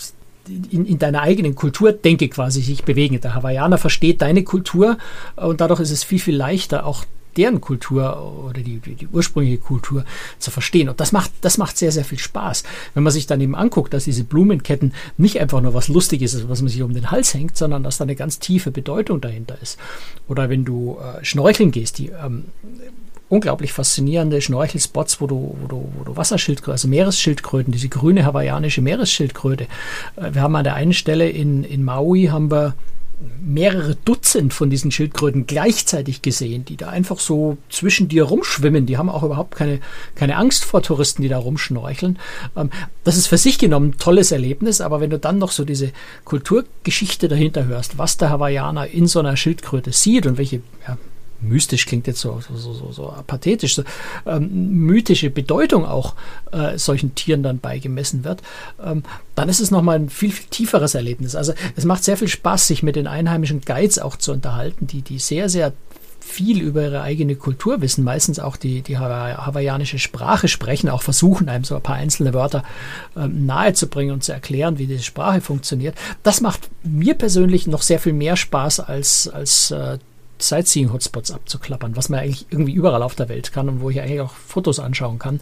in, 0.71 0.87
in 0.87 0.99
deiner 0.99 1.23
eigenen 1.23 1.55
Kultur 1.55 1.93
denke 1.93 2.29
quasi 2.29 2.63
sich 2.63 2.85
bewegen. 2.85 3.21
Der 3.21 3.35
Hawaiianer 3.35 3.79
versteht 3.79 4.23
deine 4.23 4.43
Kultur 4.43 4.99
und 5.37 5.61
dadurch 5.61 5.81
ist 5.81 5.91
es 5.91 6.05
viel, 6.05 6.19
viel 6.19 6.37
leichter, 6.37 6.85
auch 6.85 7.05
deren 7.37 7.61
Kultur 7.61 8.45
oder 8.47 8.61
die, 8.63 8.79
die, 8.79 8.95
die, 8.95 9.09
ursprüngliche 9.09 9.59
Kultur 9.59 10.05
zu 10.39 10.51
verstehen. 10.51 10.89
Und 10.89 11.01
das 11.01 11.13
macht, 11.13 11.31
das 11.41 11.59
macht 11.59 11.79
sehr, 11.79 11.93
sehr 11.93 12.05
viel 12.05 12.19
Spaß. 12.19 12.65
Wenn 12.95 13.03
man 13.03 13.13
sich 13.13 13.27
dann 13.27 13.41
eben 13.41 13.55
anguckt, 13.55 13.95
dass 13.95 14.05
diese 14.05 14.25
Blumenketten 14.25 14.95
nicht 15.17 15.41
einfach 15.41 15.61
nur 15.61 15.75
was 15.75 15.89
Lustiges 15.89 16.35
ist, 16.35 16.49
was 16.49 16.63
man 16.63 16.69
sich 16.69 16.83
um 16.83 16.95
den 16.95 17.11
Hals 17.11 17.35
hängt, 17.35 17.57
sondern 17.57 17.83
dass 17.83 17.99
da 17.99 18.05
eine 18.05 18.17
ganz 18.17 18.39
tiefe 18.39 18.71
Bedeutung 18.71 19.21
dahinter 19.21 19.57
ist. 19.61 19.79
Oder 20.29 20.51
wenn 20.51 20.65
du 20.65 20.99
äh, 20.99 21.25
schnorcheln 21.25 21.71
gehst, 21.71 21.99
die 21.99 22.09
ähm, 22.09 22.45
unglaublich 23.33 23.73
faszinierende 23.73 24.43
Schnorchelspots, 24.43 25.23
wo 25.23 25.27
du, 25.27 25.57
wo 25.59 25.67
du, 25.67 25.93
wo 25.97 26.05
du 26.05 26.17
Wasserschildkröten, 26.17 26.73
also 26.73 26.89
Meeresschildkröten, 26.89 27.73
diese 27.73 27.89
grüne 27.89 28.27
hawaiianische 28.27 28.83
Meeresschildkröte. 28.83 29.65
Äh, 30.17 30.35
wir 30.35 30.43
haben 30.43 30.55
an 30.55 30.65
der 30.65 30.75
einen 30.75 30.93
Stelle 30.93 31.31
in, 31.31 31.65
in 31.65 31.83
Maui 31.83 32.27
haben 32.27 32.51
wir 32.51 32.75
mehrere 33.41 33.95
Dutzend 33.95 34.55
von 34.55 34.71
diesen 34.71 34.91
Schildkröten 34.91 35.47
gleichzeitig 35.47 36.23
gesehen, 36.23 36.65
die 36.65 36.77
da 36.77 36.89
einfach 36.89 37.19
so 37.19 37.59
zwischen 37.69 38.09
dir 38.09 38.25
rumschwimmen. 38.25 38.87
Die 38.87 38.99
haben 38.99 39.09
auch 39.09 39.23
überhaupt 39.23 39.57
keine, 39.57 39.81
keine 40.15 40.37
Angst 40.37 40.65
vor 40.65 40.83
Touristen, 40.83 41.23
die 41.23 41.29
da 41.29 41.39
rumschnorcheln. 41.39 42.19
Ähm, 42.57 42.71
das 43.05 43.17
ist 43.17 43.27
für 43.27 43.39
sich 43.39 43.59
genommen 43.59 43.91
ein 43.91 43.99
tolles 43.99 44.33
Erlebnis, 44.33 44.81
aber 44.81 45.01
wenn 45.01 45.11
du 45.11 45.19
dann 45.19 45.39
noch 45.39 45.53
so 45.53 45.65
diese 45.65 45.93
Kulturgeschichte 46.25 47.29
dahinter 47.29 47.67
hörst, 47.67 47.99
was 47.99 48.17
der 48.17 48.31
Hawaiianer 48.31 48.87
in 48.87 49.07
so 49.07 49.19
einer 49.21 49.37
Schildkröte 49.37 49.93
sieht 49.93 50.27
und 50.27 50.39
welche 50.39 50.63
ja, 50.87 50.99
mystisch 51.43 51.87
klingt 51.87 52.07
jetzt 52.07 52.21
so, 52.21 52.41
so, 52.55 52.73
so, 52.73 52.93
so, 52.93 53.15
pathetisch, 53.27 53.75
so, 53.75 53.83
ähm, 54.27 54.71
mythische 54.85 55.31
Bedeutung 55.31 55.85
auch 55.85 56.15
äh, 56.53 56.79
solchen 56.79 57.15
Tieren 57.15 57.43
dann 57.43 57.59
beigemessen 57.59 58.25
wird, 58.25 58.43
ähm, 58.85 59.03
dann 59.35 59.49
ist 59.49 59.61
es 59.61 59.71
nochmal 59.71 59.97
ein 59.97 60.09
viel, 60.09 60.33
viel 60.33 60.47
tieferes 60.51 60.95
Erlebnis. 60.95 61.35
Also 61.35 61.53
es 61.77 61.85
macht 61.85 62.05
sehr 62.05 62.17
viel 62.17 62.29
Spaß, 62.29 62.67
sich 62.67 62.83
mit 62.83 62.97
den 62.97 63.07
einheimischen 63.07 63.61
Guides 63.61 63.99
auch 63.99 64.17
zu 64.17 64.33
unterhalten, 64.33 64.87
die, 64.87 65.03
die 65.03 65.19
sehr, 65.19 65.49
sehr 65.49 65.73
viel 66.23 66.63
über 66.63 66.83
ihre 66.83 67.03
eigene 67.03 67.35
Kultur 67.35 67.81
wissen, 67.81 68.05
meistens 68.05 68.39
auch 68.39 68.57
die, 68.57 68.83
die 68.83 68.97
hawaiianische 68.97 69.99
Sprache 69.99 70.49
sprechen, 70.49 70.89
auch 70.89 71.03
versuchen, 71.03 71.49
einem 71.49 71.65
so 71.65 71.75
ein 71.75 71.83
paar 71.83 71.97
einzelne 71.97 72.33
Wörter 72.33 72.65
ähm, 73.17 73.45
nahezubringen 73.45 74.15
und 74.15 74.25
zu 74.25 74.33
erklären, 74.33 74.79
wie 74.79 74.87
diese 74.87 75.03
Sprache 75.03 75.41
funktioniert. 75.41 75.97
Das 76.23 76.41
macht 76.41 76.71
mir 76.85 77.15
persönlich 77.15 77.67
noch 77.67 77.83
sehr 77.83 77.99
viel 77.99 78.13
mehr 78.13 78.37
Spaß 78.37 78.81
als, 78.81 79.29
als 79.29 79.73
äh, 79.73 79.99
Sightseeing-Hotspots 80.43 81.31
abzuklappern, 81.31 81.97
was 81.97 82.09
man 82.09 82.21
eigentlich 82.21 82.47
irgendwie 82.51 82.73
überall 82.73 83.03
auf 83.03 83.15
der 83.15 83.29
Welt 83.29 83.53
kann 83.53 83.69
und 83.69 83.81
wo 83.81 83.91
ich 83.91 84.01
eigentlich 84.01 84.21
auch 84.21 84.33
Fotos 84.33 84.79
anschauen 84.79 85.19
kann. 85.19 85.41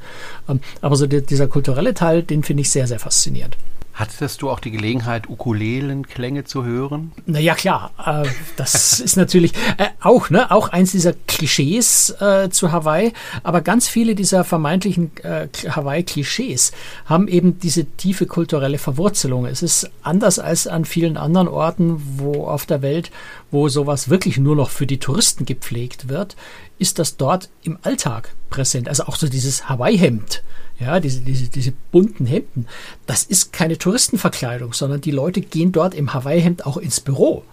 Ähm, 0.48 0.60
aber 0.80 0.96
so 0.96 1.06
dieser 1.06 1.48
kulturelle 1.48 1.94
Teil, 1.94 2.22
den 2.22 2.42
finde 2.42 2.62
ich 2.62 2.70
sehr, 2.70 2.86
sehr 2.86 2.98
faszinierend. 2.98 3.56
Hattest 4.00 4.40
du 4.40 4.48
auch 4.48 4.60
die 4.60 4.70
Gelegenheit, 4.70 5.28
Ukulelenklänge 5.28 6.44
zu 6.44 6.64
hören? 6.64 7.12
Naja, 7.26 7.54
klar. 7.54 7.92
Äh, 8.02 8.26
das 8.56 8.98
ist 9.00 9.18
natürlich 9.18 9.52
äh, 9.76 9.88
auch, 10.00 10.30
ne, 10.30 10.50
auch 10.50 10.70
eins 10.70 10.92
dieser 10.92 11.12
Klischees 11.12 12.08
äh, 12.18 12.48
zu 12.48 12.72
Hawaii. 12.72 13.12
Aber 13.42 13.60
ganz 13.60 13.88
viele 13.88 14.14
dieser 14.14 14.42
vermeintlichen 14.44 15.10
äh, 15.22 15.48
Hawaii-Klischees 15.68 16.72
haben 17.04 17.28
eben 17.28 17.58
diese 17.58 17.84
tiefe 17.84 18.24
kulturelle 18.24 18.78
Verwurzelung. 18.78 19.44
Es 19.44 19.62
ist 19.62 19.90
anders 20.02 20.38
als 20.38 20.66
an 20.66 20.86
vielen 20.86 21.18
anderen 21.18 21.48
Orten, 21.48 22.00
wo 22.16 22.46
auf 22.46 22.64
der 22.64 22.80
Welt, 22.80 23.10
wo 23.50 23.68
sowas 23.68 24.08
wirklich 24.08 24.38
nur 24.38 24.56
noch 24.56 24.70
für 24.70 24.86
die 24.86 24.98
Touristen 24.98 25.44
gepflegt 25.44 26.08
wird, 26.08 26.36
ist 26.78 26.98
das 26.98 27.18
dort 27.18 27.50
im 27.64 27.76
Alltag 27.82 28.34
präsent. 28.48 28.88
Also 28.88 29.04
auch 29.04 29.16
so 29.16 29.28
dieses 29.28 29.68
Hawaii-Hemd 29.68 30.42
ja, 30.80 30.98
diese, 30.98 31.20
diese, 31.20 31.48
diese 31.48 31.72
bunten 31.92 32.26
Hemden, 32.26 32.66
das 33.06 33.22
ist 33.24 33.52
keine 33.52 33.76
Touristenverkleidung, 33.76 34.72
sondern 34.72 35.00
die 35.00 35.10
Leute 35.10 35.42
gehen 35.42 35.72
dort 35.72 35.94
im 35.94 36.14
Hawaii-Hemd 36.14 36.66
auch 36.66 36.78
ins 36.78 37.00
Büro. 37.00 37.44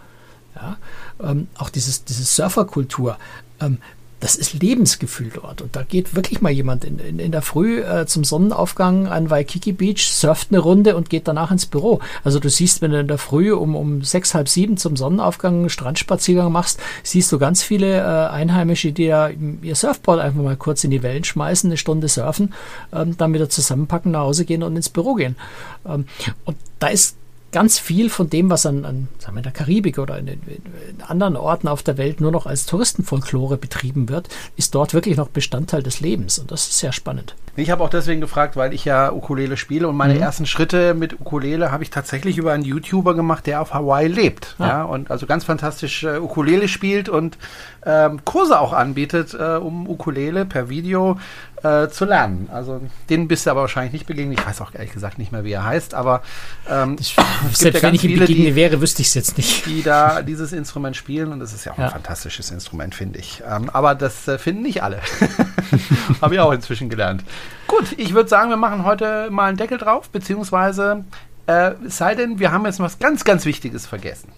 Ja, 0.55 0.77
ähm, 1.21 1.47
auch 1.57 1.69
dieses, 1.69 2.05
diese 2.05 2.23
Surferkultur. 2.23 3.17
Ähm, 3.59 3.79
das 4.19 4.35
ist 4.35 4.53
Lebensgefühl 4.53 5.31
dort. 5.33 5.61
Und 5.61 5.75
da 5.75 5.83
geht 5.83 6.15
wirklich 6.15 6.41
mal 6.41 6.51
jemand 6.51 6.83
in, 6.83 6.97
in, 6.99 7.19
in 7.19 7.31
der 7.31 7.41
Früh 7.43 7.81
äh, 7.81 8.05
zum 8.07 8.23
Sonnenaufgang 8.23 9.07
an 9.07 9.29
Waikiki 9.29 9.71
Beach, 9.71 10.09
surft 10.11 10.47
eine 10.49 10.59
Runde 10.59 10.95
und 10.95 11.09
geht 11.09 11.27
danach 11.27 11.51
ins 11.51 11.67
Büro. 11.67 11.99
Also 12.23 12.39
du 12.39 12.49
siehst, 12.49 12.81
wenn 12.81 12.91
du 12.91 12.99
in 12.99 13.07
der 13.07 13.19
Früh 13.19 13.53
um, 13.53 13.75
um 13.75 14.03
sechs, 14.03 14.33
halb 14.33 14.49
sieben 14.49 14.77
zum 14.77 14.95
Sonnenaufgang 14.95 15.59
einen 15.59 15.69
Strandspaziergang 15.69 16.51
machst, 16.51 16.79
siehst 17.03 17.31
du 17.31 17.37
ganz 17.37 17.61
viele 17.61 17.97
äh, 17.97 18.27
Einheimische, 18.29 18.91
die 18.91 19.05
ja 19.05 19.29
ihr 19.61 19.75
Surfboard 19.75 20.19
einfach 20.19 20.41
mal 20.41 20.57
kurz 20.57 20.83
in 20.83 20.91
die 20.91 21.03
Wellen 21.03 21.23
schmeißen, 21.23 21.69
eine 21.69 21.77
Stunde 21.77 22.07
surfen, 22.07 22.53
ähm, 22.91 23.15
dann 23.17 23.33
wieder 23.33 23.49
zusammenpacken, 23.49 24.11
nach 24.11 24.21
Hause 24.21 24.45
gehen 24.45 24.63
und 24.63 24.75
ins 24.75 24.89
Büro 24.89 25.13
gehen. 25.13 25.35
Ähm, 25.85 26.05
und 26.45 26.57
da 26.79 26.87
ist 26.87 27.17
ganz 27.51 27.79
viel 27.79 28.09
von 28.09 28.29
dem, 28.29 28.49
was 28.49 28.65
an, 28.65 28.85
an 28.85 29.07
sagen 29.19 29.35
wir, 29.35 29.39
in 29.39 29.43
der 29.43 29.51
Karibik 29.51 29.97
oder 29.97 30.17
in, 30.17 30.27
in, 30.27 30.41
in, 30.45 31.01
anderen 31.01 31.35
Orten 31.35 31.67
auf 31.67 31.83
der 31.83 31.97
Welt 31.97 32.21
nur 32.21 32.31
noch 32.31 32.45
als 32.45 32.65
Touristenfolklore 32.65 33.57
betrieben 33.57 34.09
wird, 34.09 34.29
ist 34.55 34.75
dort 34.75 34.93
wirklich 34.93 35.17
noch 35.17 35.29
Bestandteil 35.29 35.83
des 35.83 35.99
Lebens. 35.99 36.39
Und 36.39 36.51
das 36.51 36.67
ist 36.67 36.79
sehr 36.79 36.91
spannend. 36.91 37.35
Ich 37.57 37.71
habe 37.71 37.83
auch 37.83 37.89
deswegen 37.89 38.21
gefragt, 38.21 38.55
weil 38.55 38.71
ich 38.71 38.85
ja 38.85 39.11
Ukulele 39.11 39.57
spiele 39.57 39.87
und 39.87 39.95
meine 39.95 40.13
mhm. 40.13 40.21
ersten 40.21 40.45
Schritte 40.45 40.93
mit 40.93 41.19
Ukulele 41.19 41.71
habe 41.71 41.83
ich 41.83 41.89
tatsächlich 41.89 42.37
über 42.37 42.53
einen 42.53 42.63
YouTuber 42.63 43.15
gemacht, 43.15 43.47
der 43.47 43.61
auf 43.61 43.73
Hawaii 43.73 44.07
lebt. 44.07 44.55
Ah. 44.59 44.67
Ja, 44.67 44.83
und 44.83 45.09
also 45.09 45.25
ganz 45.25 45.43
fantastisch 45.43 46.03
äh, 46.03 46.19
Ukulele 46.19 46.67
spielt 46.67 47.09
und 47.09 47.37
ähm, 47.83 48.23
Kurse 48.25 48.59
auch 48.59 48.73
anbietet, 48.73 49.33
äh, 49.33 49.55
um 49.55 49.89
Ukulele 49.89 50.45
per 50.45 50.69
Video 50.69 51.17
äh, 51.63 51.87
zu 51.87 52.05
lernen. 52.05 52.49
Also 52.51 52.81
den 53.09 53.27
bist 53.27 53.45
du 53.45 53.51
aber 53.51 53.61
wahrscheinlich 53.61 53.93
nicht 53.93 54.05
begegnet. 54.05 54.39
Ich 54.39 54.45
weiß 54.45 54.61
auch 54.61 54.73
ehrlich 54.75 54.93
gesagt 54.93 55.17
nicht 55.17 55.31
mehr, 55.31 55.43
wie 55.43 55.53
er 55.53 55.65
heißt, 55.65 55.93
aber 55.93 56.21
ähm, 56.69 56.97
ich, 56.99 57.15
es 57.51 57.59
gibt 57.59 57.75
ja 57.75 57.81
wenn 57.81 57.95
ich 57.95 58.03
ihm 58.03 58.11
viele, 58.11 58.25
die, 58.25 58.55
wäre, 58.55 58.81
wüsste 58.81 59.01
ich 59.01 59.07
es 59.07 59.13
jetzt 59.15 59.37
nicht. 59.37 59.65
Die 59.65 59.81
da 59.81 60.21
dieses 60.21 60.53
Instrument 60.53 60.95
spielen 60.95 61.31
und 61.31 61.39
das 61.39 61.53
ist 61.53 61.65
ja 61.65 61.71
auch 61.71 61.77
ja. 61.77 61.85
ein 61.85 61.91
fantastisches 61.91 62.51
Instrument, 62.51 62.93
finde 62.93 63.19
ich. 63.19 63.41
Ähm, 63.49 63.69
aber 63.71 63.95
das 63.95 64.27
äh, 64.27 64.37
finden 64.37 64.61
nicht 64.61 64.83
alle. 64.83 65.01
Habe 66.21 66.35
ich 66.35 66.39
auch 66.39 66.51
inzwischen 66.51 66.89
gelernt. 66.89 67.23
Gut, 67.67 67.93
ich 67.97 68.13
würde 68.13 68.29
sagen, 68.29 68.49
wir 68.49 68.57
machen 68.57 68.85
heute 68.85 69.29
mal 69.29 69.47
einen 69.47 69.57
Deckel 69.57 69.77
drauf, 69.77 70.09
beziehungsweise 70.09 71.03
äh, 71.47 71.71
sei 71.87 72.15
denn, 72.15 72.39
wir 72.39 72.51
haben 72.51 72.65
jetzt 72.65 72.79
was 72.79 72.99
ganz, 72.99 73.23
ganz 73.23 73.45
Wichtiges 73.45 73.85
vergessen. 73.85 74.31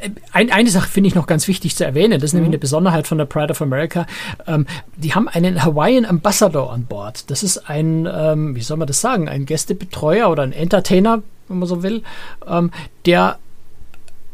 Äh, 0.00 0.10
ein, 0.32 0.50
eine 0.50 0.70
Sache 0.70 0.88
finde 0.88 1.08
ich 1.08 1.14
noch 1.14 1.26
ganz 1.26 1.48
wichtig 1.48 1.76
zu 1.76 1.84
erwähnen, 1.84 2.20
das 2.20 2.30
ist 2.30 2.34
mhm. 2.34 2.40
nämlich 2.40 2.50
eine 2.50 2.58
Besonderheit 2.58 3.06
von 3.06 3.18
der 3.18 3.24
Pride 3.24 3.50
of 3.50 3.62
America. 3.62 4.06
Ähm, 4.46 4.66
die 4.96 5.14
haben 5.14 5.28
einen 5.28 5.64
Hawaiian 5.64 6.04
Ambassador 6.04 6.72
an 6.72 6.86
Bord. 6.86 7.30
Das 7.30 7.42
ist 7.42 7.68
ein, 7.68 8.08
ähm, 8.12 8.56
wie 8.56 8.62
soll 8.62 8.76
man 8.76 8.86
das 8.86 9.00
sagen, 9.00 9.28
ein 9.28 9.46
Gästebetreuer 9.46 10.30
oder 10.30 10.42
ein 10.42 10.52
Entertainer, 10.52 11.22
wenn 11.48 11.58
man 11.58 11.68
so 11.68 11.82
will, 11.82 12.02
ähm, 12.46 12.70
der 13.06 13.38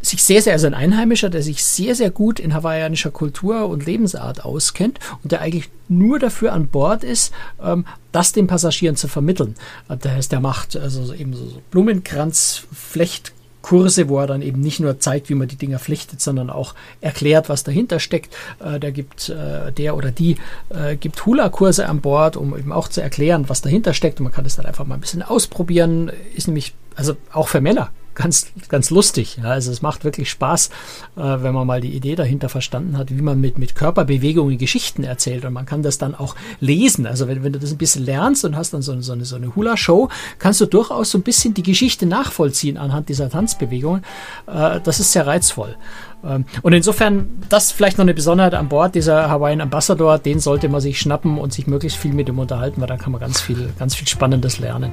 sich 0.02 0.22
sehr, 0.22 0.42
sehr, 0.42 0.54
also 0.54 0.66
ein 0.66 0.74
Einheimischer, 0.74 1.30
der 1.30 1.42
sich 1.42 1.64
sehr, 1.64 1.94
sehr 1.94 2.10
gut 2.10 2.40
in 2.40 2.54
hawaiianischer 2.54 3.10
Kultur 3.10 3.68
und 3.68 3.84
Lebensart 3.84 4.44
auskennt 4.44 4.98
und 5.22 5.32
der 5.32 5.40
eigentlich 5.40 5.68
nur 5.88 6.18
dafür 6.18 6.52
an 6.52 6.68
Bord 6.68 7.04
ist, 7.04 7.32
ähm, 7.62 7.84
das 8.12 8.32
den 8.32 8.46
Passagieren 8.46 8.96
zu 8.96 9.08
vermitteln. 9.08 9.56
Das 9.88 10.12
heißt, 10.12 10.32
der 10.32 10.40
macht 10.40 10.76
also 10.76 11.12
eben 11.12 11.34
so 11.34 11.60
Blumenkranz, 11.70 12.62
Flecht, 12.72 13.32
Kurse, 13.62 14.08
wo 14.08 14.18
er 14.18 14.26
dann 14.26 14.40
eben 14.40 14.60
nicht 14.60 14.80
nur 14.80 14.98
zeigt, 15.00 15.28
wie 15.28 15.34
man 15.34 15.48
die 15.48 15.56
Dinger 15.56 15.78
flechtet, 15.78 16.22
sondern 16.22 16.48
auch 16.48 16.74
erklärt, 17.02 17.50
was 17.50 17.62
dahinter 17.62 18.00
steckt. 18.00 18.34
Äh, 18.58 18.80
der 18.80 18.92
gibt, 18.92 19.28
äh, 19.28 19.70
der 19.70 19.96
oder 19.96 20.10
die 20.10 20.36
äh, 20.70 20.96
gibt 20.96 21.26
Hula-Kurse 21.26 21.86
an 21.86 22.00
Bord, 22.00 22.38
um 22.38 22.56
eben 22.56 22.72
auch 22.72 22.88
zu 22.88 23.02
erklären, 23.02 23.48
was 23.48 23.60
dahinter 23.60 23.92
steckt. 23.92 24.18
Und 24.18 24.24
man 24.24 24.32
kann 24.32 24.44
das 24.44 24.56
dann 24.56 24.66
einfach 24.66 24.86
mal 24.86 24.94
ein 24.94 25.00
bisschen 25.00 25.22
ausprobieren. 25.22 26.10
Ist 26.34 26.48
nämlich, 26.48 26.74
also 26.94 27.16
auch 27.32 27.48
für 27.48 27.60
Männer 27.60 27.90
ganz, 28.20 28.52
ganz 28.68 28.90
lustig. 28.90 29.38
Ja, 29.42 29.50
also 29.50 29.72
es 29.72 29.82
macht 29.82 30.04
wirklich 30.04 30.30
Spaß, 30.30 30.68
äh, 31.16 31.20
wenn 31.20 31.54
man 31.54 31.66
mal 31.66 31.80
die 31.80 31.94
Idee 31.94 32.16
dahinter 32.16 32.48
verstanden 32.48 32.98
hat, 32.98 33.10
wie 33.10 33.22
man 33.22 33.40
mit, 33.40 33.58
mit 33.58 33.74
Körperbewegungen 33.74 34.58
Geschichten 34.58 35.04
erzählt. 35.04 35.44
Und 35.44 35.52
man 35.52 35.66
kann 35.66 35.82
das 35.82 35.98
dann 35.98 36.14
auch 36.14 36.34
lesen. 36.60 37.06
Also 37.06 37.28
wenn, 37.28 37.42
wenn 37.42 37.52
du 37.52 37.58
das 37.58 37.72
ein 37.72 37.78
bisschen 37.78 38.04
lernst 38.04 38.44
und 38.44 38.56
hast 38.56 38.74
dann 38.74 38.82
so, 38.82 39.00
so 39.00 39.12
eine, 39.12 39.24
so 39.24 39.36
eine 39.36 39.54
Hula-Show, 39.56 40.08
kannst 40.38 40.60
du 40.60 40.66
durchaus 40.66 41.10
so 41.10 41.18
ein 41.18 41.22
bisschen 41.22 41.54
die 41.54 41.62
Geschichte 41.62 42.06
nachvollziehen 42.06 42.76
anhand 42.76 43.08
dieser 43.08 43.30
Tanzbewegungen. 43.30 44.02
Äh, 44.46 44.80
das 44.80 45.00
ist 45.00 45.12
sehr 45.12 45.26
reizvoll. 45.26 45.76
Ähm, 46.22 46.44
und 46.62 46.72
insofern, 46.72 47.28
das 47.48 47.72
vielleicht 47.72 47.98
noch 47.98 48.04
eine 48.04 48.14
Besonderheit 48.14 48.54
an 48.54 48.68
Bord, 48.68 48.94
dieser 48.94 49.30
Hawaiian 49.30 49.60
Ambassador, 49.60 50.18
den 50.18 50.40
sollte 50.40 50.68
man 50.68 50.80
sich 50.80 51.00
schnappen 51.00 51.38
und 51.38 51.52
sich 51.52 51.66
möglichst 51.66 51.98
viel 51.98 52.12
mit 52.12 52.28
ihm 52.28 52.38
unterhalten, 52.38 52.80
weil 52.80 52.88
da 52.88 52.96
kann 52.96 53.12
man 53.12 53.20
ganz 53.20 53.40
viel, 53.40 53.72
ganz 53.78 53.94
viel 53.94 54.08
Spannendes 54.08 54.58
lernen. 54.58 54.92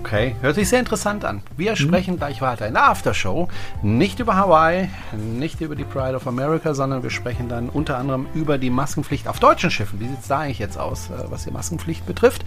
Okay, 0.00 0.36
hört 0.40 0.54
sich 0.54 0.68
sehr 0.68 0.78
interessant 0.78 1.24
an. 1.24 1.42
Wir 1.56 1.72
mhm. 1.72 1.76
sprechen 1.76 2.16
gleich 2.16 2.40
weiter 2.40 2.66
in 2.66 2.74
der 2.74 2.88
Aftershow. 2.88 3.48
Nicht 3.82 4.20
über 4.20 4.36
Hawaii, 4.36 4.88
nicht 5.16 5.60
über 5.60 5.74
die 5.74 5.84
Pride 5.84 6.14
of 6.14 6.26
America, 6.26 6.74
sondern 6.74 7.02
wir 7.02 7.10
sprechen 7.10 7.48
dann 7.48 7.68
unter 7.68 7.96
anderem 7.98 8.26
über 8.34 8.58
die 8.58 8.70
Maskenpflicht 8.70 9.28
auf 9.28 9.40
deutschen 9.40 9.70
Schiffen. 9.70 9.98
Wie 10.00 10.08
sieht 10.08 10.20
es 10.20 10.28
da 10.28 10.40
eigentlich 10.40 10.58
jetzt 10.58 10.78
aus, 10.78 11.10
äh, 11.10 11.30
was 11.30 11.44
die 11.44 11.50
Maskenpflicht 11.50 12.06
betrifft? 12.06 12.44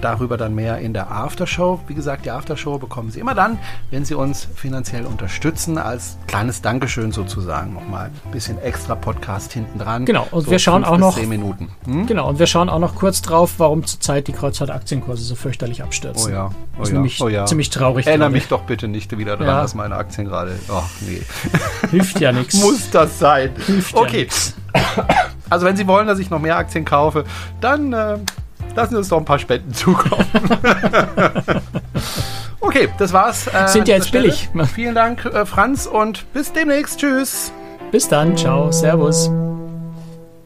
Darüber 0.00 0.36
dann 0.36 0.54
mehr 0.54 0.78
in 0.78 0.92
der 0.92 1.10
Aftershow. 1.10 1.80
Wie 1.86 1.94
gesagt, 1.94 2.24
die 2.24 2.30
Aftershow 2.30 2.78
bekommen 2.78 3.10
Sie 3.10 3.20
immer 3.20 3.34
dann, 3.34 3.58
wenn 3.90 4.04
Sie 4.04 4.14
uns 4.14 4.48
finanziell 4.54 5.06
unterstützen, 5.06 5.78
als 5.78 6.18
kleines 6.26 6.62
Dankeschön 6.62 7.12
sozusagen. 7.12 7.74
Nochmal 7.74 8.10
ein 8.24 8.30
bisschen 8.32 8.60
extra 8.60 8.94
Podcast 8.94 9.52
hinten 9.52 9.78
dran. 9.78 10.04
Genau, 10.04 10.26
und 10.30 10.46
so 10.46 10.50
wir 10.50 10.58
schauen 10.58 10.84
auch 10.84 10.98
noch. 10.98 11.16
Minuten. 11.28 11.68
Hm? 11.84 12.06
Genau, 12.06 12.28
und 12.28 12.38
wir 12.38 12.46
schauen 12.46 12.68
auch 12.68 12.78
noch 12.78 12.94
kurz 12.94 13.22
drauf, 13.22 13.54
warum 13.58 13.84
zurzeit 13.84 14.28
die 14.28 14.32
Kreuzfahrt-Aktienkurse 14.32 15.22
so 15.22 15.34
fürchterlich 15.34 15.82
abstürzen. 15.82 16.32
Oh 16.32 16.34
ja. 16.34 16.50
Oh 16.80 16.84
ja 16.88 16.94
ziemlich, 16.94 17.20
oh 17.20 17.28
ja. 17.28 17.46
ziemlich 17.46 17.70
traurig. 17.70 18.06
Erinnere 18.06 18.30
mich 18.30 18.48
doch 18.48 18.62
bitte 18.62 18.88
nicht 18.88 19.16
wieder 19.16 19.36
dran, 19.36 19.46
ja. 19.46 19.62
dass 19.62 19.74
meine 19.74 19.96
Aktien 19.96 20.26
gerade. 20.26 20.58
Ach 20.70 20.88
nee. 21.00 21.22
Hilft 21.90 22.20
ja 22.20 22.32
nichts. 22.32 22.54
Muss 22.54 22.90
das 22.90 23.18
sein? 23.18 23.50
Hilft 23.66 23.94
okay. 23.94 24.28
Ja 24.30 24.58
also 25.50 25.66
wenn 25.66 25.76
Sie 25.76 25.86
wollen, 25.86 26.06
dass 26.06 26.18
ich 26.18 26.30
noch 26.30 26.40
mehr 26.40 26.56
Aktien 26.56 26.84
kaufe, 26.84 27.24
dann 27.60 27.92
äh, 27.92 28.18
lassen 28.74 28.90
Sie 28.90 28.96
uns 28.96 29.08
doch 29.08 29.18
ein 29.18 29.24
paar 29.24 29.38
Spenden 29.38 29.72
zukommen. 29.74 30.26
okay, 32.60 32.88
das 32.98 33.12
war's. 33.12 33.46
Äh, 33.46 33.68
Sind 33.68 33.88
ja 33.88 33.96
jetzt 33.96 34.12
billig. 34.12 34.48
Vielen 34.74 34.94
Dank, 34.94 35.24
äh, 35.24 35.46
Franz, 35.46 35.86
und 35.86 36.30
bis 36.32 36.52
demnächst. 36.52 37.00
Tschüss. 37.00 37.52
Bis 37.90 38.08
dann. 38.08 38.36
Ciao. 38.36 38.70
Servus. 38.70 39.30